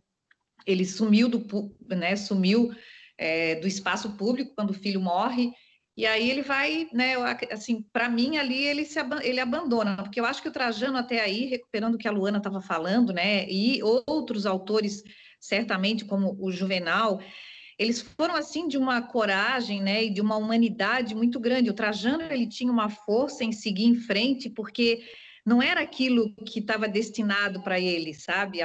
ele 0.65 0.85
sumiu 0.85 1.29
do, 1.29 1.73
né? 1.88 2.17
Sumiu 2.17 2.69
é, 3.17 3.55
do 3.55 3.67
espaço 3.67 4.12
público 4.17 4.53
quando 4.55 4.71
o 4.71 4.79
filho 4.79 4.99
morre 4.99 5.53
e 5.99 6.05
aí 6.05 6.31
ele 6.31 6.41
vai, 6.41 6.88
né, 6.93 7.15
assim, 7.51 7.81
para 7.91 8.07
mim 8.07 8.38
ali 8.38 8.65
ele 8.65 8.85
se 8.85 8.97
ele 9.21 9.41
abandona, 9.41 9.97
porque 9.97 10.17
eu 10.17 10.23
acho 10.23 10.41
que 10.41 10.47
o 10.47 10.51
Trajano 10.51 10.97
até 10.97 11.19
aí, 11.19 11.43
recuperando 11.47 11.95
o 11.95 11.97
que 11.97 12.07
a 12.07 12.12
Luana 12.12 12.38
estava 12.38 12.62
falando, 12.62 13.12
né, 13.12 13.45
e 13.49 13.83
outros 13.83 14.45
autores, 14.45 15.03
certamente 15.41 16.05
como 16.05 16.38
o 16.39 16.53
Juvenal, 16.53 17.19
eles 17.77 18.01
foram 18.17 18.33
assim 18.33 18.65
de 18.65 18.77
uma 18.77 19.01
coragem, 19.01 19.81
né, 19.81 20.05
e 20.05 20.09
de 20.09 20.21
uma 20.21 20.38
humanidade 20.38 21.13
muito 21.13 21.38
grande. 21.38 21.69
O 21.69 21.75
Trajano 21.75 22.23
ele 22.23 22.47
tinha 22.47 22.71
uma 22.71 22.88
força 22.88 23.43
em 23.43 23.51
seguir 23.51 23.83
em 23.83 23.95
frente, 23.95 24.49
porque 24.49 25.01
não 25.45 25.62
era 25.62 25.81
aquilo 25.81 26.33
que 26.45 26.59
estava 26.59 26.88
destinado 26.88 27.62
para 27.62 27.77
ele, 27.77 28.13
sabe? 28.13 28.59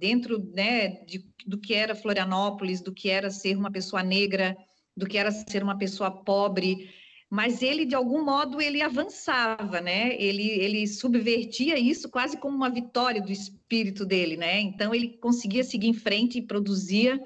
Dentro, 0.00 0.44
né, 0.52 1.04
de, 1.04 1.24
do 1.46 1.56
que 1.56 1.72
era 1.72 1.94
Florianópolis, 1.94 2.82
do 2.82 2.92
que 2.92 3.08
era 3.08 3.30
ser 3.30 3.56
uma 3.56 3.70
pessoa 3.70 4.02
negra, 4.02 4.56
do 5.00 5.06
que 5.06 5.18
era 5.18 5.32
ser 5.32 5.62
uma 5.62 5.76
pessoa 5.76 6.10
pobre, 6.10 6.90
mas 7.28 7.62
ele 7.62 7.84
de 7.84 7.94
algum 7.94 8.24
modo 8.24 8.60
ele 8.60 8.82
avançava, 8.82 9.80
né? 9.80 10.14
Ele 10.20 10.48
ele 10.48 10.86
subvertia 10.86 11.78
isso 11.78 12.08
quase 12.08 12.36
como 12.36 12.54
uma 12.56 12.70
vitória 12.70 13.22
do 13.22 13.32
espírito 13.32 14.04
dele, 14.04 14.36
né? 14.36 14.60
Então 14.60 14.94
ele 14.94 15.16
conseguia 15.18 15.64
seguir 15.64 15.88
em 15.88 15.94
frente 15.94 16.38
e 16.38 16.46
produzia. 16.46 17.20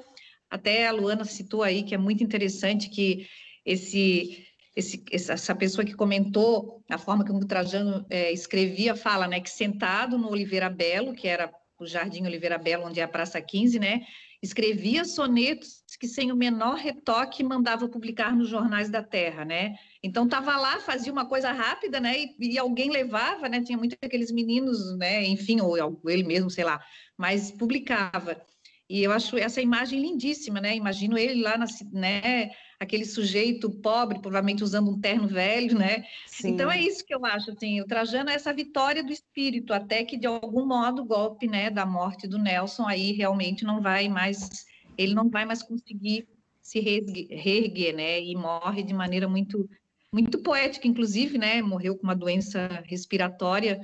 Até 0.49 0.87
a 0.87 0.93
Luana 0.93 1.25
citou 1.25 1.63
aí 1.63 1.83
que 1.83 1.95
é 1.95 1.99
muito 1.99 2.23
interessante 2.23 2.89
que 2.89 3.27
esse 3.67 4.45
esse, 4.77 5.05
essa 5.13 5.55
pessoa 5.55 5.85
que 5.85 5.95
comentou 5.95 6.83
a 6.91 6.99
forma 6.99 7.25
como 7.25 7.39
o 7.39 7.47
Trajano 7.47 8.05
é, 8.11 8.33
escrevia 8.33 8.97
fala, 8.97 9.29
né, 9.29 9.41
que 9.41 9.49
sentado 9.49 10.19
no 10.19 10.29
Oliveira 10.29 10.69
Belo, 10.69 11.15
que 11.15 11.29
era 11.29 11.53
o 11.79 11.87
Jardim 11.87 12.25
Oliveira 12.25 12.59
Belo, 12.59 12.87
onde 12.87 12.99
é 12.99 13.05
a 13.05 13.09
Praça 13.09 13.41
15, 13.41 13.79
né, 13.79 14.05
escrevia 14.43 15.05
sonetos 15.05 15.84
que 15.97 16.09
sem 16.09 16.33
o 16.33 16.37
menor 16.37 16.77
retoque 16.77 17.43
mandava 17.43 17.89
publicar 17.89 18.35
nos 18.35 18.49
jornais 18.49 18.91
da 18.91 19.03
terra, 19.03 19.45
né? 19.45 19.77
Então 20.03 20.25
estava 20.25 20.57
lá, 20.57 20.81
fazia 20.81 21.13
uma 21.13 21.27
coisa 21.27 21.53
rápida, 21.53 22.01
né? 22.01 22.15
E, 22.19 22.37
e, 22.41 22.59
alguém 22.59 22.91
levava, 22.91 23.49
né? 23.49 23.63
Tinha 23.63 23.79
muitos 23.79 23.99
aqueles 24.03 24.31
meninos, 24.31 24.97
né? 24.99 25.25
Enfim, 25.25 25.61
ou 25.61 25.77
ele 26.07 26.25
mesmo, 26.25 26.51
sei 26.51 26.65
lá, 26.65 26.81
mas 27.17 27.51
publicava. 27.51 28.41
E 28.89 29.03
eu 29.03 29.13
acho 29.13 29.39
essa 29.39 29.63
imagem 29.63 30.01
lindíssima, 30.01 30.61
né? 30.61 30.77
Imagino 30.77 31.17
ele 31.17 31.43
lá, 31.43 31.57
na, 31.57 31.67
né? 31.93 32.51
Aquele 32.79 33.05
sujeito 33.05 33.71
pobre, 33.71 34.21
provavelmente 34.21 34.63
usando 34.63 34.91
um 34.91 35.01
terno 35.01 35.27
velho, 35.27 35.79
né? 35.79 36.05
Sim. 36.27 36.51
Então 36.51 36.71
é 36.71 36.81
isso 36.81 37.05
que 37.05 37.15
eu 37.15 37.25
acho, 37.25 37.51
assim, 37.51 37.81
o 37.81 37.87
Trajano 37.87 38.29
é 38.29 38.35
essa 38.35 38.53
vitória 38.53 39.03
do 39.03 39.13
espírito, 39.13 39.73
até 39.73 40.05
que 40.05 40.19
de 40.19 40.27
algum 40.27 40.67
modo 40.67 41.03
o 41.03 41.05
golpe, 41.07 41.47
né, 41.47 41.71
da 41.71 41.87
morte 41.87 42.29
do 42.29 42.39
Nelson 42.39 42.87
aí 42.87 43.13
realmente 43.13 43.65
não 43.65 43.81
vai 43.81 44.07
mais, 44.09 44.67
ele 44.97 45.15
não 45.15 45.29
vai 45.29 45.45
mais 45.45 45.63
conseguir 45.63 46.29
se 46.61 46.81
reerguer, 46.81 47.95
né? 47.95 48.21
E 48.23 48.35
morre 48.35 48.83
de 48.83 48.95
maneira 48.95 49.29
muito, 49.29 49.69
muito 50.13 50.39
poética, 50.43 50.89
inclusive, 50.89 51.37
né? 51.37 51.61
Morreu 51.61 51.97
com 51.97 52.05
uma 52.05 52.17
doença 52.17 52.83
respiratória, 52.87 53.81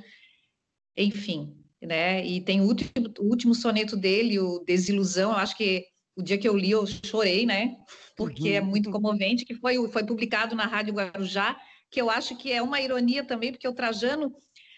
enfim, 0.96 1.54
né? 1.80 2.24
E 2.26 2.40
tem 2.40 2.60
o 2.60 2.64
último, 2.64 2.90
o 3.18 3.24
último 3.24 3.54
soneto 3.54 3.96
dele, 3.96 4.38
o 4.38 4.60
Desilusão, 4.60 5.32
eu 5.32 5.36
acho 5.36 5.56
que 5.56 5.84
o 6.16 6.22
dia 6.22 6.38
que 6.38 6.48
eu 6.48 6.56
li 6.56 6.70
eu 6.70 6.86
chorei, 6.86 7.44
né? 7.44 7.76
Porque 8.16 8.48
é 8.48 8.52
uhum. 8.52 8.56
é 8.56 8.60
muito 8.60 8.90
comovente, 8.90 9.44
que 9.44 9.54
foi, 9.54 9.76
foi 9.88 10.04
publicado 10.04 10.54
na 10.54 10.66
Rádio 10.66 10.94
Guarujá, 10.94 11.58
que 11.90 12.00
eu 12.00 12.08
acho 12.08 12.36
que 12.36 12.52
é 12.52 12.62
uma 12.62 12.80
ironia 12.80 13.24
também, 13.24 13.52
porque 13.52 13.68
o 13.68 13.74
Trajano, 13.74 14.32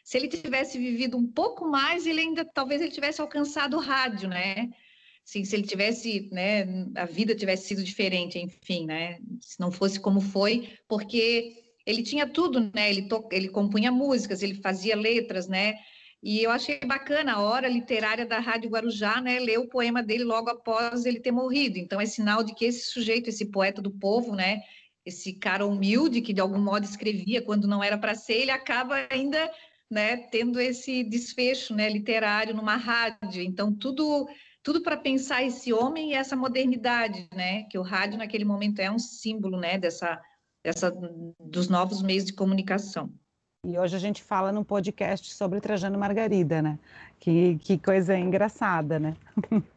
se 0.05 0.17
ele 0.17 0.29
tivesse 0.29 0.79
vivido 0.79 1.17
um 1.17 1.27
pouco 1.27 1.69
mais, 1.69 2.07
ele 2.07 2.21
ainda, 2.21 2.45
talvez 2.45 2.81
ele 2.81 2.91
tivesse 2.91 3.21
alcançado 3.21 3.77
o 3.77 3.81
rádio, 3.81 4.29
né? 4.29 4.71
Assim, 5.25 5.45
se 5.45 5.55
ele 5.57 5.63
tivesse, 5.63 6.29
né, 6.33 6.67
a 6.97 7.05
vida 7.05 7.35
tivesse 7.35 7.69
sido 7.69 7.83
diferente, 7.83 8.39
enfim, 8.39 8.87
né? 8.87 9.19
Se 9.41 9.59
não 9.61 9.71
fosse 9.71 9.99
como 9.99 10.21
foi, 10.21 10.69
porque 10.89 11.63
ele 11.87 12.03
tinha 12.03 12.27
tudo, 12.27 12.61
né? 12.75 12.91
Ele, 12.91 13.03
to, 13.03 13.29
ele 13.31 13.49
compunha 13.49 13.91
músicas, 13.91 14.43
ele 14.43 14.55
fazia 14.55 14.97
letras, 14.97 15.49
né? 15.49 15.75
E 16.23 16.41
eu 16.41 16.53
achei 16.53 16.79
bacana 16.79 17.33
a 17.33 17.41
hora 17.41 17.69
literária 17.69 18.25
da 18.25 18.39
Rádio 18.39 18.71
Guarujá, 18.71 19.21
né, 19.21 19.41
ler 19.41 19.59
o 19.59 19.67
poema 19.67 20.01
dele 20.01 20.23
logo 20.23 20.49
após 20.49 21.05
ele 21.05 21.19
ter 21.19 21.33
morrido. 21.33 21.79
Então 21.79 22.01
é 22.01 22.07
sinal 22.07 22.45
de 22.45 22.55
que 22.55 22.65
esse 22.65 22.91
sujeito, 22.93 23.29
esse 23.29 23.47
poeta 23.47 23.83
do 23.83 23.91
povo, 23.91 24.37
né, 24.37 24.61
esse 25.05 25.33
cara 25.33 25.67
humilde 25.67 26.21
que 26.21 26.33
de 26.33 26.41
algum 26.41 26.61
modo 26.61 26.85
escrevia 26.85 27.43
quando 27.43 27.67
não 27.67 27.83
era 27.83 27.99
para 27.99 28.15
ser, 28.15 28.35
ele 28.35 28.53
acaba 28.53 29.05
ainda, 29.11 29.51
né, 29.91 30.17
tendo 30.17 30.61
esse 30.61 31.03
desfecho, 31.03 31.75
né, 31.75 31.89
literário 31.89 32.55
numa 32.55 32.77
rádio. 32.77 33.43
Então 33.43 33.75
tudo 33.75 34.29
tudo 34.63 34.83
para 34.83 34.97
pensar 34.97 35.43
esse 35.43 35.73
homem 35.73 36.11
e 36.11 36.15
essa 36.15 36.37
modernidade, 36.37 37.29
né, 37.35 37.65
que 37.65 37.79
o 37.79 37.83
rádio 37.83 38.19
naquele 38.19 38.45
momento 38.45 38.79
é 38.79 38.91
um 38.91 38.99
símbolo, 38.99 39.59
né, 39.59 39.79
dessa 39.79 40.21
dessa 40.65 40.93
dos 41.41 41.69
novos 41.69 42.03
meios 42.03 42.25
de 42.25 42.33
comunicação. 42.33 43.13
E 43.67 43.79
hoje 43.79 43.97
a 43.97 43.99
gente 43.99 44.23
fala 44.23 44.53
num 44.53 44.65
podcast 44.65 45.35
sobre 45.35 45.61
Trajano 45.61 45.99
Margarida, 45.99 46.61
né? 46.61 46.79
Que, 47.19 47.59
que 47.59 47.79
coisa 47.79 48.17
engraçada, 48.17 48.99
né? 48.99 49.17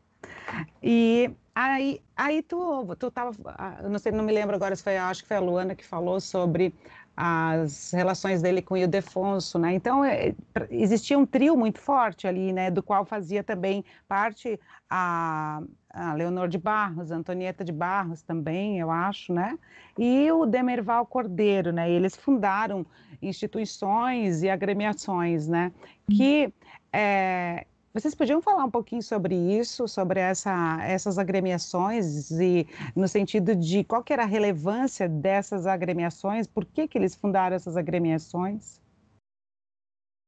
e 0.82 1.32
aí, 1.54 2.02
aí 2.16 2.42
tu, 2.42 2.96
tu 2.96 3.10
tava, 3.12 3.32
ah, 3.46 3.82
não 3.88 4.00
sei, 4.00 4.12
não 4.12 4.24
me 4.24 4.34
lembro 4.34 4.56
agora 4.56 4.76
se 4.76 4.84
foi, 4.84 4.98
acho 4.98 5.24
que 5.24 5.28
foi 5.28 5.38
a 5.38 5.42
Luana 5.42 5.76
que 5.76 5.86
falou 5.86 6.20
sobre 6.20 6.74
as 7.18 7.92
relações 7.92 8.42
dele 8.42 8.62
com 8.62 8.74
o 8.74 8.78
Ildefonso, 8.78 9.58
né? 9.58 9.74
Então 9.74 10.04
é, 10.04 10.36
existia 10.70 11.18
um 11.18 11.26
trio 11.26 11.56
muito 11.56 11.80
forte 11.80 12.28
ali, 12.28 12.52
né? 12.52 12.70
Do 12.70 12.84
qual 12.84 13.06
fazia 13.06 13.42
também 13.42 13.86
parte 14.08 14.60
a, 14.90 15.62
a 15.90 16.14
Leonor 16.14 16.50
de 16.50 16.58
Barros, 16.58 17.12
Antonieta 17.12 17.64
de 17.64 17.72
Barros 17.72 18.22
também, 18.22 18.80
eu 18.80 18.92
acho, 18.92 19.34
né? 19.34 19.58
E 19.98 20.30
o 20.30 20.46
Demerval 20.46 21.06
Cordeiro, 21.06 21.72
né? 21.72 21.90
eles 21.90 22.18
fundaram 22.18 22.86
instituições 23.22 24.44
e 24.44 24.50
agremiações, 24.50 25.48
né? 25.48 25.72
Que 26.10 26.54
é, 26.92 27.66
vocês 27.96 28.14
podiam 28.14 28.42
falar 28.42 28.66
um 28.66 28.70
pouquinho 28.70 29.02
sobre 29.02 29.34
isso, 29.34 29.88
sobre 29.88 30.20
essa, 30.20 30.78
essas 30.84 31.18
agremiações 31.18 32.30
e 32.30 32.68
no 32.94 33.08
sentido 33.08 33.56
de 33.56 33.86
qual 33.86 34.04
que 34.04 34.12
era 34.12 34.24
a 34.24 34.28
relevância 34.28 35.08
dessas 35.08 35.66
agremiações, 35.66 36.46
por 36.46 36.66
que, 36.66 36.90
que 36.90 36.98
eles 36.98 37.16
fundaram 37.16 37.56
essas 37.56 37.78
agremiações? 37.78 38.82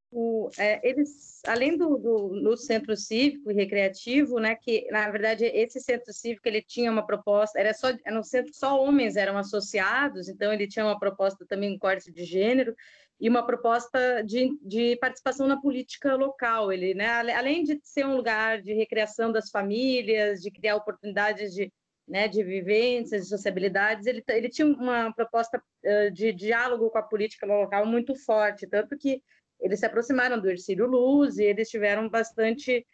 O, 0.09 0.49
é, 0.57 0.79
eles, 0.87 1.41
além 1.45 1.77
do, 1.77 1.97
do, 1.97 2.29
no 2.41 2.55
centro 2.55 2.95
cívico 2.95 3.51
e 3.51 3.53
recreativo, 3.53 4.39
né, 4.39 4.55
que 4.55 4.87
na 4.89 5.11
verdade 5.11 5.43
esse 5.43 5.81
centro 5.81 6.13
cívico 6.13 6.47
ele 6.47 6.61
tinha 6.61 6.89
uma 6.89 7.05
proposta, 7.05 7.59
era 7.59 7.73
só 7.73 7.89
era 7.89 8.17
um 8.17 8.23
centro 8.23 8.53
só 8.53 8.81
homens 8.81 9.17
eram 9.17 9.37
associados, 9.37 10.29
então 10.29 10.53
ele 10.53 10.65
tinha 10.65 10.85
uma 10.85 10.97
proposta 10.97 11.45
também 11.45 11.73
em 11.73 11.77
corte 11.77 12.09
de 12.09 12.23
gênero, 12.23 12.73
e 13.19 13.27
uma 13.27 13.45
proposta 13.45 14.21
de, 14.23 14.49
de 14.61 14.95
participação 14.97 15.47
na 15.47 15.59
política 15.59 16.15
local. 16.15 16.71
Ele, 16.71 16.93
né, 16.93 17.07
além 17.33 17.63
de 17.63 17.79
ser 17.83 18.05
um 18.05 18.15
lugar 18.15 18.61
de 18.61 18.73
recreação 18.73 19.31
das 19.31 19.49
famílias, 19.49 20.41
de 20.41 20.51
criar 20.51 20.75
oportunidades 20.75 21.53
de, 21.53 21.71
né, 22.07 22.27
de 22.27 22.43
vivências, 22.43 23.23
de 23.23 23.29
sociabilidades, 23.29 24.05
ele, 24.05 24.23
ele 24.29 24.49
tinha 24.49 24.67
uma 24.67 25.11
proposta 25.13 25.61
uh, 25.83 26.11
de 26.11 26.31
diálogo 26.31 26.89
com 26.89 26.97
a 26.97 27.03
política 27.03 27.45
local 27.45 27.85
muito 27.85 28.15
forte, 28.15 28.67
tanto 28.67 28.97
que 28.97 29.21
eles 29.59 29.79
se 29.79 29.85
aproximaram 29.85 30.39
do 30.39 30.49
Ercílio 30.49 30.85
Luz 30.85 31.37
e 31.37 31.43
eles 31.43 31.69
tiveram 31.69 32.07
bastante 32.07 32.85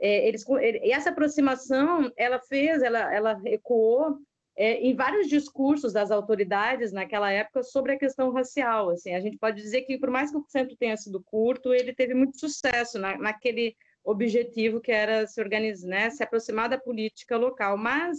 é, 0.00 0.26
eles, 0.26 0.44
e 0.82 0.90
essa 0.92 1.10
aproximação 1.10 2.10
ela 2.16 2.40
fez, 2.40 2.82
ela, 2.82 3.14
ela 3.14 3.40
ecoou 3.46 4.18
é, 4.56 4.74
em 4.80 4.94
vários 4.94 5.28
discursos 5.28 5.92
das 5.92 6.10
autoridades 6.10 6.92
naquela 6.92 7.30
época 7.30 7.62
sobre 7.62 7.92
a 7.92 7.98
questão 7.98 8.32
racial. 8.32 8.90
Assim, 8.90 9.14
a 9.14 9.20
gente 9.20 9.38
pode 9.38 9.60
dizer 9.60 9.82
que, 9.82 9.98
por 9.98 10.10
mais 10.10 10.30
que 10.30 10.36
o 10.36 10.44
centro 10.48 10.76
tenha 10.76 10.96
sido 10.96 11.22
curto, 11.22 11.72
ele 11.72 11.94
teve 11.94 12.14
muito 12.14 12.38
sucesso 12.38 12.98
na, 12.98 13.16
naquele 13.16 13.74
objetivo 14.04 14.80
que 14.80 14.92
era 14.92 15.26
se 15.26 15.40
organizar, 15.40 15.88
né, 15.88 16.10
se 16.10 16.22
aproximar 16.22 16.68
da 16.68 16.78
política 16.78 17.36
local. 17.36 17.78
Mas 17.78 18.18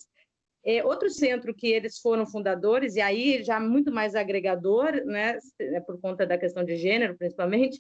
é, 0.66 0.84
outro 0.84 1.10
centro 1.10 1.54
que 1.54 1.68
eles 1.68 2.00
foram 2.00 2.26
fundadores, 2.26 2.96
e 2.96 3.02
aí 3.02 3.44
já 3.44 3.60
muito 3.60 3.92
mais 3.92 4.16
agregador, 4.16 4.94
né, 5.06 5.38
é 5.60 5.80
por 5.82 6.00
conta 6.00 6.26
da 6.26 6.38
questão 6.38 6.64
de 6.64 6.78
gênero, 6.78 7.18
principalmente, 7.18 7.80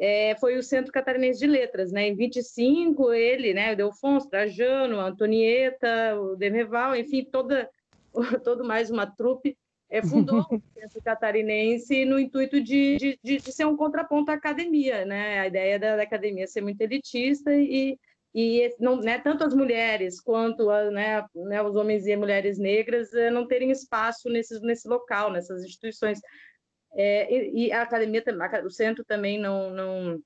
é, 0.00 0.34
foi 0.36 0.56
o 0.56 0.62
Centro 0.62 0.90
Catarinense 0.90 1.38
de 1.38 1.46
Letras, 1.46 1.92
né? 1.92 2.08
Em 2.08 2.16
25, 2.16 3.12
ele, 3.12 3.54
né, 3.54 3.72
o 3.72 3.76
Delfonso, 3.76 4.28
Trajano, 4.28 4.98
Antonieta, 4.98 6.18
o 6.20 6.34
Demerval, 6.34 6.96
enfim, 6.96 7.24
toda 7.24 7.70
todo 8.44 8.64
mais 8.64 8.90
uma 8.90 9.06
trupe, 9.06 9.56
é, 9.90 10.02
fundou 10.40 10.40
o 10.40 10.62
Centro 10.78 11.02
Catarinense 11.02 12.04
no 12.04 12.18
intuito 12.18 12.60
de, 12.60 12.96
de, 12.96 13.18
de, 13.22 13.36
de, 13.38 13.52
ser 13.52 13.66
um 13.66 13.76
contraponto 13.76 14.30
à 14.30 14.34
academia, 14.34 15.04
né? 15.04 15.40
A 15.40 15.46
ideia 15.46 15.78
da, 15.78 15.96
da 15.96 16.02
academia 16.02 16.46
ser 16.46 16.60
muito 16.60 16.80
elitista 16.80 17.52
e, 17.54 17.98
e 18.34 18.74
não, 18.80 18.96
né, 18.96 19.18
tanto 19.18 19.44
as 19.44 19.54
mulheres 19.54 20.20
quanto 20.20 20.68
a, 20.68 20.90
né, 20.90 21.24
né, 21.34 21.62
os 21.62 21.76
homens 21.76 22.06
e 22.06 22.16
mulheres 22.16 22.58
negras 22.58 23.14
eh, 23.14 23.30
não 23.30 23.46
terem 23.46 23.70
espaço 23.70 24.28
nesse, 24.28 24.60
nesse 24.60 24.88
local, 24.88 25.30
nessas 25.30 25.62
instituições. 25.62 26.18
É, 26.96 27.32
e, 27.32 27.66
e, 27.66 27.72
a 27.72 27.82
academia, 27.82 28.22
o 28.64 28.70
centro 28.70 29.04
também 29.04 29.38
não, 29.38 29.70
não 29.70 30.20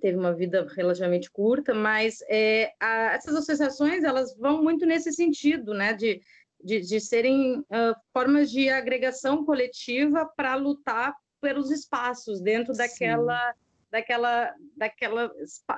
teve 0.00 0.16
uma 0.16 0.34
vida 0.34 0.66
relativamente 0.74 1.30
curta, 1.30 1.74
mas 1.74 2.18
é, 2.28 2.72
a, 2.80 3.14
essas 3.14 3.34
associações 3.34 4.04
elas 4.04 4.36
vão 4.36 4.62
muito 4.62 4.86
nesse 4.86 5.12
sentido, 5.12 5.74
né, 5.74 5.92
de 5.92 6.20
de, 6.62 6.80
de 6.80 7.00
serem 7.00 7.60
uh, 7.60 7.94
formas 8.12 8.50
de 8.50 8.68
agregação 8.68 9.44
coletiva 9.44 10.28
para 10.36 10.54
lutar 10.54 11.14
pelos 11.40 11.70
espaços 11.70 12.40
dentro 12.40 12.72
daquela 12.72 13.54
daquela 13.90 14.54
daquela 14.76 15.30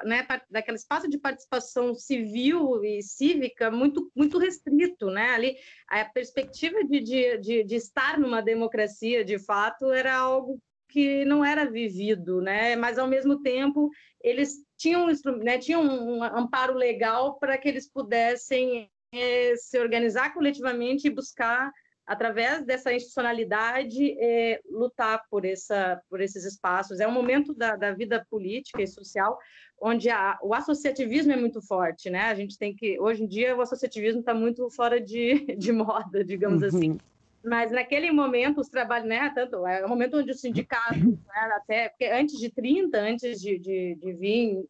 né, 0.05 0.27
daquele 0.51 0.77
espaço 0.77 1.09
de 1.09 1.19
participação 1.19 1.95
civil 1.95 2.83
e 2.85 3.03
cívica 3.03 3.71
muito 3.71 4.11
muito 4.15 4.39
restrito 4.39 5.11
né? 5.11 5.31
Ali 5.31 5.57
a 5.87 6.05
perspectiva 6.05 6.83
de, 6.85 7.01
de, 7.01 7.39
de, 7.39 7.65
de 7.65 7.75
estar 7.77 8.19
numa 8.19 8.41
democracia 8.41 9.25
de 9.25 9.39
fato 9.39 9.93
era 9.93 10.17
algo 10.17 10.59
que 10.89 11.25
não 11.27 11.45
era 11.45 11.71
vivido 11.71 12.41
né? 12.41 12.75
Mas 12.77 12.99
ao 12.99 13.07
mesmo 13.07 13.43
tempo 13.43 13.91
eles 14.23 14.65
tinham 14.77 15.07
né, 15.43 15.59
tinham 15.59 15.83
um 15.83 16.23
amparo 16.23 16.75
legal 16.75 17.39
para 17.39 17.59
que 17.59 17.69
eles 17.69 17.89
pudessem 17.89 18.91
é, 19.13 19.55
se 19.57 19.79
organizar 19.79 20.33
coletivamente 20.35 21.07
e 21.07 21.11
buscar, 21.11 21.73
através 22.07 22.65
dessa 22.65 22.93
institucionalidade, 22.93 24.17
é, 24.19 24.61
lutar 24.71 25.23
por, 25.31 25.45
essa, 25.45 26.01
por 26.09 26.21
esses 26.21 26.45
espaços. 26.45 27.01
É 27.01 27.07
um 27.07 27.13
momento 27.13 27.55
da, 27.55 27.77
da 27.77 27.93
vida 27.93 28.27
política 28.31 28.83
e 28.83 28.87
social 28.87 29.39
onde 29.81 30.11
a, 30.11 30.39
o 30.43 30.55
associativismo 30.55 31.33
é 31.33 31.37
muito 31.37 31.63
forte, 31.63 32.11
né? 32.11 32.23
A 32.23 32.35
gente 32.35 32.59
tem 32.59 32.75
que, 32.75 32.99
hoje 32.99 33.23
em 33.23 33.29
dia, 33.29 33.57
o 33.57 33.61
associativismo 33.61 34.21
está 34.21 34.35
muito 34.35 34.69
fora 34.71 35.01
de, 35.01 35.45
de 35.57 35.73
moda, 35.73 36.25
digamos 36.25 36.63
assim. 36.63 36.91
uhum. 36.91 36.97
assim. 36.97 37.09
Mas 37.45 37.71
naquele 37.71 38.11
momento, 38.11 38.61
os 38.61 38.69
trabalhos, 38.69 39.09
né, 39.09 39.31
tanto, 39.33 39.65
é 39.65 39.85
o 39.85 39.89
momento 39.89 40.19
onde 40.19 40.33
o 40.33 40.35
sindicato, 40.35 40.99
né, 40.99 41.51
até, 41.53 41.89
porque 41.89 42.07
antes 42.07 42.37
de 42.39 42.51
30, 42.51 42.99
antes 42.99 43.41
de, 43.41 43.59
de, 43.59 43.95
de 43.95 44.13
vir 44.13 44.65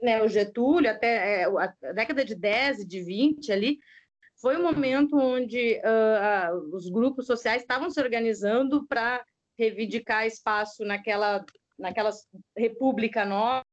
né, 0.00 0.22
o 0.22 0.28
Getúlio, 0.28 0.90
até 0.90 1.42
é, 1.42 1.44
a 1.44 1.92
década 1.92 2.24
de 2.24 2.34
10 2.34 2.80
e 2.80 2.86
de 2.86 3.02
20 3.02 3.52
ali, 3.52 3.78
foi 4.40 4.56
um 4.56 4.62
momento 4.62 5.16
onde 5.16 5.78
uh, 5.78 6.74
os 6.74 6.90
grupos 6.90 7.26
sociais 7.26 7.62
estavam 7.62 7.90
se 7.90 8.00
organizando 8.00 8.86
para 8.86 9.24
reivindicar 9.58 10.26
espaço 10.26 10.84
naquela, 10.84 11.44
naquela 11.78 12.10
república 12.56 13.24
nova, 13.24 13.64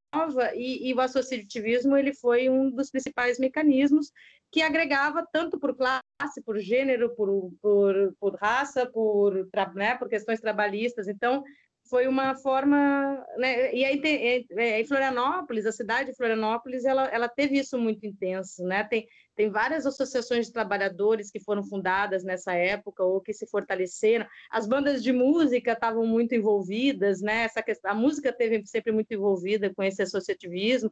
e, 0.55 0.89
e, 0.89 0.93
o 0.93 1.01
associativismo 1.01 1.97
ele 1.97 2.13
foi 2.13 2.47
um 2.47 2.69
dos 2.69 2.91
principais 2.91 3.39
mecanismos 3.39 4.11
que 4.51 4.61
agregava 4.61 5.27
tanto 5.33 5.59
por 5.59 5.75
classe, 5.75 6.41
por 6.45 6.59
gênero, 6.59 7.15
por, 7.15 7.51
por, 7.59 8.15
por 8.19 8.35
raça, 8.35 8.85
por, 8.85 9.49
né, 9.73 9.97
por 9.97 10.07
questões 10.07 10.39
trabalhistas. 10.39 11.07
Então, 11.07 11.43
foi 11.89 12.07
uma 12.07 12.35
forma, 12.35 13.25
né? 13.37 13.73
E 13.73 13.83
aí 13.83 13.99
tem, 13.99 14.45
é, 14.57 14.79
em 14.79 14.85
Florianópolis, 14.85 15.65
a 15.65 15.71
cidade 15.71 16.11
de 16.11 16.15
Florianópolis, 16.15 16.85
ela, 16.85 17.07
ela 17.09 17.27
teve 17.27 17.57
isso 17.57 17.77
muito 17.77 18.05
intenso, 18.05 18.63
né? 18.63 18.83
Tem, 18.83 19.07
tem 19.35 19.49
várias 19.49 19.85
associações 19.85 20.47
de 20.47 20.53
trabalhadores 20.53 21.29
que 21.29 21.39
foram 21.39 21.63
fundadas 21.63 22.23
nessa 22.23 22.53
época 22.53 23.03
ou 23.03 23.19
que 23.19 23.33
se 23.33 23.45
fortaleceram. 23.47 24.25
As 24.49 24.67
bandas 24.67 25.03
de 25.03 25.11
música 25.11 25.73
estavam 25.73 26.05
muito 26.05 26.33
envolvidas, 26.33 27.21
né? 27.21 27.43
Essa 27.43 27.61
questão, 27.61 27.91
a 27.91 27.95
música 27.95 28.31
teve 28.31 28.65
sempre 28.65 28.91
muito 28.91 29.13
envolvida 29.13 29.73
com 29.73 29.83
esse 29.83 30.01
associativismo 30.01 30.91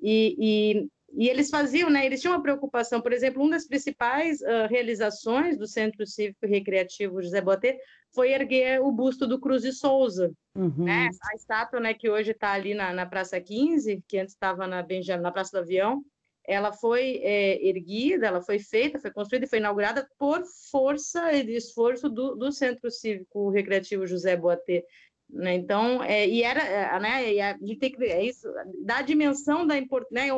e, 0.00 0.88
e, 1.12 1.28
eles 1.28 1.50
faziam, 1.50 1.88
né? 1.88 2.04
Eles 2.04 2.20
tinham 2.20 2.34
uma 2.34 2.42
preocupação, 2.42 3.00
por 3.00 3.12
exemplo, 3.12 3.42
uma 3.42 3.52
das 3.52 3.66
principais 3.66 4.40
uh, 4.40 4.66
realizações 4.68 5.56
do 5.56 5.66
Centro 5.66 6.06
Cívico 6.06 6.44
e 6.44 6.48
Recreativo 6.48 7.22
José 7.22 7.40
Boté 7.40 7.78
foi 8.14 8.32
erguer 8.32 8.80
o 8.80 8.90
busto 8.90 9.26
do 9.26 9.38
Cruz 9.38 9.62
de 9.62 9.72
Souza, 9.72 10.32
uhum. 10.54 10.84
né? 10.84 11.08
A 11.30 11.36
estátua, 11.36 11.80
né, 11.80 11.92
que 11.92 12.08
hoje 12.08 12.30
está 12.30 12.52
ali 12.52 12.74
na, 12.74 12.92
na, 12.92 13.04
Praça 13.04 13.40
15, 13.40 14.02
que 14.08 14.18
antes 14.18 14.34
estava 14.34 14.66
na, 14.66 14.84
na 15.20 15.32
Praça 15.32 15.58
do 15.58 15.62
Avião, 15.62 16.02
ela 16.46 16.72
foi 16.72 17.20
é, 17.22 17.66
erguida, 17.66 18.26
ela 18.26 18.40
foi 18.40 18.58
feita, 18.58 19.00
foi 19.00 19.10
construída 19.10 19.46
e 19.46 19.48
foi 19.48 19.58
inaugurada 19.58 20.08
por 20.18 20.42
força 20.70 21.32
e 21.32 21.56
esforço 21.56 22.08
do, 22.08 22.36
do 22.36 22.52
Centro 22.52 22.90
Cívico 22.90 23.50
Recreativo 23.50 24.06
José 24.06 24.36
Boatê. 24.36 24.84
Né? 25.28 25.54
Então, 25.54 26.02
é, 26.02 26.26
e 26.26 26.42
era, 26.42 26.62
é, 26.62 27.00
né, 27.00 27.32
e 27.34 27.40
a 27.40 27.52
gente 27.58 27.78
tem 27.78 27.92
que, 27.92 28.04
é 28.04 28.24
isso, 28.24 28.48
da 28.84 29.02
dimensão 29.02 29.66
da 29.66 29.76
importância, 29.76 30.14
né, 30.14 30.32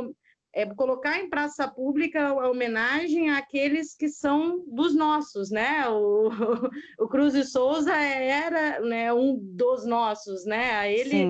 é 0.54 0.66
colocar 0.66 1.18
em 1.18 1.28
praça 1.28 1.68
pública 1.68 2.28
a 2.28 2.50
homenagem 2.50 3.30
àqueles 3.30 3.94
que 3.94 4.08
são 4.08 4.64
dos 4.66 4.94
nossos, 4.94 5.50
né? 5.50 5.88
O, 5.88 6.28
o 6.98 7.08
Cruz 7.08 7.32
de 7.32 7.44
Souza 7.44 7.94
era 7.94 8.80
né, 8.80 9.12
um 9.12 9.38
dos 9.38 9.86
nossos, 9.86 10.44
né? 10.44 10.72
A 10.72 10.88
ele, 10.88 11.26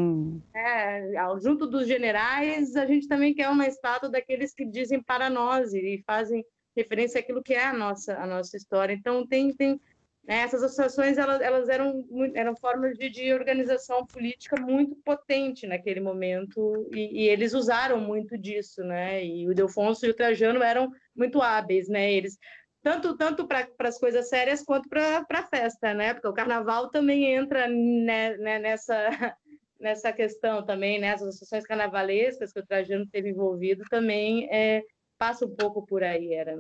é, 0.55 1.11
junto 1.41 1.67
dos 1.67 1.87
generais, 1.87 2.77
a 2.77 2.87
gente 2.87 3.09
também 3.09 3.35
quer 3.35 3.49
uma 3.49 3.67
estátua 3.67 4.09
daqueles 4.09 4.55
que 4.55 4.65
dizem 4.65 5.03
para 5.03 5.29
nós 5.29 5.73
e 5.75 6.03
fazem 6.07 6.45
referência 6.77 7.21
àquilo 7.21 7.43
que 7.43 7.55
é 7.55 7.65
a 7.65 7.73
nossa 7.73 8.15
a 8.15 8.27
nossa 8.27 8.57
história. 8.57 8.95
Então 8.95 9.27
tem 9.27 9.53
tem 9.55 9.81
Né? 10.29 10.41
Essas 10.41 10.63
associações 10.63 11.17
elas, 11.17 11.41
elas 11.41 11.71
eram, 11.71 12.07
eram 12.35 12.55
formas 12.55 12.99
de, 12.99 13.09
de 13.09 13.33
organização 13.33 14.05
política 14.05 14.61
muito 14.61 14.95
potente 14.97 15.67
naquele 15.67 16.01
momento 16.01 16.87
e, 16.93 17.23
e, 17.23 17.29
eles 17.31 17.55
usaram 17.55 17.99
muito 17.99 18.37
disso, 18.37 18.85
né? 18.85 19.25
E 19.25 19.49
o 19.49 19.55
Delfonso 19.55 20.05
e 20.05 20.11
o 20.11 20.15
Trajano 20.15 20.63
eram 20.63 20.93
muito 21.17 21.41
hábeis, 21.41 21.89
né? 21.89 22.13
Eles 22.13 22.37
tanto 22.83 23.17
tanto 23.17 23.49
para 23.49 23.67
as 23.81 23.99
coisas 23.99 24.29
sérias 24.29 24.63
quanto 24.63 24.87
para 24.87 25.25
a 25.27 25.47
festa, 25.47 25.95
né? 25.95 26.13
Porque 26.13 26.29
o 26.29 26.35
Carnaval 26.35 26.91
também 26.91 27.33
entra 27.33 27.67
né, 27.67 28.37
né, 28.37 28.59
nessa 28.59 28.95
nessa 29.81 30.13
questão 30.13 30.63
também, 30.63 31.01
né? 31.01 31.15
As 31.15 31.23
associações 31.23 31.65
carnavalescas 31.65 32.53
que 32.53 32.61
o 32.61 32.67
Trajano 32.67 33.07
teve 33.07 33.31
envolvido 33.31 33.83
também 33.89 34.47
é, 34.53 34.83
passa 35.17 35.47
um 35.47 35.57
pouco 35.57 35.87
por 35.87 36.03
aí, 36.03 36.35
era. 36.35 36.55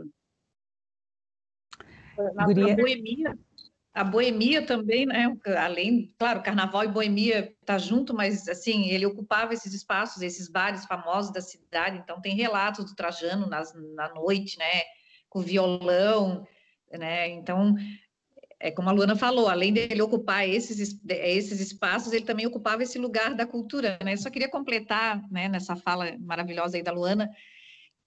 Na, 2.34 2.46
na 2.46 2.74
boemia, 2.74 3.38
a 3.98 4.04
boemia 4.04 4.62
também, 4.64 5.04
né? 5.06 5.36
Além, 5.58 6.14
claro, 6.16 6.40
carnaval 6.40 6.84
e 6.84 6.88
boemia 6.88 7.52
tá 7.64 7.78
junto, 7.78 8.14
mas 8.14 8.48
assim, 8.48 8.88
ele 8.90 9.04
ocupava 9.04 9.52
esses 9.52 9.74
espaços, 9.74 10.22
esses 10.22 10.48
bares 10.48 10.84
famosos 10.86 11.32
da 11.32 11.40
cidade, 11.40 11.98
então 11.98 12.20
tem 12.20 12.36
relatos 12.36 12.84
do 12.84 12.94
Trajano 12.94 13.48
nas, 13.48 13.74
na 13.96 14.14
noite, 14.14 14.56
né? 14.56 14.82
Com 15.28 15.40
violão, 15.40 16.46
né? 16.92 17.28
Então, 17.30 17.74
é 18.60 18.70
como 18.70 18.88
a 18.88 18.92
Luana 18.92 19.16
falou, 19.16 19.48
além 19.48 19.72
dele 19.72 20.00
ocupar 20.00 20.48
esses, 20.48 21.00
esses 21.08 21.60
espaços, 21.60 22.12
ele 22.12 22.24
também 22.24 22.46
ocupava 22.46 22.84
esse 22.84 23.00
lugar 23.00 23.34
da 23.34 23.46
cultura, 23.46 23.98
né? 24.04 24.12
Eu 24.12 24.18
só 24.18 24.30
queria 24.30 24.48
completar, 24.48 25.20
né, 25.28 25.48
nessa 25.48 25.74
fala 25.74 26.16
maravilhosa 26.20 26.76
aí 26.76 26.84
da 26.84 26.92
Luana, 26.92 27.28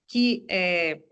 que 0.08 0.46
é, 0.48 1.02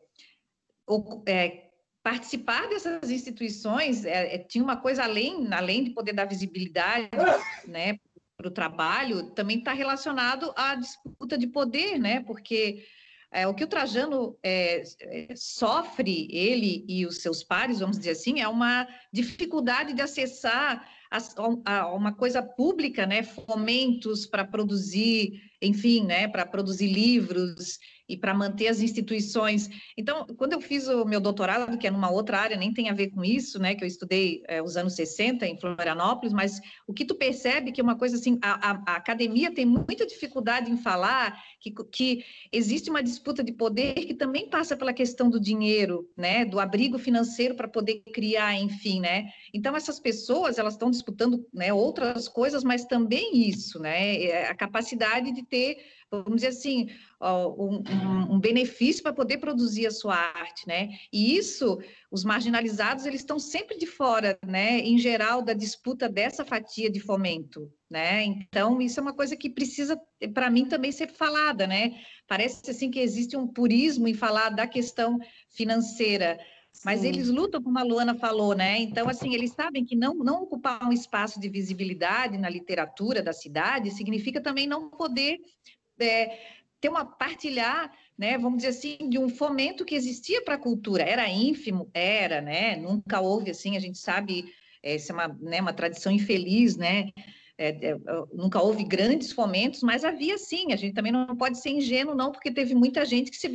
o, 0.87 1.23
é 1.27 1.70
participar 2.03 2.69
dessas 2.69 3.11
instituições 3.11 4.05
é, 4.05 4.35
é, 4.35 4.39
tinha 4.39 4.65
uma 4.65 4.77
coisa 4.77 5.05
além, 5.05 5.53
além 5.53 5.85
de 5.85 5.91
poder 5.91 6.13
dar 6.13 6.25
visibilidade, 6.25 7.09
né, 7.67 7.99
para 8.37 8.49
o 8.49 8.51
trabalho, 8.51 9.31
também 9.31 9.59
está 9.59 9.73
relacionado 9.73 10.53
à 10.57 10.75
disputa 10.75 11.37
de 11.37 11.47
poder, 11.47 11.99
né, 11.99 12.21
porque 12.21 12.85
é, 13.33 13.47
o 13.47 13.55
que 13.55 13.63
o 13.63 13.69
Trajano 13.69 14.37
é, 14.43 14.83
sofre, 15.37 16.27
ele 16.31 16.85
e 16.89 17.05
os 17.07 17.19
seus 17.19 17.45
pares, 17.45 17.81
vamos 17.81 17.99
dizer 17.99 18.13
assim, 18.13 18.41
é 18.41 18.49
uma 18.49 18.89
dificuldade 19.13 19.93
de 19.93 20.01
acessar 20.01 20.89
a, 21.11 21.19
a 21.81 21.93
uma 21.93 22.15
coisa 22.15 22.43
pública, 22.43 23.05
né, 23.05 23.23
fomentos 23.23 24.27
para 24.27 24.45
produzir, 24.45 25.41
enfim, 25.61 26.05
né, 26.07 26.27
para 26.27 26.47
produzir 26.47 26.87
livros 26.87 27.79
e 28.11 28.17
para 28.17 28.35
manter 28.35 28.67
as 28.67 28.81
instituições. 28.81 29.71
Então, 29.97 30.27
quando 30.37 30.53
eu 30.53 30.61
fiz 30.61 30.89
o 30.89 31.05
meu 31.05 31.21
doutorado, 31.21 31.79
que 31.79 31.87
é 31.87 31.91
numa 31.91 32.11
outra 32.11 32.39
área, 32.39 32.57
nem 32.57 32.75
tem 32.75 32.91
a 32.91 32.93
ver 32.93 33.11
com 33.11 33.25
isso, 33.25 33.61
né, 33.61 33.77
que 33.77 33.85
eu 33.85 33.89
estudei 33.89 34.43
é, 34.49 34.61
os 34.61 34.77
anos 34.77 34.95
60 34.95 35.47
em 35.47 35.57
Florianópolis, 35.57 36.33
mas 36.33 36.61
o 36.89 36.93
que 36.93 37.05
tu 37.05 37.15
percebe 37.15 37.71
que 37.71 37.81
é 37.81 37.85
uma 37.85 37.97
coisa 37.97 38.17
assim, 38.17 38.37
a, 38.43 38.71
a, 38.71 38.83
a 38.87 38.97
academia 38.97 39.55
tem 39.55 39.65
muita 39.65 40.05
dificuldade 40.05 40.71
em 40.71 40.77
falar 40.77 41.41
que, 41.61 41.71
que 41.71 42.25
existe 42.53 42.91
uma 42.91 43.03
disputa 43.03 43.45
de 43.45 43.53
poder 43.53 43.95
que 43.95 44.15
também 44.15 44.49
passa 44.51 44.77
pela 44.77 44.93
questão 44.93 45.31
do 45.31 45.39
dinheiro, 45.39 46.11
né, 46.17 46.45
do 46.45 46.59
abrigo 46.59 46.99
financeiro 46.99 47.55
para 47.55 47.69
poder 47.69 48.03
criar, 48.13 48.57
enfim, 48.57 49.01
né. 49.01 49.29
Então, 49.53 49.77
essas 49.77 50.01
pessoas, 50.01 50.59
elas 50.59 50.75
estão 50.75 50.91
disputando, 50.91 51.47
né, 51.53 51.73
outras 51.73 52.29
coisas, 52.29 52.65
mas 52.65 52.85
também 52.85 53.49
isso, 53.49 53.79
né, 53.79 54.23
é 54.23 54.49
a 54.49 54.55
capacidade 54.55 55.33
de 55.33 55.43
ter 55.43 55.79
vamos 56.11 56.37
dizer 56.37 56.49
assim, 56.49 56.89
um, 57.21 58.35
um, 58.35 58.41
benefício 58.41 59.03
para 59.03 59.13
poder 59.13 59.39
produzir 59.39 59.87
a 59.87 59.91
sua 59.93 60.17
arte, 60.17 60.67
né? 60.67 60.89
E 61.13 61.37
isso, 61.37 61.79
os 62.11 62.25
marginalizados, 62.25 63.07
eles 63.07 63.21
estão 63.21 63.39
sempre 63.39 63.79
de 63.79 63.87
fora, 63.87 64.37
né? 64.45 64.81
Em 64.81 64.99
geral, 64.99 65.41
da 65.41 65.53
disputa 65.53 66.09
dessa 66.09 66.45
fatia 66.45 66.91
de 66.91 66.99
fomento, 66.99 67.73
né? 67.89 68.25
Então, 68.25 68.81
isso 68.81 68.99
é 68.99 69.03
uma 69.03 69.15
coisa 69.15 69.37
que 69.37 69.49
precisa, 69.49 70.01
para 70.35 70.51
mim, 70.51 70.67
também 70.67 70.91
ser 70.91 71.09
falada, 71.09 71.67
né? 71.67 72.01
Parece, 72.27 72.69
assim, 72.69 72.91
que 72.91 72.99
existe 72.99 73.37
um 73.37 73.47
purismo 73.47 74.09
em 74.09 74.15
falar 74.15 74.49
da 74.49 74.67
questão 74.67 75.17
financeira, 75.49 76.41
mas 76.85 77.01
Sim. 77.01 77.09
eles 77.09 77.29
lutam, 77.29 77.63
como 77.63 77.79
a 77.79 77.83
Luana 77.83 78.15
falou, 78.15 78.55
né? 78.55 78.79
Então, 78.79 79.09
assim, 79.09 79.35
eles 79.35 79.53
sabem 79.53 79.85
que 79.85 79.95
não, 79.95 80.15
não 80.15 80.43
ocupar 80.43 80.83
um 80.83 80.93
espaço 80.93 81.39
de 81.39 81.49
visibilidade 81.49 82.39
na 82.39 82.49
literatura 82.49 83.23
da 83.23 83.33
cidade 83.33 83.91
significa 83.91 84.41
também 84.41 84.67
não 84.67 84.89
poder 84.89 85.41
é, 85.99 86.39
ter 86.81 86.89
uma 86.89 87.05
partilhar, 87.05 87.93
né, 88.17 88.39
vamos 88.39 88.63
dizer 88.63 88.69
assim, 88.69 89.09
de 89.09 89.19
um 89.19 89.29
fomento 89.29 89.85
que 89.85 89.95
existia 89.95 90.43
para 90.43 90.55
a 90.55 90.59
cultura. 90.59 91.03
Era 91.03 91.29
ínfimo, 91.29 91.91
era, 91.93 92.41
né? 92.41 92.77
Nunca 92.77 93.21
houve 93.21 93.51
assim, 93.51 93.77
a 93.77 93.81
gente 93.81 93.99
sabe, 93.99 94.47
essa 94.83 95.13
é 95.13 95.15
uma, 95.15 95.29
né, 95.29 95.61
uma 95.61 95.75
tradição 95.75 96.11
infeliz, 96.11 96.77
né? 96.77 97.11
É, 97.63 97.91
é, 97.91 97.95
nunca 98.33 98.63
houve 98.63 98.83
grandes 98.85 99.33
fomentos, 99.33 99.83
mas 99.83 100.03
havia 100.03 100.39
sim. 100.39 100.73
A 100.73 100.77
gente 100.77 100.95
também 100.95 101.13
não 101.13 101.37
pode 101.37 101.61
ser 101.61 101.69
ingênuo, 101.69 102.15
não, 102.15 102.33
porque 102.33 102.51
teve 102.51 102.75
muita 102.75 103.05
gente 103.05 103.31
que 103.31 103.37
se 103.37 103.49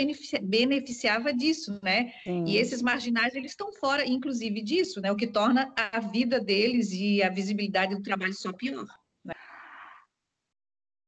beneficiava 0.44 1.34
disso, 1.34 1.80
né? 1.82 2.14
Sim. 2.24 2.44
E 2.46 2.58
esses 2.58 2.84
marginais 2.84 3.34
eles 3.34 3.54
estão 3.54 3.74
fora, 3.74 4.06
inclusive 4.06 4.62
disso, 4.62 5.02
né? 5.02 5.12
O 5.12 5.16
que 5.16 5.26
torna 5.26 5.74
a 5.76 6.00
vida 6.00 6.40
deles 6.40 6.92
e 6.92 7.24
a 7.24 7.32
visibilidade 7.32 7.96
do 7.96 8.04
trabalho 8.04 8.36
só 8.36 8.54
pior. 8.54 8.86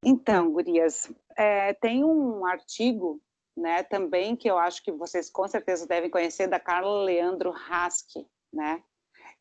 Então, 0.04 0.52
gurias, 0.52 1.12
é, 1.38 1.76
tem 1.76 2.04
um 2.04 2.48
artigo, 2.48 3.22
né, 3.56 3.84
também 3.84 4.36
que 4.36 4.50
eu 4.50 4.58
acho 4.58 4.82
que 4.82 4.92
vocês 4.92 5.30
com 5.30 5.48
certeza 5.48 5.86
devem 5.86 6.10
conhecer, 6.10 6.48
da 6.48 6.60
Carla 6.60 7.04
Leandro 7.04 7.54
Haske, 7.70 8.26
né? 8.52 8.82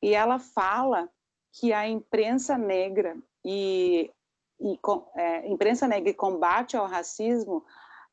E 0.02 0.12
ela 0.12 0.38
fala 0.38 1.08
que 1.58 1.72
a 1.72 1.88
imprensa 1.88 2.58
negra 2.58 3.16
e, 3.46 4.12
e 4.60 4.78
é, 5.14 5.48
imprensa 5.48 5.86
negra 5.86 6.10
e 6.10 6.14
combate 6.14 6.76
ao 6.76 6.86
racismo, 6.86 7.64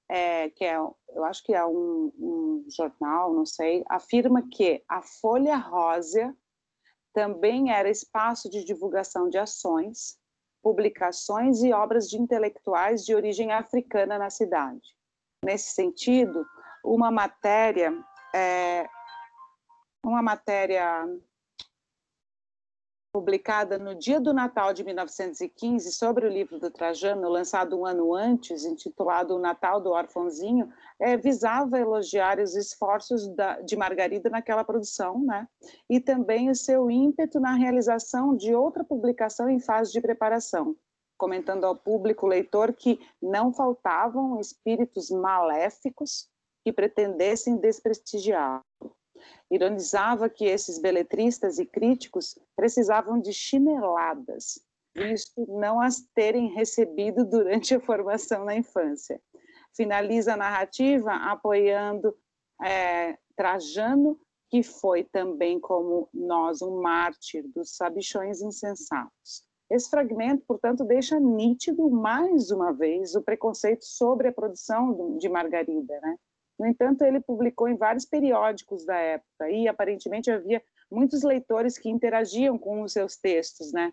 é, 0.08 0.50
que 0.52 0.64
é, 0.64 0.76
eu 0.76 1.26
acho 1.26 1.44
que 1.44 1.54
é 1.54 1.66
um, 1.66 2.14
um 2.20 2.66
jornal, 2.70 3.34
não 3.34 3.46
sei, 3.46 3.84
afirma 3.90 4.48
que 4.52 4.84
a 4.88 5.02
Folha 5.02 5.58
Rosa 5.58 6.36
também 7.14 7.72
era 7.72 7.90
espaço 7.90 8.50
de 8.50 8.64
divulgação 8.64 9.28
de 9.28 9.38
ações 9.38 10.18
publicações 10.64 11.62
e 11.62 11.74
obras 11.74 12.10
de 12.10 12.18
intelectuais 12.18 13.04
de 13.04 13.14
origem 13.14 13.52
africana 13.52 14.18
na 14.18 14.30
cidade. 14.30 14.96
Nesse 15.44 15.74
sentido, 15.74 16.46
uma 16.84 17.12
matéria, 17.12 17.94
é, 18.34 18.88
uma 20.06 20.22
matéria 20.22 21.06
publicada 23.14 23.78
no 23.78 23.94
dia 23.94 24.20
do 24.20 24.34
Natal 24.34 24.74
de 24.74 24.84
1915 24.84 25.92
sobre 25.92 26.26
o 26.26 26.30
livro 26.30 26.58
do 26.58 26.72
Trajano, 26.72 27.30
lançado 27.30 27.80
um 27.80 27.86
ano 27.86 28.12
antes, 28.16 28.66
intitulado 28.66 29.36
O 29.36 29.40
Natal 29.40 29.80
do 29.80 29.92
Orfãozinho, 29.92 30.74
é, 31.00 31.16
visava 31.16 31.80
elogiar 31.80 32.40
os 32.40 32.56
esforços 32.56 33.28
da, 33.36 33.62
de 33.62 33.76
Margarida 33.76 34.32
naquela 34.32 34.64
produção, 34.64 35.24
né? 35.24 35.48
E 35.88 36.00
também 36.00 36.50
o 36.50 36.56
seu 36.56 36.90
ímpeto 36.90 37.40
na 37.40 37.54
realização 37.54 38.36
de 38.36 38.56
outra 38.56 38.84
publicação 38.84 39.48
em 39.48 39.60
fase 39.60 39.92
de 39.92 40.02
preparação, 40.02 40.76
comentando 41.16 41.66
ao 41.66 41.76
público 41.76 42.26
leitor 42.26 42.74
que 42.74 43.00
não 43.22 43.54
faltavam 43.54 44.40
espíritos 44.40 45.12
maléficos 45.12 46.28
que 46.66 46.74
pretendessem 46.74 47.58
desprestigiá-lo 47.58 48.64
ironizava 49.54 50.30
que 50.30 50.46
esses 50.46 50.80
beletristas 50.80 51.60
e 51.60 51.66
críticos 51.66 52.40
precisavam 52.56 53.22
de 53.22 53.32
chineladas, 53.32 54.60
visto 54.96 55.46
não 55.48 55.80
as 55.80 56.02
terem 56.16 56.48
recebido 56.54 57.24
durante 57.24 57.76
a 57.76 57.80
formação 57.80 58.46
na 58.46 58.56
infância. 58.56 59.22
Finaliza 59.76 60.34
a 60.34 60.38
narrativa 60.38 61.12
apoiando 61.14 62.16
é, 62.64 63.18
Trajano, 63.36 64.20
que 64.50 64.64
foi 64.64 65.04
também, 65.04 65.60
como 65.60 66.10
nós, 66.14 66.62
um 66.62 66.82
mártir 66.82 67.44
dos 67.56 67.76
sabichões 67.76 68.42
insensatos. 68.42 69.44
Esse 69.70 69.90
fragmento, 69.90 70.44
portanto, 70.48 70.84
deixa 70.84 71.20
nítido, 71.20 71.90
mais 71.90 72.52
uma 72.52 72.72
vez, 72.72 73.16
o 73.16 73.22
preconceito 73.22 73.84
sobre 73.86 74.28
a 74.28 74.34
produção 74.34 75.18
de 75.18 75.30
Margarida, 75.30 76.00
né? 76.02 76.18
No 76.60 76.68
entanto, 76.68 77.04
ele 77.04 77.20
publicou 77.20 77.68
em 77.68 77.76
vários 77.76 78.06
periódicos 78.06 78.86
da 78.86 78.96
época 78.96 79.50
e 79.50 79.68
aparentemente 79.68 80.32
havia 80.32 80.62
muitos 80.92 81.24
leitores 81.24 81.78
que 81.78 81.90
interagiam 81.90 82.58
com 82.58 82.82
os 82.82 82.94
seus 82.94 83.18
textos, 83.18 83.72
né? 83.72 83.92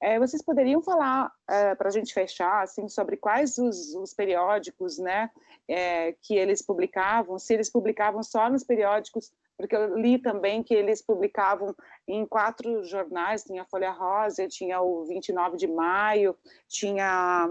É, 0.00 0.18
vocês 0.18 0.42
poderiam 0.42 0.82
falar 0.82 1.32
é, 1.48 1.76
para 1.76 1.88
a 1.88 1.92
gente 1.92 2.12
fechar, 2.12 2.62
assim, 2.62 2.88
sobre 2.88 3.16
quais 3.16 3.56
os, 3.56 3.94
os 3.94 4.12
periódicos, 4.12 4.98
né, 4.98 5.30
é, 5.68 6.12
que 6.20 6.34
eles 6.34 6.60
publicavam? 6.60 7.38
Se 7.38 7.54
eles 7.54 7.70
publicavam 7.70 8.20
só 8.20 8.50
nos 8.50 8.64
periódicos, 8.64 9.32
porque 9.56 9.76
eu 9.76 9.96
li 9.96 10.18
também 10.18 10.60
que 10.60 10.74
eles 10.74 11.00
publicavam 11.00 11.72
em 12.08 12.26
quatro 12.26 12.82
jornais, 12.82 13.44
tinha 13.44 13.62
a 13.62 13.66
Folha 13.66 13.92
Rosa, 13.92 14.48
tinha 14.48 14.80
o 14.80 15.04
29 15.04 15.56
de 15.56 15.68
Maio, 15.68 16.36
tinha 16.66 17.48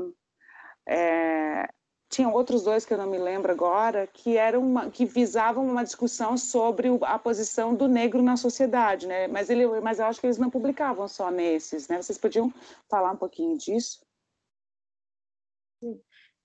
é, 0.85 1.69
tinham 2.11 2.33
outros 2.33 2.63
dois 2.63 2.85
que 2.85 2.93
eu 2.93 2.97
não 2.97 3.09
me 3.09 3.17
lembro 3.17 3.53
agora, 3.53 4.05
que 4.05 4.35
eram 4.35 4.61
uma, 4.61 4.91
que 4.91 5.05
visavam 5.05 5.65
uma 5.65 5.83
discussão 5.83 6.37
sobre 6.37 6.89
a 7.03 7.17
posição 7.17 7.73
do 7.73 7.87
negro 7.87 8.21
na 8.21 8.35
sociedade, 8.35 9.07
né? 9.07 9.27
Mas 9.29 9.49
ele, 9.49 9.65
mas 9.79 9.97
eu 9.97 10.05
acho 10.05 10.19
que 10.19 10.27
eles 10.27 10.37
não 10.37 10.49
publicavam 10.49 11.07
só 11.07 11.31
nesses, 11.31 11.87
né? 11.87 12.01
Vocês 12.01 12.17
podiam 12.17 12.53
falar 12.89 13.11
um 13.11 13.17
pouquinho 13.17 13.57
disso? 13.57 14.05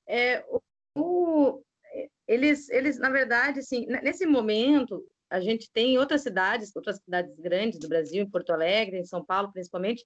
É, 0.07 0.45
o, 0.95 1.61
eles, 2.29 2.69
eles, 2.69 2.97
na 2.97 3.11
verdade, 3.11 3.59
assim, 3.59 3.87
nesse 3.87 4.25
momento, 4.25 5.05
a 5.29 5.41
gente 5.41 5.69
tem 5.73 5.95
em 5.95 5.99
outras 5.99 6.23
cidades, 6.23 6.75
outras 6.77 6.99
cidades 6.99 7.35
grandes 7.41 7.81
do 7.81 7.89
Brasil, 7.89 8.23
em 8.23 8.31
Porto 8.31 8.51
Alegre, 8.51 8.99
em 8.99 9.05
São 9.05 9.25
Paulo, 9.25 9.51
principalmente, 9.53 10.05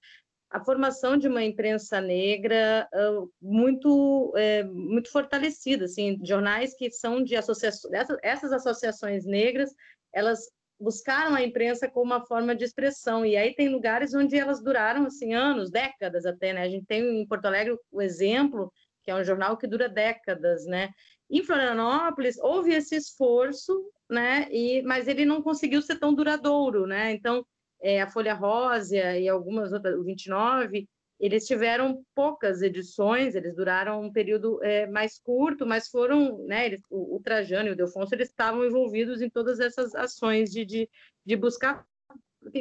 a 0.51 0.59
formação 0.59 1.15
de 1.15 1.29
uma 1.29 1.43
imprensa 1.43 2.01
negra 2.01 2.87
uh, 2.93 3.31
muito 3.41 4.33
é, 4.35 4.63
muito 4.63 5.09
fortalecida, 5.09 5.85
assim, 5.85 6.19
jornais 6.23 6.75
que 6.75 6.91
são 6.91 7.23
de 7.23 7.37
associações, 7.37 7.93
essas, 7.93 8.17
essas 8.21 8.51
associações 8.51 9.25
negras, 9.25 9.73
elas 10.13 10.51
buscaram 10.77 11.35
a 11.35 11.43
imprensa 11.43 11.87
como 11.87 12.07
uma 12.07 12.25
forma 12.25 12.55
de 12.55 12.65
expressão, 12.65 13.25
e 13.25 13.37
aí 13.37 13.53
tem 13.53 13.69
lugares 13.69 14.13
onde 14.13 14.35
elas 14.35 14.61
duraram, 14.61 15.05
assim, 15.05 15.33
anos, 15.33 15.71
décadas 15.71 16.25
até, 16.25 16.53
né, 16.53 16.63
a 16.63 16.69
gente 16.69 16.85
tem 16.85 17.21
em 17.21 17.27
Porto 17.27 17.45
Alegre 17.45 17.77
o 17.91 18.01
exemplo, 18.01 18.73
que 19.03 19.11
é 19.11 19.15
um 19.15 19.23
jornal 19.23 19.57
que 19.57 19.67
dura 19.67 19.87
décadas, 19.87 20.65
né, 20.65 20.89
em 21.29 21.43
Florianópolis 21.43 22.37
houve 22.39 22.73
esse 22.73 22.95
esforço, 22.95 23.79
né, 24.09 24.47
e, 24.51 24.81
mas 24.81 25.07
ele 25.07 25.23
não 25.23 25.41
conseguiu 25.41 25.81
ser 25.81 25.99
tão 25.99 26.13
duradouro, 26.13 26.87
né, 26.87 27.13
então 27.13 27.45
é, 27.81 28.01
a 28.01 28.09
Folha 28.09 28.33
Rosa 28.33 29.17
e 29.17 29.27
algumas 29.27 29.73
outras, 29.73 29.97
o 29.97 30.03
29, 30.03 30.87
eles 31.19 31.45
tiveram 31.45 32.03
poucas 32.15 32.61
edições, 32.61 33.35
eles 33.35 33.55
duraram 33.55 34.01
um 34.01 34.11
período 34.11 34.61
é, 34.63 34.87
mais 34.87 35.19
curto, 35.19 35.67
mas 35.67 35.87
foram, 35.87 36.43
né, 36.47 36.65
eles, 36.65 36.81
o, 36.89 37.17
o, 37.17 37.21
Trajano 37.21 37.69
e 37.69 37.71
o 37.73 37.75
Delfonso, 37.75 38.15
eles 38.15 38.29
estavam 38.29 38.65
envolvidos 38.65 39.21
em 39.21 39.29
todas 39.29 39.59
essas 39.59 39.93
ações 39.93 40.49
de, 40.49 40.65
de, 40.65 40.89
de 41.23 41.35
buscar 41.35 41.85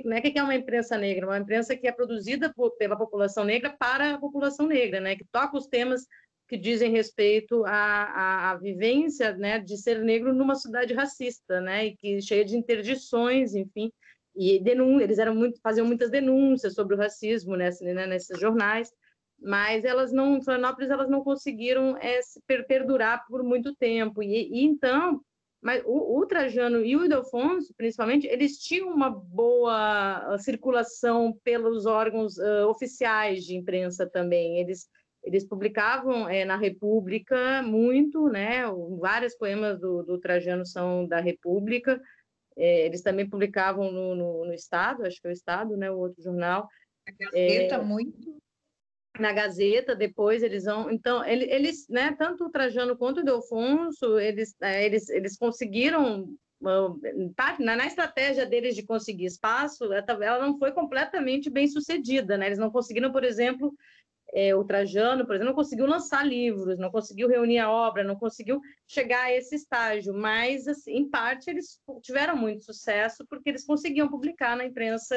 né, 0.05 0.19
o 0.19 0.23
que 0.23 0.39
é 0.39 0.43
uma 0.43 0.55
imprensa 0.55 0.99
negra? 0.99 1.27
Uma 1.27 1.39
imprensa 1.39 1.75
que 1.75 1.87
é 1.87 1.93
produzida 1.93 2.53
por, 2.53 2.73
pela 2.73 2.97
população 2.97 3.45
negra 3.45 3.71
para 3.71 4.15
a 4.15 4.19
população 4.19 4.67
negra, 4.67 5.01
né, 5.01 5.17
que 5.17 5.25
toca 5.33 5.57
os 5.57 5.67
temas 5.67 6.07
que 6.47 6.59
dizem 6.59 6.91
respeito 6.91 7.65
à, 7.65 7.71
à, 7.71 8.51
à, 8.51 8.57
vivência 8.57 9.35
né, 9.37 9.59
de 9.59 9.79
ser 9.79 10.03
negro 10.03 10.35
numa 10.35 10.57
cidade 10.57 10.93
racista, 10.93 11.61
né, 11.61 11.87
e 11.87 11.97
que 11.97 12.21
cheia 12.21 12.45
de 12.45 12.57
interdições, 12.57 13.55
enfim, 13.55 13.91
e 14.35 14.63
denun 14.63 15.01
eles 15.01 15.19
eram 15.19 15.35
muito 15.35 15.61
faziam 15.61 15.87
muitas 15.87 16.11
denúncias 16.11 16.75
sobre 16.75 16.95
o 16.95 16.99
racismo 16.99 17.57
nessa, 17.57 17.85
né, 17.85 18.07
nesses 18.07 18.39
jornais 18.39 18.93
mas 19.43 19.85
elas 19.85 20.13
não 20.13 20.43
Florianópolis 20.43 20.91
elas 20.91 21.09
não 21.09 21.23
conseguiram 21.23 21.97
é, 21.97 22.21
per 22.47 22.67
perdurar 22.67 23.27
por 23.27 23.43
muito 23.43 23.75
tempo 23.75 24.23
e, 24.23 24.49
e 24.53 24.65
então 24.65 25.21
mas 25.63 25.83
o, 25.85 26.19
o, 26.19 26.27
Trajano 26.27 26.83
e 26.85 26.97
o 26.97 27.05
Ildefonso, 27.05 27.75
principalmente, 27.77 28.27
eles 28.27 28.59
tinham 28.59 28.89
uma 28.89 29.11
boa 29.11 30.39
circulação 30.39 31.39
pelos 31.45 31.85
órgãos 31.85 32.39
uh, 32.39 32.67
oficiais 32.67 33.45
de 33.45 33.57
imprensa 33.57 34.09
também. 34.09 34.59
Eles, 34.59 34.89
eles 35.23 35.47
publicavam 35.47 36.27
é, 36.27 36.47
na 36.47 36.57
República 36.57 37.63
muito, 37.63 38.27
né? 38.29 38.63
Vários 38.99 39.37
poemas 39.37 39.79
do, 39.79 40.03
do 40.03 40.19
Trajano 40.19 40.65
são 40.65 41.07
da 41.07 41.21
República. 41.21 42.01
É, 42.61 42.85
eles 42.85 43.01
também 43.01 43.27
publicavam 43.27 43.91
no, 43.91 44.15
no, 44.15 44.45
no, 44.45 44.53
Estado, 44.53 45.07
acho 45.07 45.19
que 45.19 45.27
é 45.27 45.31
o 45.31 45.33
Estado, 45.33 45.79
né, 45.79 45.91
o 45.91 45.97
outro 45.97 46.23
jornal. 46.23 46.69
Na 47.07 47.15
Gazeta, 47.19 47.75
é, 47.77 47.83
muito. 47.83 48.37
Na 49.19 49.33
Gazeta, 49.33 49.97
depois 49.97 50.43
eles 50.43 50.65
vão. 50.65 50.91
Então, 50.91 51.25
eles, 51.25 51.89
né, 51.89 52.15
tanto 52.19 52.45
o 52.45 52.51
Trajano 52.51 52.99
quanto 52.99 53.21
o 53.21 53.25
Delfonso, 53.25 54.19
eles, 54.19 54.55
é, 54.61 54.85
eles, 54.85 55.09
eles 55.09 55.39
conseguiram. 55.39 56.29
Na, 56.61 57.75
na 57.77 57.87
estratégia 57.87 58.45
deles 58.45 58.77
de 58.77 58.83
conseguir 58.83 59.25
espaço, 59.25 59.91
ela 59.95 60.47
não 60.47 60.59
foi 60.59 60.73
completamente 60.73 61.49
bem 61.49 61.67
sucedida, 61.67 62.37
né? 62.37 62.45
Eles 62.45 62.59
não 62.59 62.71
conseguiram, 62.71 63.11
por 63.11 63.25
exemplo, 63.25 63.75
é, 64.33 64.55
o 64.55 64.65
Trajano, 64.65 65.27
por 65.27 65.35
exemplo, 65.35 65.51
não 65.51 65.57
conseguiu 65.57 65.87
lançar 65.87 66.27
livros, 66.27 66.79
não 66.79 66.91
conseguiu 66.91 67.29
reunir 67.29 67.59
a 67.59 67.71
obra, 67.71 68.05
não 68.05 68.17
conseguiu 68.17 68.61
chegar 68.87 69.25
a 69.25 69.33
esse 69.33 69.57
estágio, 69.57 70.15
mas, 70.15 70.69
assim, 70.69 70.93
em 70.93 71.09
parte, 71.09 71.51
eles 71.51 71.81
tiveram 72.03 72.37
muito 72.37 72.65
sucesso 72.65 73.25
porque 73.29 73.51
eles 73.51 73.65
conseguiam 73.65 74.09
publicar 74.09 74.57
na 74.57 74.65
imprensa 74.65 75.15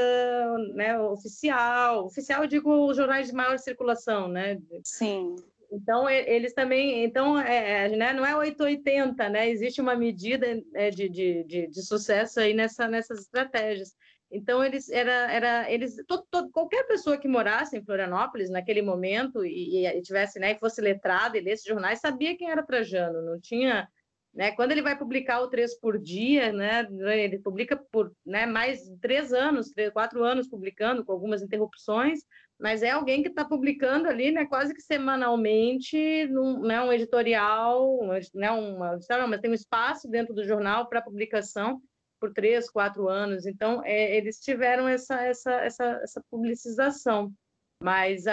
né, 0.74 1.00
oficial, 1.00 2.06
oficial, 2.06 2.44
eu 2.44 2.48
digo, 2.48 2.88
os 2.88 2.98
jornais 2.98 3.28
de 3.28 3.34
maior 3.34 3.58
circulação, 3.60 4.28
né? 4.28 4.60
Sim. 4.84 5.36
Então, 5.72 6.08
eles 6.08 6.54
também, 6.54 7.04
então, 7.04 7.40
é, 7.40 7.86
é 7.86 7.90
né, 7.90 8.14
não 8.14 8.24
é 8.24 8.36
880, 8.36 9.28
né? 9.30 9.50
Existe 9.50 9.82
uma 9.82 9.96
medida 9.96 10.46
é, 10.76 10.92
de, 10.92 11.10
de, 11.10 11.44
de, 11.46 11.68
de 11.68 11.82
sucesso 11.82 12.40
aí 12.40 12.54
nessa, 12.54 12.88
nessas 12.88 13.22
estratégias. 13.22 13.96
Então, 14.34 14.64
eles, 14.64 14.90
era, 14.90 15.32
era, 15.32 15.72
eles 15.72 15.96
todo, 16.08 16.26
todo, 16.30 16.50
qualquer 16.50 16.88
pessoa 16.88 17.18
que 17.20 17.28
morasse 17.28 17.78
em 17.78 17.86
Florianópolis 17.86 18.50
naquele 18.50 18.82
momento 18.82 19.46
e, 19.46 19.86
e 19.86 20.02
tivesse, 20.02 20.40
né, 20.40 20.54
e 20.54 20.60
fosse 20.60 20.82
letrada 20.82 21.38
e 21.38 21.42
lesse 21.42 21.70
jornais, 21.70 22.00
sabia 22.00 22.36
quem 22.36 22.50
era 22.50 22.66
Trajano, 22.66 23.22
não 23.22 23.40
tinha, 23.40 23.88
né, 24.34 24.52
quando 24.54 24.72
ele 24.72 24.82
vai 24.82 24.98
publicar 24.98 25.42
o 25.42 25.50
Três 25.50 25.80
por 25.80 26.00
Dia, 26.00 26.52
né, 26.52 26.88
ele 27.16 27.38
publica 27.38 27.78
por, 27.92 28.12
né, 28.26 28.48
mais 28.48 28.82
três 29.00 29.32
anos, 29.32 29.70
três, 29.70 29.92
quatro 29.92 30.24
anos 30.24 30.50
publicando, 30.50 31.06
com 31.06 31.12
algumas 31.12 31.44
interrupções, 31.44 32.22
mas 32.60 32.82
é 32.82 32.90
alguém 32.90 33.22
que 33.22 33.30
está 33.30 33.46
publicando 33.46 34.08
ali, 34.08 34.32
né, 34.32 34.46
quase 34.46 34.74
que 34.74 34.82
semanalmente, 34.82 36.26
num, 36.28 36.60
né, 36.62 36.82
um 36.82 36.92
editorial, 36.92 38.00
né, 38.34 38.50
uma, 38.50 38.98
não, 39.12 39.28
mas 39.28 39.42
tem 39.42 39.52
um 39.52 39.54
espaço 39.54 40.10
dentro 40.10 40.34
do 40.34 40.44
jornal 40.44 40.90
para 40.90 41.04
publicação, 41.04 41.80
por 42.24 42.32
três, 42.32 42.70
quatro 42.70 43.10
anos. 43.10 43.46
Então, 43.46 43.84
é, 43.84 44.16
eles 44.16 44.40
tiveram 44.40 44.88
essa, 44.88 45.22
essa, 45.22 45.52
essa, 45.56 46.00
essa 46.02 46.24
publicização. 46.32 47.34
Mas 47.82 48.24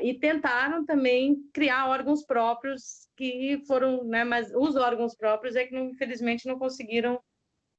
e 0.00 0.14
tentaram 0.14 0.86
também 0.86 1.36
criar 1.52 1.88
órgãos 1.88 2.24
próprios 2.24 3.08
que 3.16 3.60
foram, 3.66 4.04
né, 4.04 4.22
mas 4.22 4.52
os 4.54 4.76
órgãos 4.76 5.16
próprios 5.16 5.56
é 5.56 5.66
que 5.66 5.76
infelizmente 5.76 6.46
não 6.46 6.56
conseguiram 6.56 7.20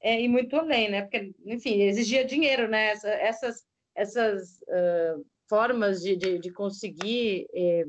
é, 0.01 0.20
ir 0.20 0.28
muito 0.28 0.58
além, 0.58 0.89
né? 0.89 1.03
Porque, 1.03 1.32
enfim, 1.45 1.82
exigia 1.84 2.26
dinheiro, 2.26 2.68
né? 2.68 2.88
Essa, 2.88 3.10
essas 3.10 3.64
essas 3.95 4.60
uh, 4.64 5.26
formas 5.47 6.01
de, 6.01 6.18
de, 6.18 6.38
de 6.38 6.51
conseguir 6.51 7.47
eh, 7.53 7.86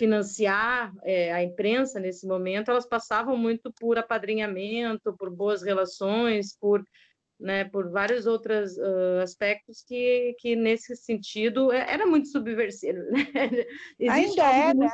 financiar 0.00 0.94
é, 1.02 1.30
a 1.30 1.42
imprensa 1.44 2.00
nesse 2.00 2.26
momento, 2.26 2.70
elas 2.70 2.86
passavam 2.86 3.36
muito 3.36 3.70
por 3.78 3.98
apadrinhamento, 3.98 5.14
por 5.18 5.28
boas 5.28 5.62
relações, 5.62 6.56
por, 6.58 6.82
né, 7.38 7.66
por 7.66 7.90
vários 7.90 8.26
outros 8.26 8.78
uh, 8.78 9.20
aspectos 9.22 9.84
que, 9.86 10.34
que, 10.38 10.56
nesse 10.56 10.96
sentido, 10.96 11.70
é, 11.70 11.92
era 11.92 12.06
muito 12.06 12.28
subversivo. 12.28 12.98
Né? 14.00 14.08
ainda 14.08 14.42
é, 14.42 14.74
né, 14.74 14.88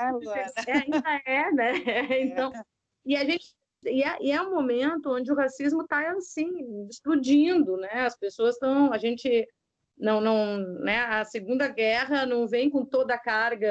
é, 0.67 0.73
ainda 0.73 1.21
é, 1.25 1.53
né? 1.53 1.73
Então, 2.23 2.53
e 3.05 3.15
a 3.17 3.25
gente 3.25 3.55
e 3.85 4.03
é, 4.03 4.17
e 4.21 4.33
é, 4.33 4.43
um 4.43 4.51
momento 4.51 5.13
onde 5.13 5.31
o 5.31 5.37
racismo 5.37 5.83
está 5.83 6.11
assim 6.11 6.89
explodindo, 6.91 7.77
né? 7.77 8.07
As 8.07 8.19
pessoas 8.19 8.55
estão, 8.55 8.93
a 8.93 8.99
gente 8.99 9.47
não, 9.99 10.21
não, 10.21 10.59
né, 10.81 10.99
a 11.05 11.25
Segunda 11.25 11.69
Guerra 11.69 12.27
não 12.27 12.47
vem 12.47 12.69
com 12.69 12.85
toda 12.85 13.15
a 13.15 13.19
carga 13.19 13.69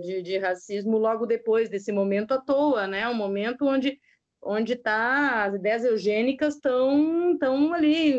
de, 0.00 0.22
de 0.22 0.38
racismo 0.38 0.96
logo 0.96 1.26
depois 1.26 1.68
desse 1.68 1.90
momento 1.90 2.32
à 2.32 2.40
toa, 2.40 2.86
né? 2.86 3.08
Um 3.08 3.14
momento 3.14 3.66
onde 3.66 4.00
onde 4.42 4.76
tá 4.76 5.44
as 5.44 5.54
ideias 5.54 5.84
eugênicas 5.84 6.54
estão 6.54 7.32
estão 7.32 7.72
ali 7.72 8.16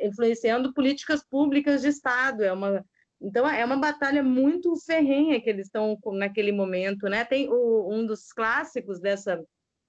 influenciando 0.00 0.72
políticas 0.72 1.24
públicas 1.24 1.82
de 1.82 1.88
Estado. 1.88 2.44
É 2.44 2.52
uma 2.52 2.84
então 3.20 3.48
é 3.48 3.64
uma 3.64 3.76
batalha 3.76 4.22
muito 4.22 4.74
ferrenha 4.76 5.40
que 5.40 5.50
eles 5.50 5.66
estão 5.66 5.98
naquele 6.12 6.52
momento, 6.52 7.08
né? 7.08 7.24
Tem 7.24 7.48
o, 7.50 7.88
um 7.92 8.06
dos 8.06 8.32
clássicos 8.32 9.00
dessa, 9.00 9.44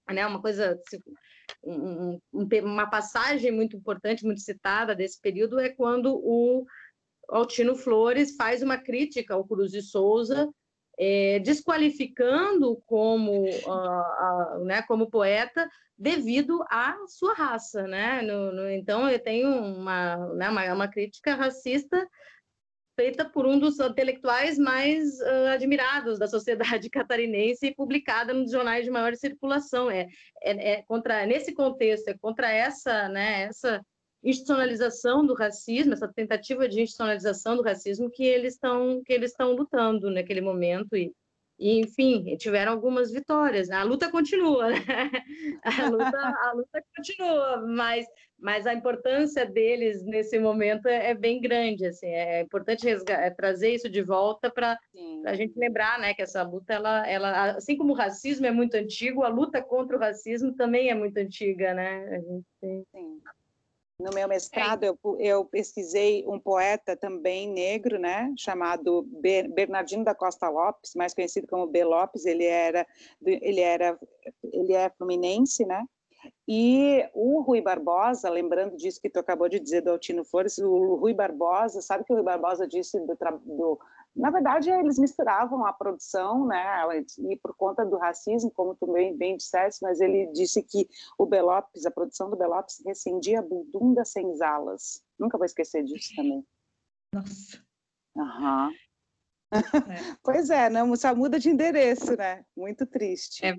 né? 0.10 0.26
Uma 0.26 0.42
coisa 0.42 0.78
um, 1.64 2.20
um, 2.34 2.47
uma 2.64 2.89
passagem 2.89 3.52
muito 3.52 3.76
importante, 3.76 4.26
muito 4.26 4.41
citada 4.41 4.95
desse 4.95 5.20
período 5.20 5.60
é 5.60 5.70
quando 5.70 6.16
o 6.16 6.66
Altino 7.30 7.76
Flores 7.76 8.36
faz 8.36 8.62
uma 8.62 8.78
crítica 8.78 9.34
ao 9.34 9.45
Cruz 9.45 9.72
de 9.72 9.82
Souza, 9.82 10.49
é, 10.97 11.39
desqualificando 11.39 12.76
como, 12.86 13.45
uh, 13.45 14.58
uh, 14.60 14.66
né, 14.66 14.82
como 14.84 15.10
poeta 15.10 15.68
devido 15.97 16.64
à 16.70 16.95
sua 17.08 17.34
raça, 17.34 17.88
né? 17.88 18.22
No, 18.22 18.52
no, 18.52 18.70
então 18.70 19.10
eu 19.10 19.20
tenho 19.20 19.49
uma, 19.49 20.18
né, 20.34 20.49
uma, 20.49 20.74
uma 20.74 20.88
crítica 20.88 21.36
racista 21.36 22.08
feita 22.96 23.26
por 23.26 23.46
um 23.46 23.58
dos 23.58 23.80
intelectuais 23.80 24.58
mais 24.58 25.20
uh, 25.20 25.48
admirados 25.54 26.20
da 26.20 26.28
sociedade 26.28 26.89
catarinense 26.92 27.68
e 27.68 27.76
publicada 27.76 28.34
nos 28.34 28.52
jornais 28.52 28.86
de 28.86 28.92
maior 28.92 29.16
circulação. 29.16 29.89
É, 29.89 30.08
é, 30.44 30.72
é, 30.72 30.82
contra 30.84 31.26
nesse 31.26 31.54
contexto, 31.54 32.10
é 32.10 32.18
contra 32.18 32.52
essa, 32.52 33.10
né, 33.10 33.44
essa 33.44 33.82
institucionalização 34.24 35.26
do 35.26 35.34
racismo, 35.34 35.94
essa 35.94 36.08
tentativa 36.08 36.68
de 36.68 36.82
institucionalização 36.82 37.56
do 37.56 37.64
racismo 37.64 38.10
que 38.10 38.24
eles 38.24 38.54
estão 38.54 39.02
que 39.04 39.12
eles 39.12 39.32
estão 39.32 39.54
lutando 39.54 40.12
naquele 40.12 40.42
momento 40.42 40.96
e 40.96 41.12
e, 41.62 41.80
enfim, 41.80 42.36
tiveram 42.38 42.72
algumas 42.72 43.12
vitórias. 43.12 43.70
Né? 43.70 43.76
A 43.76 43.84
luta 43.84 44.09
continua, 44.09 44.72
né? 44.72 44.80
A 45.64 45.89
luta, 45.89 46.18
a 46.18 46.53
luta 46.53 46.84
continua, 46.95 47.68
mas, 47.68 48.07
mas 48.39 48.66
a 48.66 48.74
importância 48.74 49.45
deles 49.45 50.03
nesse 50.03 50.39
momento 50.39 50.88
é, 50.88 51.12
é 51.12 51.14
bem 51.14 51.39
grande. 51.39 51.86
Assim, 51.86 52.07
é 52.07 52.41
importante 52.41 52.88
é 52.89 53.30
trazer 53.30 53.76
isso 53.76 53.88
de 53.88 54.01
volta 54.01 54.49
para 54.49 54.76
a 55.26 55.36
gente 55.36 55.57
lembrar 55.57 55.99
né, 55.99 56.16
que 56.16 56.24
essa 56.24 56.41
luta, 56.41 56.74
ela, 56.74 57.07
ela, 57.07 57.51
assim 57.51 57.78
como 57.78 57.93
o 57.93 57.95
racismo 57.95 58.47
é 58.47 58.51
muito 58.51 58.74
antigo, 58.74 59.24
a 59.24 59.28
luta 59.28 59.62
contra 59.62 59.95
o 59.95 59.99
racismo 59.99 60.55
também 60.55 60.89
é 60.89 60.95
muito 60.95 61.18
antiga. 61.18 61.76
Né? 61.76 62.07
A 62.07 62.20
gente 62.20 62.45
tem... 62.59 62.84
Sim. 62.91 63.22
No 64.02 64.10
meu 64.14 64.28
mestrado, 64.28 64.84
eu, 64.84 64.97
eu, 65.20 65.45
pesquisei 65.45 66.26
um 66.28 66.39
poeta 66.39 66.97
também 66.97 67.47
negro, 67.47 67.99
né, 67.99 68.34
chamado 68.36 69.08
Bernardino 69.54 70.04
da 70.04 70.16
Costa 70.16 70.49
Lopes, 70.49 70.95
mais 70.95 71.14
conhecido 71.14 71.47
como 71.47 71.68
B. 71.68 71.84
Lopes. 71.84 72.26
Ele 72.26 72.45
era, 72.45 72.86
ele 73.24 73.62
era, 73.62 73.99
ele 74.52 74.74
é 74.74 74.89
fluminense, 74.89 75.66
né? 75.66 75.86
E 76.47 77.08
o 77.14 77.41
Rui 77.41 77.62
Barbosa, 77.62 78.30
lembrando 78.30 78.76
disso 78.76 79.02
que 79.02 79.10
tu 79.10 79.20
acabou 79.20 79.47
de 79.47 79.60
dizer 79.60 79.82
do 79.82 79.91
Altino 79.91 80.24
Flores, 80.24 80.58
o 80.58 80.95
Rui 80.95 81.14
Barbosa, 81.14 81.82
sabe 81.82 82.04
que 82.04 82.12
o 82.12 82.16
Rui 82.16 82.26
Barbosa 82.26 82.68
disse 82.68 82.99
do, 82.99 83.18
do 83.45 83.80
na 84.16 84.30
verdade, 84.30 84.70
eles 84.70 84.99
misturavam 84.99 85.66
a 85.66 85.72
produção, 85.72 86.45
né, 86.45 86.64
e 87.30 87.38
por 87.38 87.55
conta 87.55 87.86
do 87.86 87.97
racismo, 87.97 88.51
como 88.51 88.76
tu 88.76 88.91
bem, 88.91 89.16
bem 89.16 89.38
disseste, 89.38 89.80
mas 89.82 90.01
ele 90.01 90.28
disse 90.34 90.62
que 90.64 90.88
o 91.18 91.26
Belopes, 91.26 91.86
a 91.86 91.91
produção 91.91 92.30
do 92.30 92.36
Belopes, 92.36 92.82
recendia 92.86 93.39
a 93.39 93.43
bundunda 93.43 94.03
senzalas. 94.03 95.01
Nunca 95.18 95.38
vou 95.38 95.45
esquecer 95.45 95.84
disso 95.84 96.14
também. 96.16 96.45
Nossa. 97.14 97.64
Aham. 98.18 98.72
É. 98.72 98.82
pois 100.24 100.49
é, 100.49 100.70
não, 100.70 100.95
só 100.95 101.16
muda 101.16 101.39
de 101.39 101.49
endereço, 101.49 102.16
né? 102.16 102.45
Muito 102.55 102.86
triste. 102.86 103.45
É, 103.45 103.55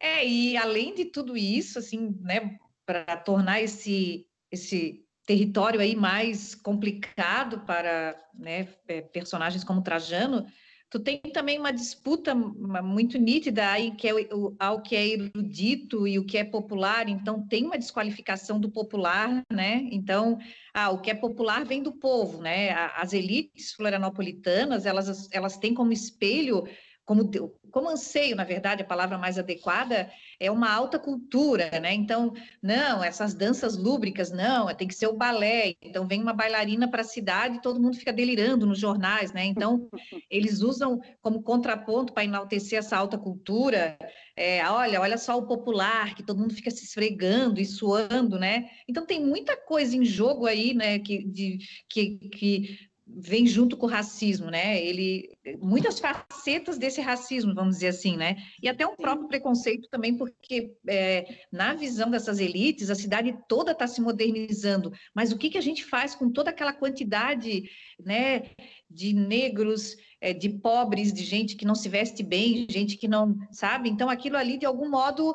é 0.00 0.26
e 0.26 0.56
além 0.56 0.94
de 0.94 1.06
tudo 1.06 1.36
isso, 1.36 1.78
assim, 1.78 2.18
né, 2.20 2.58
para 2.86 3.16
tornar 3.18 3.60
esse, 3.60 4.26
esse 4.50 5.06
território 5.28 5.78
aí 5.78 5.94
mais 5.94 6.54
complicado 6.54 7.60
para 7.60 8.18
né, 8.32 8.66
é, 8.88 9.02
personagens 9.02 9.62
como 9.62 9.82
Trajano, 9.82 10.46
tu 10.88 10.98
tem 10.98 11.20
também 11.20 11.58
uma 11.58 11.70
disputa 11.70 12.34
muito 12.34 13.18
nítida 13.18 13.68
aí 13.68 13.90
que 13.90 14.08
é 14.08 14.14
o, 14.14 14.56
ao 14.58 14.80
que 14.80 14.96
é 14.96 15.06
erudito 15.06 16.08
e 16.08 16.18
o 16.18 16.24
que 16.24 16.38
é 16.38 16.44
popular, 16.44 17.10
então 17.10 17.46
tem 17.46 17.66
uma 17.66 17.76
desqualificação 17.76 18.58
do 18.58 18.70
popular, 18.70 19.44
né? 19.52 19.86
Então, 19.92 20.38
ah, 20.72 20.88
o 20.88 20.98
que 20.98 21.10
é 21.10 21.14
popular 21.14 21.62
vem 21.62 21.82
do 21.82 21.92
povo, 21.92 22.40
né? 22.40 22.70
As 22.96 23.12
elites 23.12 23.74
florianopolitanas, 23.74 24.86
elas, 24.86 25.28
elas 25.30 25.58
têm 25.58 25.74
como 25.74 25.92
espelho 25.92 26.64
como, 27.08 27.30
como 27.70 27.88
anseio, 27.88 28.36
na 28.36 28.44
verdade, 28.44 28.82
a 28.82 28.86
palavra 28.86 29.16
mais 29.16 29.38
adequada 29.38 30.10
é 30.38 30.50
uma 30.50 30.70
alta 30.70 30.98
cultura, 30.98 31.70
né? 31.80 31.94
Então, 31.94 32.34
não, 32.62 33.02
essas 33.02 33.32
danças 33.32 33.78
lúbricas, 33.78 34.30
não, 34.30 34.72
tem 34.74 34.86
que 34.86 34.94
ser 34.94 35.06
o 35.06 35.16
balé. 35.16 35.74
Então, 35.80 36.06
vem 36.06 36.20
uma 36.20 36.34
bailarina 36.34 36.86
para 36.86 37.00
a 37.00 37.04
cidade 37.04 37.56
e 37.56 37.62
todo 37.62 37.80
mundo 37.80 37.96
fica 37.96 38.12
delirando 38.12 38.66
nos 38.66 38.78
jornais, 38.78 39.32
né? 39.32 39.46
Então, 39.46 39.88
eles 40.30 40.60
usam 40.60 41.00
como 41.22 41.42
contraponto 41.42 42.12
para 42.12 42.24
enaltecer 42.24 42.78
essa 42.78 42.98
alta 42.98 43.16
cultura. 43.16 43.96
É, 44.36 44.68
olha, 44.68 45.00
olha 45.00 45.16
só 45.16 45.38
o 45.38 45.46
popular, 45.46 46.14
que 46.14 46.22
todo 46.22 46.38
mundo 46.38 46.54
fica 46.54 46.70
se 46.70 46.84
esfregando 46.84 47.58
e 47.58 47.64
suando, 47.64 48.38
né? 48.38 48.68
Então, 48.86 49.06
tem 49.06 49.24
muita 49.24 49.56
coisa 49.56 49.96
em 49.96 50.04
jogo 50.04 50.44
aí, 50.44 50.74
né? 50.74 50.98
Que, 50.98 51.24
de, 51.24 51.58
que, 51.88 52.18
que 52.28 52.87
vem 53.08 53.46
junto 53.46 53.76
com 53.76 53.86
o 53.86 53.88
racismo, 53.88 54.50
né? 54.50 54.84
Ele 54.84 55.30
muitas 55.60 55.98
facetas 55.98 56.76
desse 56.76 57.00
racismo, 57.00 57.54
vamos 57.54 57.76
dizer 57.76 57.88
assim, 57.88 58.16
né? 58.16 58.36
E 58.62 58.68
até 58.68 58.86
um 58.86 58.94
próprio 58.94 59.28
preconceito 59.28 59.88
também, 59.88 60.16
porque 60.16 60.74
é, 60.86 61.40
na 61.50 61.74
visão 61.74 62.10
dessas 62.10 62.38
elites 62.38 62.90
a 62.90 62.94
cidade 62.94 63.36
toda 63.48 63.72
está 63.72 63.86
se 63.86 64.00
modernizando, 64.00 64.92
mas 65.14 65.32
o 65.32 65.38
que 65.38 65.50
que 65.50 65.58
a 65.58 65.62
gente 65.62 65.84
faz 65.84 66.14
com 66.14 66.30
toda 66.30 66.50
aquela 66.50 66.72
quantidade, 66.72 67.70
né? 67.98 68.50
De 68.90 69.12
negros, 69.12 69.96
é, 70.20 70.32
de 70.32 70.48
pobres, 70.48 71.12
de 71.12 71.24
gente 71.24 71.56
que 71.56 71.64
não 71.64 71.74
se 71.74 71.88
veste 71.88 72.22
bem, 72.22 72.66
gente 72.68 72.96
que 72.96 73.08
não 73.08 73.36
sabe. 73.50 73.88
Então 73.88 74.10
aquilo 74.10 74.36
ali 74.36 74.58
de 74.58 74.66
algum 74.66 74.88
modo 74.88 75.34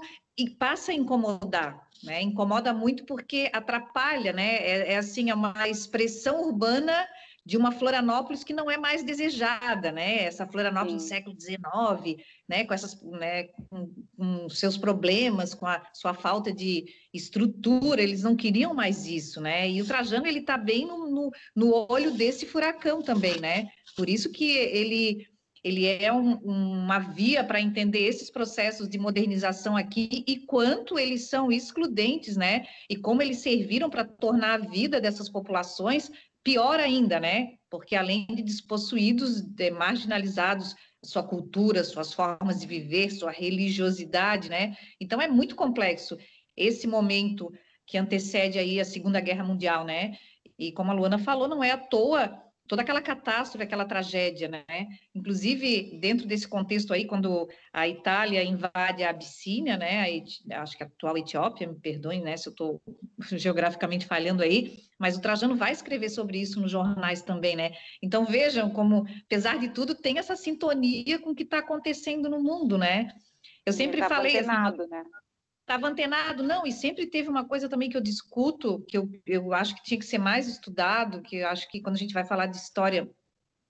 passa 0.57 0.91
a 0.91 0.95
incomodar, 0.95 1.87
né? 2.03 2.21
Incomoda 2.21 2.73
muito 2.73 3.05
porque 3.05 3.49
atrapalha, 3.51 4.31
né? 4.31 4.55
É, 4.57 4.93
é 4.93 4.97
assim 4.97 5.29
é 5.29 5.35
uma 5.35 5.67
expressão 5.67 6.41
urbana 6.41 7.05
de 7.45 7.57
uma 7.57 7.71
Florianópolis 7.71 8.43
que 8.43 8.53
não 8.53 8.71
é 8.71 8.77
mais 8.77 9.03
desejada, 9.03 9.91
né? 9.91 10.23
Essa 10.23 10.47
Florianópolis 10.47 11.03
Sim. 11.03 11.07
do 11.07 11.09
século 11.09 11.35
XIX, 11.39 12.23
né? 12.47 12.63
Com 12.63 12.73
essas, 12.73 13.01
né? 13.03 13.43
Com, 13.69 13.93
com, 14.17 14.49
seus 14.49 14.77
problemas, 14.77 15.53
com 15.53 15.67
a 15.67 15.81
sua 15.93 16.13
falta 16.13 16.53
de 16.53 16.85
estrutura, 17.13 18.01
eles 18.01 18.23
não 18.23 18.35
queriam 18.35 18.73
mais 18.73 19.05
isso, 19.05 19.41
né? 19.41 19.69
E 19.69 19.81
o 19.81 19.85
Trajano 19.85 20.25
ele 20.25 20.39
está 20.39 20.57
bem 20.57 20.85
no, 20.85 21.09
no, 21.09 21.31
no, 21.55 21.87
olho 21.91 22.11
desse 22.11 22.45
furacão 22.45 23.01
também, 23.01 23.39
né? 23.39 23.69
Por 23.95 24.09
isso 24.09 24.31
que 24.31 24.51
ele 24.57 25.27
ele 25.63 25.85
é 25.85 26.11
um, 26.11 26.33
uma 26.43 26.99
via 26.99 27.41
para 27.41 27.61
entender 27.61 28.05
esses 28.05 28.29
processos 28.29 28.89
de 28.89 28.99
modernização 28.99 29.77
aqui 29.77 30.21
e 30.27 30.39
quanto 30.39 30.99
eles 30.99 31.29
são 31.29 31.49
excludentes, 31.49 32.35
né? 32.35 32.65
E 32.89 32.97
como 32.97 33.21
eles 33.21 33.37
serviram 33.37 33.89
para 33.89 34.03
tornar 34.03 34.55
a 34.55 34.65
vida 34.65 34.99
dessas 34.99 35.29
populações 35.29 36.11
Pior 36.43 36.79
ainda, 36.79 37.19
né? 37.19 37.53
Porque 37.69 37.95
além 37.95 38.27
de 38.27 38.43
despossuídos, 38.43 39.41
de 39.41 39.71
marginalizados, 39.71 40.75
sua 41.03 41.23
cultura, 41.23 41.83
suas 41.83 42.13
formas 42.13 42.59
de 42.59 42.67
viver, 42.67 43.11
sua 43.11 43.31
religiosidade, 43.31 44.49
né? 44.49 44.75
Então 44.99 45.21
é 45.21 45.27
muito 45.27 45.55
complexo 45.55 46.17
esse 46.55 46.87
momento 46.87 47.51
que 47.85 47.97
antecede 47.97 48.59
aí 48.59 48.79
a 48.79 48.85
Segunda 48.85 49.19
Guerra 49.19 49.43
Mundial, 49.43 49.85
né? 49.85 50.17
E 50.57 50.71
como 50.71 50.91
a 50.91 50.93
Luana 50.93 51.17
falou, 51.17 51.47
não 51.47 51.63
é 51.63 51.71
à 51.71 51.77
toa 51.77 52.41
toda 52.73 52.81
aquela 52.81 53.03
catástrofe, 53.03 53.63
aquela 53.63 53.85
tragédia, 53.85 54.47
né? 54.47 54.65
Inclusive, 55.13 55.99
dentro 55.99 56.25
desse 56.25 56.47
contexto 56.47 56.91
aí, 56.91 57.05
quando 57.05 57.47
a 57.71 57.87
Itália 57.87 58.43
invade 58.43 59.03
a 59.03 59.11
Abissínia, 59.11 59.77
né? 59.77 60.25
A, 60.51 60.63
acho 60.63 60.75
que 60.75 60.81
a 60.81 60.87
atual 60.87 61.15
Etiópia, 61.15 61.67
me 61.67 61.79
perdoem, 61.79 62.23
né? 62.23 62.35
Se 62.35 62.49
eu 62.49 62.51
estou 62.51 62.81
geograficamente 63.37 64.07
falhando 64.07 64.41
aí, 64.41 64.79
mas 64.97 65.15
o 65.15 65.21
Trajano 65.21 65.55
vai 65.55 65.71
escrever 65.71 66.09
sobre 66.09 66.41
isso 66.41 66.59
nos 66.59 66.71
jornais 66.71 67.21
também, 67.21 67.55
né? 67.55 67.73
Então, 68.01 68.25
vejam 68.25 68.71
como, 68.71 69.05
apesar 69.27 69.59
de 69.59 69.69
tudo, 69.69 69.93
tem 69.93 70.17
essa 70.17 70.35
sintonia 70.35 71.19
com 71.19 71.29
o 71.29 71.35
que 71.35 71.43
está 71.43 71.59
acontecendo 71.59 72.27
no 72.27 72.41
mundo, 72.41 72.75
né? 72.75 73.07
Eu 73.63 73.71
sempre 73.71 73.99
tá 73.99 74.09
falei... 74.09 74.35
Assim, 74.35 74.89
né? 74.89 75.03
Estava 75.63 75.87
antenado, 75.87 76.43
não, 76.43 76.67
e 76.67 76.71
sempre 76.71 77.07
teve 77.07 77.29
uma 77.29 77.47
coisa 77.47 77.69
também 77.69 77.89
que 77.89 77.97
eu 77.97 78.01
discuto, 78.01 78.83
que 78.87 78.97
eu, 78.97 79.09
eu 79.25 79.53
acho 79.53 79.75
que 79.75 79.83
tinha 79.83 79.99
que 79.99 80.05
ser 80.05 80.17
mais 80.17 80.47
estudado, 80.47 81.21
que 81.21 81.37
eu 81.37 81.47
acho 81.47 81.69
que 81.69 81.81
quando 81.81 81.95
a 81.95 81.99
gente 81.99 82.13
vai 82.13 82.25
falar 82.25 82.47
de 82.47 82.57
história 82.57 83.09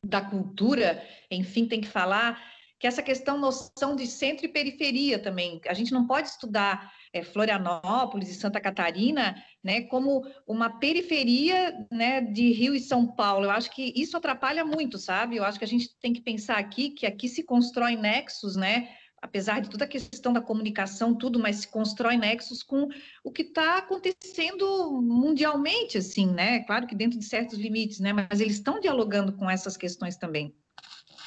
da 0.03 0.19
cultura, 0.19 1.01
enfim, 1.31 1.67
tem 1.67 1.79
que 1.79 1.87
falar, 1.87 2.41
que 2.79 2.87
essa 2.87 3.01
questão, 3.01 3.39
noção 3.39 3.95
de 3.95 4.05
centro 4.07 4.45
e 4.45 4.49
periferia 4.49 5.17
também, 5.17 5.61
a 5.67 5.73
gente 5.73 5.93
não 5.93 6.05
pode 6.05 6.27
estudar 6.27 6.91
é, 7.13 7.23
Florianópolis 7.23 8.29
e 8.29 8.33
Santa 8.33 8.59
Catarina, 8.59 9.35
né, 9.63 9.83
como 9.83 10.23
uma 10.47 10.79
periferia, 10.79 11.73
né, 11.91 12.19
de 12.19 12.51
Rio 12.51 12.75
e 12.75 12.79
São 12.79 13.07
Paulo, 13.07 13.45
eu 13.45 13.51
acho 13.51 13.71
que 13.71 13.93
isso 13.95 14.17
atrapalha 14.17 14.65
muito, 14.65 14.97
sabe, 14.97 15.37
eu 15.37 15.45
acho 15.45 15.59
que 15.59 15.63
a 15.63 15.67
gente 15.67 15.95
tem 16.01 16.11
que 16.11 16.21
pensar 16.21 16.57
aqui, 16.57 16.89
que 16.89 17.05
aqui 17.05 17.29
se 17.29 17.43
constrói 17.43 17.95
nexos, 17.95 18.57
né, 18.57 18.89
apesar 19.23 19.61
de 19.61 19.69
toda 19.69 19.85
a 19.85 19.87
questão 19.87 20.33
da 20.33 20.41
comunicação, 20.41 21.15
tudo, 21.15 21.39
mas 21.39 21.55
se 21.61 21.67
constrói 21.69 22.17
nexos 22.17 22.61
com 22.61 22.89
o 23.23 23.31
que 23.31 23.43
está 23.43 23.77
acontecendo 23.77 25.01
mundialmente, 25.01 25.97
assim, 25.97 26.27
né? 26.27 26.59
Claro 26.65 26.85
que 26.85 26.93
dentro 26.93 27.17
de 27.17 27.23
certos 27.23 27.57
limites, 27.57 28.01
né? 28.01 28.11
Mas 28.11 28.41
eles 28.41 28.55
estão 28.55 28.81
dialogando 28.81 29.31
com 29.31 29.49
essas 29.49 29.77
questões 29.77 30.17
também. 30.17 30.53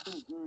Uhum. 0.07 0.47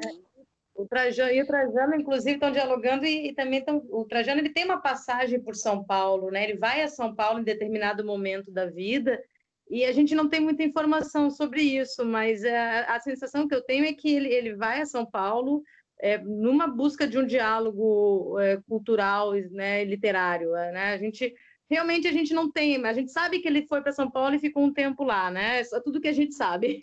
O 0.76 0.86
Trajano, 0.86 1.32
e 1.32 1.42
o 1.42 1.48
Trajano, 1.48 1.96
inclusive, 1.96 2.36
estão 2.36 2.52
dialogando 2.52 3.04
e, 3.04 3.30
e 3.30 3.34
também 3.34 3.60
estão, 3.60 3.84
o 3.90 4.06
Trajano 4.06 4.40
ele 4.40 4.54
tem 4.54 4.64
uma 4.64 4.80
passagem 4.80 5.42
por 5.42 5.56
São 5.56 5.84
Paulo, 5.84 6.30
né? 6.30 6.44
Ele 6.44 6.58
vai 6.58 6.84
a 6.84 6.88
São 6.88 7.16
Paulo 7.16 7.40
em 7.40 7.44
determinado 7.44 8.06
momento 8.06 8.52
da 8.52 8.68
vida 8.68 9.20
e 9.68 9.84
a 9.86 9.92
gente 9.92 10.14
não 10.14 10.30
tem 10.30 10.40
muita 10.40 10.64
informação 10.64 11.32
sobre 11.32 11.62
isso, 11.62 12.06
mas 12.06 12.46
a, 12.46 12.96
a 12.96 13.00
sensação 13.00 13.48
que 13.48 13.56
eu 13.56 13.62
tenho 13.62 13.86
é 13.86 13.94
que 13.94 14.16
ele, 14.16 14.30
ele 14.30 14.56
vai 14.56 14.82
a 14.82 14.86
São 14.86 15.06
Paulo 15.06 15.64
é, 16.02 16.18
numa 16.18 16.68
busca 16.68 17.08
de 17.08 17.18
um 17.18 17.26
diálogo 17.26 18.40
é, 18.40 18.58
cultural, 18.68 19.34
né, 19.52 19.84
literário, 19.84 20.56
é, 20.56 20.72
né? 20.72 20.94
A 20.94 20.98
gente 20.98 21.34
realmente 21.70 22.08
a 22.08 22.12
gente 22.12 22.34
não 22.34 22.52
tem, 22.52 22.84
a 22.84 22.94
gente 22.94 23.12
sabe 23.12 23.40
que 23.40 23.48
ele 23.48 23.68
foi 23.68 23.82
para 23.82 23.92
São 23.92 24.10
Paulo 24.10 24.34
e 24.34 24.40
ficou 24.40 24.64
um 24.64 24.74
tempo 24.74 25.04
lá, 25.04 25.30
né? 25.30 25.62
É 25.62 25.80
tudo 25.80 26.02
que 26.02 26.08
a 26.08 26.14
gente 26.14 26.34
sabe. 26.34 26.80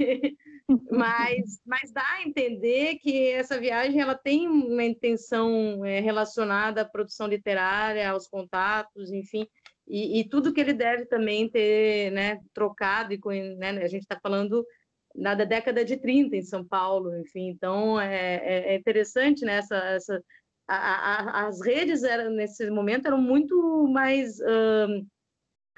mas, 0.91 1.61
mas 1.67 1.93
dá 1.93 2.07
a 2.07 2.23
entender 2.23 2.97
que 2.97 3.31
essa 3.31 3.59
viagem 3.59 4.01
ela 4.01 4.15
tem 4.15 4.47
uma 4.47 4.85
intenção 4.85 5.85
é, 5.85 5.99
relacionada 5.99 6.83
à 6.83 6.85
produção 6.85 7.27
literária, 7.27 8.11
aos 8.11 8.29
contatos, 8.29 9.11
enfim, 9.11 9.47
e, 9.89 10.21
e, 10.21 10.29
tudo 10.29 10.53
que 10.53 10.61
ele 10.61 10.73
deve 10.73 11.07
também 11.07 11.49
ter, 11.49 12.11
né, 12.11 12.41
trocado 12.53 13.15
e 13.15 13.57
né, 13.57 13.71
a 13.83 13.87
gente 13.87 14.03
está 14.03 14.19
falando 14.21 14.67
na 15.17 15.35
década 15.35 15.85
de 15.85 15.97
30 15.97 16.37
em 16.37 16.43
São 16.43 16.65
Paulo, 16.65 17.17
enfim. 17.19 17.49
Então, 17.49 18.01
é, 18.01 18.37
é, 18.37 18.75
é 18.75 18.77
interessante, 18.77 19.45
né? 19.45 19.57
Essa, 19.57 19.77
essa, 19.77 20.25
a, 20.69 20.77
a, 20.77 21.47
as 21.47 21.65
redes, 21.65 22.03
eram, 22.03 22.31
nesse 22.31 22.69
momento, 22.71 23.07
eram 23.07 23.21
muito 23.21 23.89
mais 23.89 24.39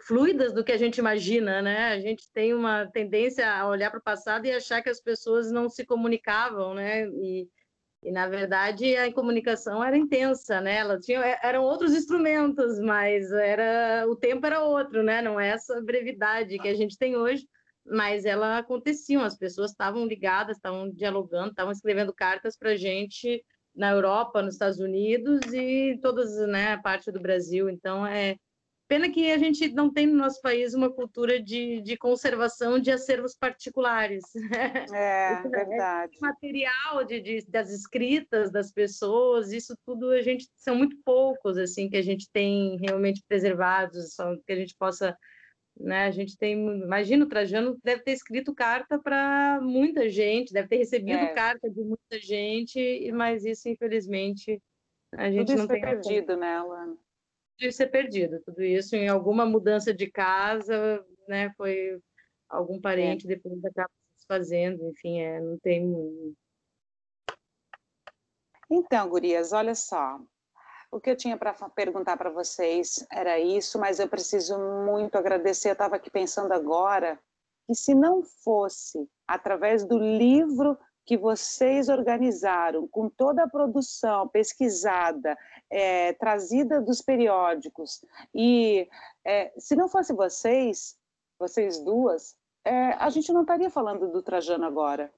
fluidas 0.07 0.53
do 0.53 0.65
que 0.65 0.73
a 0.73 0.77
gente 0.77 0.99
imagina, 0.99 1.61
né? 1.61 1.89
A 1.89 2.01
gente 2.01 2.31
tem 2.33 2.55
uma 2.55 2.87
tendência 2.87 3.51
a 3.51 3.69
olhar 3.69 3.91
para 3.91 3.99
o 4.01 4.03
passado 4.03 4.47
e 4.47 4.53
achar 4.53 4.83
que 4.83 4.89
as 4.89 5.01
pessoas 5.01 5.51
não 5.51 5.69
se 5.69 5.85
comunicavam, 5.85 6.75
né? 6.75 7.07
E, 7.09 7.49
e 8.05 8.13
na 8.13 8.29
verdade 8.29 8.97
a 8.97 9.13
comunicação 9.13 9.83
era 9.83 9.97
intensa, 9.97 10.61
né? 10.61 10.77
Ela 10.77 11.01
tinha 11.01 11.21
eram 11.43 11.65
outros 11.65 11.93
instrumentos, 11.95 12.79
mas 12.79 13.31
era 13.33 14.07
o 14.09 14.15
tempo 14.15 14.47
era 14.47 14.63
outro, 14.63 15.03
né? 15.03 15.21
Não 15.21 15.39
é 15.39 15.49
essa 15.49 15.81
brevidade 15.83 16.59
que 16.59 16.69
a 16.69 16.75
gente 16.75 16.97
tem 16.97 17.17
hoje, 17.17 17.47
mas 17.91 18.25
ela 18.25 18.59
acontecia, 18.59 19.23
as 19.25 19.37
pessoas 19.37 19.71
estavam 19.71 20.07
ligadas, 20.07 20.57
estavam 20.57 20.91
dialogando, 20.91 21.51
estavam 21.51 21.73
escrevendo 21.73 22.13
cartas 22.13 22.57
para 22.57 22.71
a 22.71 22.77
gente 22.77 23.45
na 23.75 23.91
Europa, 23.91 24.43
nos 24.43 24.55
Estados 24.55 24.81
Unidos 24.81 25.41
e 25.53 25.99
todas, 26.03 26.37
né, 26.49 26.73
a 26.73 26.79
parte 26.79 27.13
do 27.13 27.21
Brasil. 27.21 27.69
Então 27.69 28.07
é 28.07 28.37
Pena 28.89 29.11
que 29.11 29.31
a 29.31 29.37
gente 29.37 29.71
não 29.75 29.93
tem 29.93 30.07
no 30.07 30.17
nosso 30.17 30.41
país 30.41 30.73
uma 30.73 30.91
cultura 30.91 31.39
de, 31.39 31.83
de 31.83 31.95
conservação 31.95 32.79
de 32.79 32.91
acervos 32.91 33.37
particulares. 33.37 34.25
É, 34.95 35.43
verdade. 35.43 36.17
É 36.17 36.21
material 36.27 37.05
de, 37.05 37.21
de, 37.21 37.47
das 37.47 37.71
escritas 37.71 38.51
das 38.51 38.73
pessoas, 38.73 39.53
isso 39.53 39.77
tudo 39.85 40.11
a 40.11 40.23
gente 40.23 40.49
são 40.57 40.75
muito 40.75 40.97
poucos 41.05 41.59
assim 41.59 41.91
que 41.91 41.97
a 41.97 42.03
gente 42.03 42.31
tem 42.33 42.79
realmente 42.79 43.23
preservados, 43.29 44.17
que 44.47 44.53
a 44.53 44.57
gente 44.57 44.75
possa, 44.79 45.17
né? 45.81 46.05
A 46.07 46.11
gente 46.11 46.37
tem, 46.37 46.55
imagina 46.55 47.25
o 47.25 47.29
Trajano 47.29 47.79
deve 47.83 48.03
ter 48.03 48.13
escrito 48.13 48.55
carta 48.55 48.99
para 48.99 49.61
muita 49.63 50.09
gente, 50.09 50.53
deve 50.53 50.69
ter 50.69 50.77
recebido 50.79 51.19
é. 51.19 51.35
carta 51.35 51.71
de 51.71 51.81
muita 51.81 52.19
gente, 52.21 53.11
mas 53.13 53.45
isso 53.45 53.69
infelizmente 53.69 54.61
a 55.15 55.31
gente 55.31 55.47
tudo 55.47 55.59
não 55.59 55.67
tem 55.67 55.81
perdido, 55.81 56.37
né, 56.37 56.57
Alana? 56.57 56.97
de 57.59 57.73
ser 57.73 57.89
perdido. 57.89 58.41
Tudo 58.41 58.63
isso 58.63 58.95
em 58.95 59.09
alguma 59.09 59.45
mudança 59.45 59.93
de 59.93 60.09
casa, 60.11 61.05
né? 61.27 61.53
Foi 61.57 62.01
algum 62.49 62.81
parente 62.81 63.27
é. 63.27 63.29
depois 63.29 63.63
acaba 63.65 63.91
se 64.17 64.27
fazendo, 64.27 64.89
enfim, 64.89 65.21
é, 65.21 65.41
não 65.41 65.59
tem. 65.59 66.35
Então, 68.71 69.09
gurias, 69.09 69.53
olha 69.53 69.75
só. 69.75 70.21
O 70.91 71.01
que 71.01 71.11
eu 71.11 71.17
tinha 71.17 71.37
para 71.37 71.53
perguntar 71.75 72.17
para 72.17 72.31
vocês 72.31 73.07
era 73.13 73.39
isso, 73.39 73.79
mas 73.79 73.99
eu 73.99 74.09
preciso 74.09 74.59
muito 74.59 75.17
agradecer. 75.17 75.69
Eu 75.69 75.75
estava 75.75 75.97
aqui 75.97 76.11
pensando 76.11 76.53
agora 76.53 77.19
que 77.67 77.75
se 77.75 77.95
não 77.95 78.23
fosse 78.23 79.07
através 79.27 79.85
do 79.85 79.99
livro 79.99 80.79
que 81.05 81.17
vocês 81.17 81.89
organizaram, 81.89 82.87
com 82.89 83.09
toda 83.09 83.45
a 83.45 83.49
produção 83.49 84.29
pesquisada, 84.29 85.37
é, 85.71 86.13
trazida 86.15 86.81
dos 86.81 87.01
periódicos, 87.01 88.05
e 88.35 88.87
é, 89.27 89.53
se 89.59 89.75
não 89.75 89.89
fosse 89.89 90.13
vocês, 90.13 90.99
vocês 91.39 91.81
duas, 91.81 92.37
é, 92.65 92.93
a 92.93 93.09
gente 93.09 93.33
não 93.33 93.41
estaria 93.43 93.71
falando 93.71 94.13
do 94.13 94.23
Trajano 94.23 94.67
agora. 94.67 95.11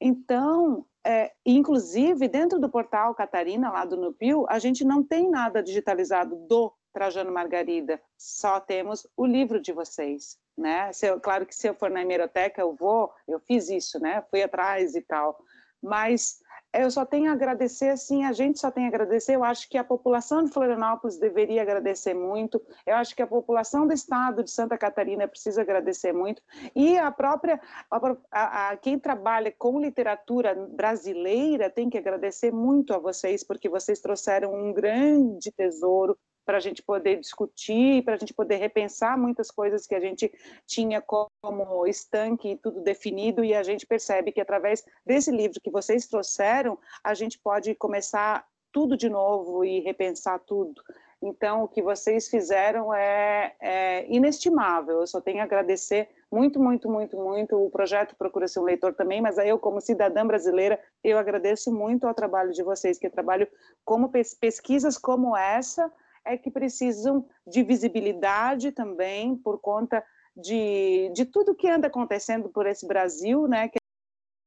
Então, 0.00 0.86
é, 1.04 1.32
inclusive, 1.44 2.28
dentro 2.28 2.58
do 2.58 2.68
portal 2.68 3.14
Catarina, 3.14 3.70
lá 3.70 3.84
do 3.84 3.96
Nupil, 3.96 4.46
a 4.48 4.58
gente 4.58 4.84
não 4.84 5.02
tem 5.02 5.30
nada 5.30 5.62
digitalizado 5.62 6.36
do 6.46 6.72
Trajano 6.92 7.32
Margarida, 7.32 8.00
só 8.16 8.58
temos 8.58 9.06
o 9.16 9.24
livro 9.24 9.60
de 9.60 9.72
vocês 9.72 10.38
né? 10.58 10.92
Se 10.92 11.06
eu, 11.06 11.20
claro 11.20 11.46
que 11.46 11.54
se 11.54 11.68
eu 11.68 11.74
for 11.74 11.88
na 11.88 12.02
hemeroteca 12.02 12.60
eu 12.60 12.74
vou, 12.74 13.12
eu 13.26 13.38
fiz 13.38 13.70
isso, 13.70 14.00
né? 14.00 14.22
Fui 14.28 14.42
atrás 14.42 14.94
e 14.94 15.00
tal. 15.00 15.38
Mas 15.80 16.40
eu 16.82 16.90
só 16.90 17.04
tenho 17.04 17.30
a 17.30 17.34
agradecer, 17.34 17.90
assim, 17.90 18.24
a 18.24 18.32
gente 18.32 18.58
só 18.58 18.70
tem 18.70 18.84
a 18.84 18.88
agradecer. 18.88 19.34
Eu 19.34 19.44
acho 19.44 19.68
que 19.68 19.78
a 19.78 19.84
população 19.84 20.44
de 20.44 20.50
Florianópolis 20.50 21.18
deveria 21.18 21.62
agradecer 21.62 22.14
muito. 22.14 22.60
Eu 22.86 22.96
acho 22.96 23.14
que 23.14 23.22
a 23.22 23.26
população 23.26 23.86
do 23.86 23.92
estado 23.92 24.42
de 24.44 24.50
Santa 24.50 24.78
Catarina 24.78 25.26
precisa 25.26 25.62
agradecer 25.62 26.12
muito. 26.12 26.42
E 26.74 26.96
a 26.98 27.10
própria, 27.10 27.60
a, 27.90 28.70
a, 28.70 28.76
quem 28.76 28.98
trabalha 28.98 29.52
com 29.56 29.80
literatura 29.80 30.54
brasileira 30.54 31.70
tem 31.70 31.90
que 31.90 31.98
agradecer 31.98 32.52
muito 32.52 32.94
a 32.94 32.98
vocês, 32.98 33.42
porque 33.42 33.68
vocês 33.68 34.00
trouxeram 34.00 34.54
um 34.54 34.72
grande 34.72 35.50
tesouro 35.52 36.18
para 36.48 36.56
a 36.56 36.60
gente 36.60 36.82
poder 36.82 37.20
discutir, 37.20 38.02
para 38.02 38.14
a 38.14 38.16
gente 38.16 38.32
poder 38.32 38.56
repensar 38.56 39.18
muitas 39.18 39.50
coisas 39.50 39.86
que 39.86 39.94
a 39.94 40.00
gente 40.00 40.32
tinha 40.66 40.98
como 41.02 41.86
estanque 41.86 42.52
e 42.52 42.56
tudo 42.56 42.80
definido, 42.80 43.44
e 43.44 43.54
a 43.54 43.62
gente 43.62 43.86
percebe 43.86 44.32
que 44.32 44.40
através 44.40 44.82
desse 45.04 45.30
livro 45.30 45.60
que 45.62 45.70
vocês 45.70 46.06
trouxeram, 46.06 46.78
a 47.04 47.12
gente 47.12 47.38
pode 47.38 47.74
começar 47.74 48.46
tudo 48.72 48.96
de 48.96 49.10
novo 49.10 49.62
e 49.62 49.80
repensar 49.80 50.38
tudo. 50.38 50.80
Então, 51.20 51.64
o 51.64 51.68
que 51.68 51.82
vocês 51.82 52.28
fizeram 52.28 52.94
é, 52.94 53.54
é, 53.60 54.06
inestimável. 54.08 55.00
Eu 55.00 55.06
só 55.06 55.20
tenho 55.20 55.40
a 55.40 55.44
agradecer 55.44 56.08
muito, 56.32 56.58
muito, 56.58 56.88
muito, 56.88 57.14
muito. 57.18 57.62
O 57.62 57.68
projeto 57.68 58.16
Procura 58.16 58.48
Ser 58.48 58.60
um 58.60 58.64
Leitor 58.64 58.94
também, 58.94 59.20
mas 59.20 59.36
eu, 59.36 59.58
como 59.58 59.82
cidadã 59.82 60.26
brasileira, 60.26 60.80
eu 61.04 61.18
agradeço 61.18 61.70
muito 61.70 62.06
ao 62.06 62.14
trabalho 62.14 62.52
de 62.52 62.62
vocês, 62.62 62.98
que 62.98 63.10
trabalho 63.10 63.46
como 63.84 64.10
pesquisas 64.40 64.96
como 64.96 65.36
essa, 65.36 65.92
é 66.28 66.36
que 66.36 66.50
precisam 66.50 67.26
de 67.46 67.62
visibilidade 67.62 68.70
também 68.70 69.34
por 69.34 69.58
conta 69.58 70.04
de, 70.36 71.10
de 71.14 71.24
tudo 71.24 71.54
que 71.54 71.68
anda 71.68 71.88
acontecendo 71.88 72.48
por 72.48 72.66
esse 72.66 72.86
Brasil, 72.86 73.48
né? 73.48 73.68
Que 73.68 73.78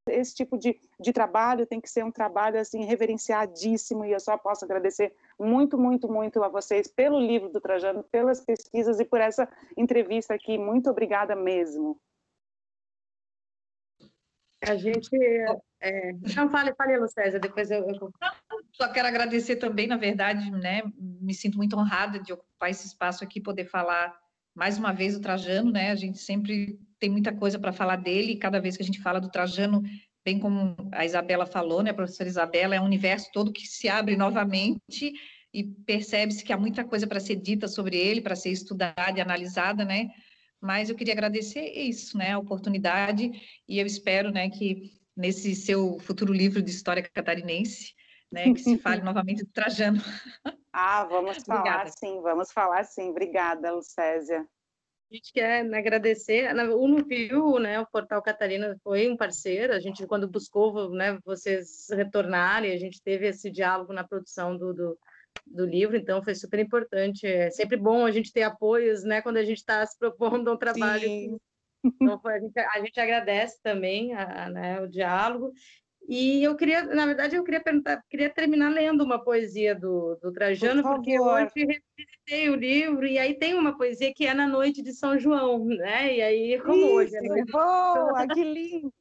esse 0.08 0.34
tipo 0.34 0.56
de, 0.56 0.78
de 0.98 1.12
trabalho 1.12 1.66
tem 1.66 1.80
que 1.80 1.90
ser 1.90 2.04
um 2.04 2.10
trabalho 2.10 2.58
assim 2.58 2.84
reverenciadíssimo 2.84 4.04
e 4.04 4.12
eu 4.12 4.20
só 4.20 4.36
posso 4.36 4.64
agradecer 4.64 5.14
muito, 5.38 5.76
muito, 5.78 6.10
muito 6.10 6.42
a 6.42 6.48
vocês 6.48 6.88
pelo 6.88 7.20
livro 7.20 7.48
do 7.48 7.60
Trajano, 7.60 8.02
pelas 8.04 8.40
pesquisas 8.40 9.00
e 9.00 9.04
por 9.04 9.20
essa 9.20 9.48
entrevista 9.76 10.34
aqui. 10.34 10.58
Muito 10.58 10.88
obrigada 10.88 11.34
mesmo. 11.34 11.98
A 14.62 14.76
gente. 14.76 15.16
É... 15.80 16.12
Não, 16.36 16.50
fale, 16.50 16.74
fale, 16.74 16.98
Lucésia, 16.98 17.40
depois 17.40 17.70
eu. 17.70 17.84
Só 18.72 18.88
quero 18.92 19.08
agradecer 19.08 19.56
também, 19.56 19.86
na 19.86 19.96
verdade, 19.96 20.50
né? 20.50 20.82
Me 20.96 21.34
sinto 21.34 21.56
muito 21.56 21.76
honrada 21.76 22.18
de 22.18 22.32
ocupar 22.32 22.70
esse 22.70 22.86
espaço 22.86 23.24
aqui, 23.24 23.40
poder 23.40 23.64
falar 23.64 24.14
mais 24.54 24.78
uma 24.78 24.92
vez 24.92 25.14
do 25.14 25.20
Trajano, 25.20 25.70
né? 25.70 25.90
A 25.90 25.96
gente 25.96 26.18
sempre 26.18 26.78
tem 26.98 27.10
muita 27.10 27.32
coisa 27.32 27.58
para 27.58 27.72
falar 27.72 27.96
dele, 27.96 28.32
e 28.32 28.38
cada 28.38 28.60
vez 28.60 28.76
que 28.76 28.82
a 28.82 28.86
gente 28.86 29.00
fala 29.00 29.20
do 29.20 29.30
Trajano, 29.30 29.82
bem 30.24 30.38
como 30.38 30.76
a 30.92 31.04
Isabela 31.04 31.46
falou, 31.46 31.82
né, 31.82 31.90
a 31.90 31.94
professora 31.94 32.28
Isabela, 32.28 32.76
é 32.76 32.80
um 32.80 32.84
universo 32.84 33.28
todo 33.32 33.52
que 33.52 33.66
se 33.66 33.88
abre 33.88 34.16
novamente 34.16 35.12
e 35.52 35.64
percebe-se 35.64 36.44
que 36.44 36.52
há 36.52 36.56
muita 36.56 36.84
coisa 36.84 37.06
para 37.06 37.18
ser 37.18 37.36
dita 37.36 37.66
sobre 37.66 37.96
ele, 37.96 38.20
para 38.20 38.36
ser 38.36 38.50
estudada 38.50 39.18
e 39.18 39.20
analisada, 39.20 39.84
né? 39.84 40.10
Mas 40.62 40.88
eu 40.88 40.94
queria 40.94 41.12
agradecer 41.12 41.72
isso, 41.72 42.16
né, 42.16 42.30
a 42.30 42.38
oportunidade, 42.38 43.32
e 43.68 43.80
eu 43.80 43.84
espero, 43.84 44.30
né, 44.30 44.48
que 44.48 44.92
nesse 45.16 45.56
seu 45.56 45.98
futuro 45.98 46.32
livro 46.32 46.62
de 46.62 46.70
história 46.70 47.02
catarinense, 47.02 47.92
né, 48.30 48.44
que 48.44 48.60
se 48.60 48.78
fale 48.78 49.02
novamente 49.02 49.44
do 49.44 49.50
Trajano. 49.50 50.00
Ah, 50.72 51.02
vamos 51.04 51.38
falar 51.44 51.88
sim, 51.88 52.20
vamos 52.22 52.52
falar 52.52 52.84
sim. 52.84 53.10
Obrigada, 53.10 53.72
Lucésia. 53.72 54.46
A 55.10 55.14
gente 55.14 55.32
quer 55.32 55.74
agradecer, 55.74 56.48
o 56.54 56.86
Nuvio, 56.86 57.58
né, 57.58 57.80
o 57.80 57.86
Portal 57.86 58.22
Catarina 58.22 58.78
foi 58.84 59.10
um 59.10 59.16
parceiro, 59.16 59.74
a 59.74 59.80
gente 59.80 60.06
quando 60.06 60.28
buscou, 60.28 60.90
né, 60.90 61.18
vocês 61.24 61.88
retornarem, 61.90 62.72
a 62.72 62.78
gente 62.78 63.02
teve 63.02 63.26
esse 63.26 63.50
diálogo 63.50 63.92
na 63.92 64.04
produção 64.04 64.56
do, 64.56 64.72
do 64.72 64.98
do 65.46 65.66
livro, 65.66 65.96
então 65.96 66.22
foi 66.22 66.34
super 66.34 66.58
importante. 66.58 67.26
É 67.26 67.50
sempre 67.50 67.76
bom 67.76 68.06
a 68.06 68.10
gente 68.10 68.32
ter 68.32 68.42
apoios, 68.42 69.04
né, 69.04 69.20
quando 69.20 69.36
a 69.36 69.44
gente 69.44 69.58
está 69.58 69.84
se 69.84 69.98
propondo 69.98 70.48
a 70.48 70.54
um 70.54 70.56
trabalho. 70.56 71.02
Sim. 71.02 71.38
Então, 71.84 72.20
a, 72.24 72.38
gente, 72.38 72.58
a 72.58 72.80
gente 72.80 73.00
agradece 73.00 73.60
também 73.60 74.14
a, 74.14 74.48
né, 74.48 74.80
o 74.80 74.86
diálogo 74.86 75.52
e 76.08 76.42
eu 76.42 76.56
queria, 76.56 76.82
na 76.82 77.06
verdade, 77.06 77.36
eu 77.36 77.44
queria 77.44 77.62
perguntar, 77.62 78.02
queria 78.10 78.28
terminar 78.28 78.68
lendo 78.70 79.04
uma 79.04 79.22
poesia 79.22 79.74
do, 79.74 80.16
do 80.16 80.32
Trajano, 80.32 80.82
Por 80.82 80.96
porque 80.96 81.18
hoje 81.18 81.52
revisitei 81.56 82.50
o 82.50 82.56
livro, 82.56 83.06
e 83.06 83.18
aí 83.18 83.38
tem 83.38 83.54
uma 83.54 83.76
poesia 83.76 84.12
que 84.14 84.26
é 84.26 84.34
na 84.34 84.46
noite 84.46 84.82
de 84.82 84.92
São 84.92 85.18
João, 85.18 85.64
né? 85.64 86.16
E 86.16 86.22
aí, 86.22 86.60
como 86.60 86.74
Isso, 86.74 86.94
hoje. 86.94 87.16
É 87.16 87.44
boa, 87.44 88.26
que 88.28 88.44
lindo! 88.44 88.92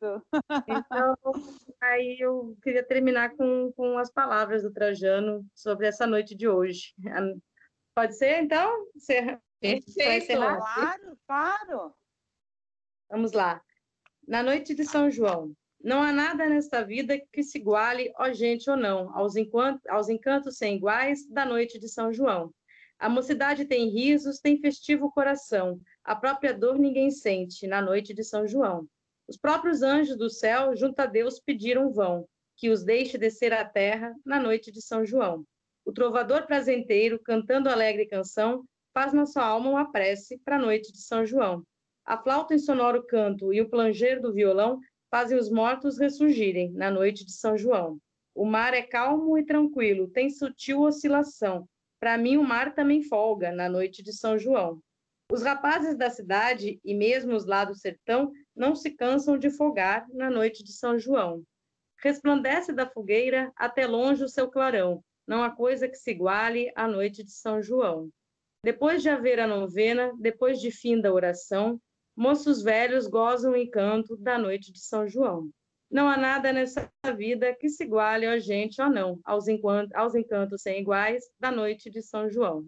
Então, 0.67 1.15
aí 1.81 2.17
eu 2.19 2.55
queria 2.61 2.83
terminar 2.83 3.35
com, 3.35 3.71
com 3.75 3.97
as 3.97 4.11
palavras 4.11 4.63
do 4.63 4.71
Trajano 4.71 5.45
sobre 5.55 5.87
essa 5.87 6.05
noite 6.05 6.35
de 6.35 6.47
hoje. 6.47 6.93
Pode 7.95 8.15
ser, 8.15 8.41
então? 8.43 8.87
Perfeito, 9.59 10.37
claro, 10.37 11.17
claro. 11.27 11.93
Vamos 13.09 13.33
lá. 13.33 13.61
Na 14.27 14.41
noite 14.41 14.73
de 14.73 14.85
São 14.85 15.11
João, 15.11 15.53
não 15.83 16.01
há 16.01 16.11
nada 16.11 16.47
nesta 16.47 16.83
vida 16.83 17.19
que 17.31 17.43
se 17.43 17.57
iguale, 17.57 18.11
ó 18.17 18.31
gente 18.31 18.69
ou 18.69 18.77
não, 18.77 19.15
aos, 19.15 19.35
encantos, 19.35 19.85
aos 19.87 20.09
encantos 20.09 20.57
sem 20.57 20.75
iguais 20.75 21.27
da 21.27 21.45
noite 21.45 21.79
de 21.79 21.89
São 21.89 22.13
João. 22.13 22.53
A 22.99 23.09
mocidade 23.09 23.65
tem 23.65 23.89
risos, 23.89 24.39
tem 24.39 24.59
festivo 24.59 25.11
coração, 25.11 25.79
a 26.03 26.15
própria 26.15 26.53
dor 26.53 26.77
ninguém 26.77 27.09
sente 27.09 27.65
na 27.65 27.81
noite 27.81 28.13
de 28.13 28.23
São 28.23 28.47
João. 28.47 28.87
Os 29.27 29.37
próprios 29.37 29.81
anjos 29.81 30.17
do 30.17 30.29
céu, 30.29 30.75
junto 30.75 30.99
a 30.99 31.05
Deus, 31.05 31.39
pediram 31.39 31.91
vão, 31.91 32.27
que 32.55 32.69
os 32.69 32.83
deixe 32.83 33.17
descer 33.17 33.53
à 33.53 33.65
terra 33.65 34.13
na 34.25 34.39
noite 34.39 34.71
de 34.71 34.81
São 34.81 35.03
João. 35.03 35.43
O 35.83 35.91
trovador 35.91 36.45
prazenteiro, 36.45 37.19
cantando 37.19 37.69
alegre 37.69 38.05
canção, 38.05 38.63
faz 38.93 39.13
na 39.13 39.25
sua 39.25 39.45
alma 39.45 39.69
uma 39.69 39.91
prece 39.91 40.37
para 40.45 40.57
a 40.57 40.59
noite 40.59 40.91
de 40.91 41.01
São 41.01 41.25
João. 41.25 41.63
A 42.05 42.17
flauta 42.17 42.53
em 42.53 42.59
sonoro 42.59 43.05
canto 43.07 43.53
e 43.53 43.61
o 43.61 43.69
planger 43.69 44.21
do 44.21 44.33
violão 44.33 44.79
fazem 45.11 45.37
os 45.37 45.51
mortos 45.51 45.99
ressurgirem 45.99 46.71
na 46.71 46.89
noite 46.89 47.25
de 47.25 47.33
São 47.33 47.57
João. 47.57 47.99
O 48.33 48.45
mar 48.45 48.73
é 48.73 48.81
calmo 48.81 49.37
e 49.37 49.45
tranquilo, 49.45 50.07
tem 50.07 50.29
sutil 50.29 50.81
oscilação. 50.81 51.67
Para 51.99 52.17
mim, 52.17 52.37
o 52.37 52.43
mar 52.43 52.73
também 52.73 53.03
folga 53.03 53.51
na 53.51 53.67
noite 53.67 54.01
de 54.01 54.13
São 54.13 54.39
João. 54.39 54.81
Os 55.29 55.43
rapazes 55.43 55.97
da 55.97 56.09
cidade 56.09 56.79
e 56.83 56.95
mesmo 56.95 57.35
os 57.35 57.45
lá 57.45 57.65
do 57.65 57.75
sertão 57.75 58.31
não 58.55 58.73
se 58.73 58.89
cansam 58.91 59.37
de 59.37 59.49
folgar 59.49 60.07
na 60.09 60.29
noite 60.29 60.63
de 60.63 60.71
São 60.71 60.97
João. 60.97 61.43
Resplandece 62.01 62.73
da 62.73 62.89
fogueira 62.89 63.51
até 63.55 63.85
longe 63.85 64.23
o 64.23 64.29
seu 64.29 64.49
clarão, 64.49 65.03
não 65.27 65.43
há 65.43 65.51
coisa 65.51 65.87
que 65.87 65.95
se 65.95 66.11
iguale 66.11 66.71
à 66.75 66.87
noite 66.87 67.23
de 67.23 67.31
São 67.31 67.61
João. 67.61 68.09
Depois 68.63 69.01
de 69.01 69.09
haver 69.09 69.39
a 69.39 69.47
novena, 69.47 70.11
depois 70.19 70.59
de 70.59 70.71
fim 70.71 70.99
da 70.99 71.13
oração, 71.13 71.79
moços 72.15 72.61
velhos 72.61 73.07
gozam 73.07 73.53
o 73.53 73.57
encanto 73.57 74.15
da 74.17 74.37
noite 74.37 74.71
de 74.71 74.79
São 74.79 75.07
João. 75.07 75.49
Não 75.89 76.07
há 76.07 76.15
nada 76.15 76.53
nessa 76.53 76.89
vida 77.15 77.53
que 77.53 77.67
se 77.67 77.83
iguale 77.83 78.25
a 78.25 78.39
gente 78.39 78.81
ou 78.81 78.89
não 78.89 79.19
aos, 79.25 79.45
aos 79.93 80.15
encantos 80.15 80.61
sem 80.61 80.79
iguais 80.79 81.23
da 81.39 81.51
noite 81.51 81.89
de 81.89 82.01
São 82.01 82.29
João. 82.29 82.65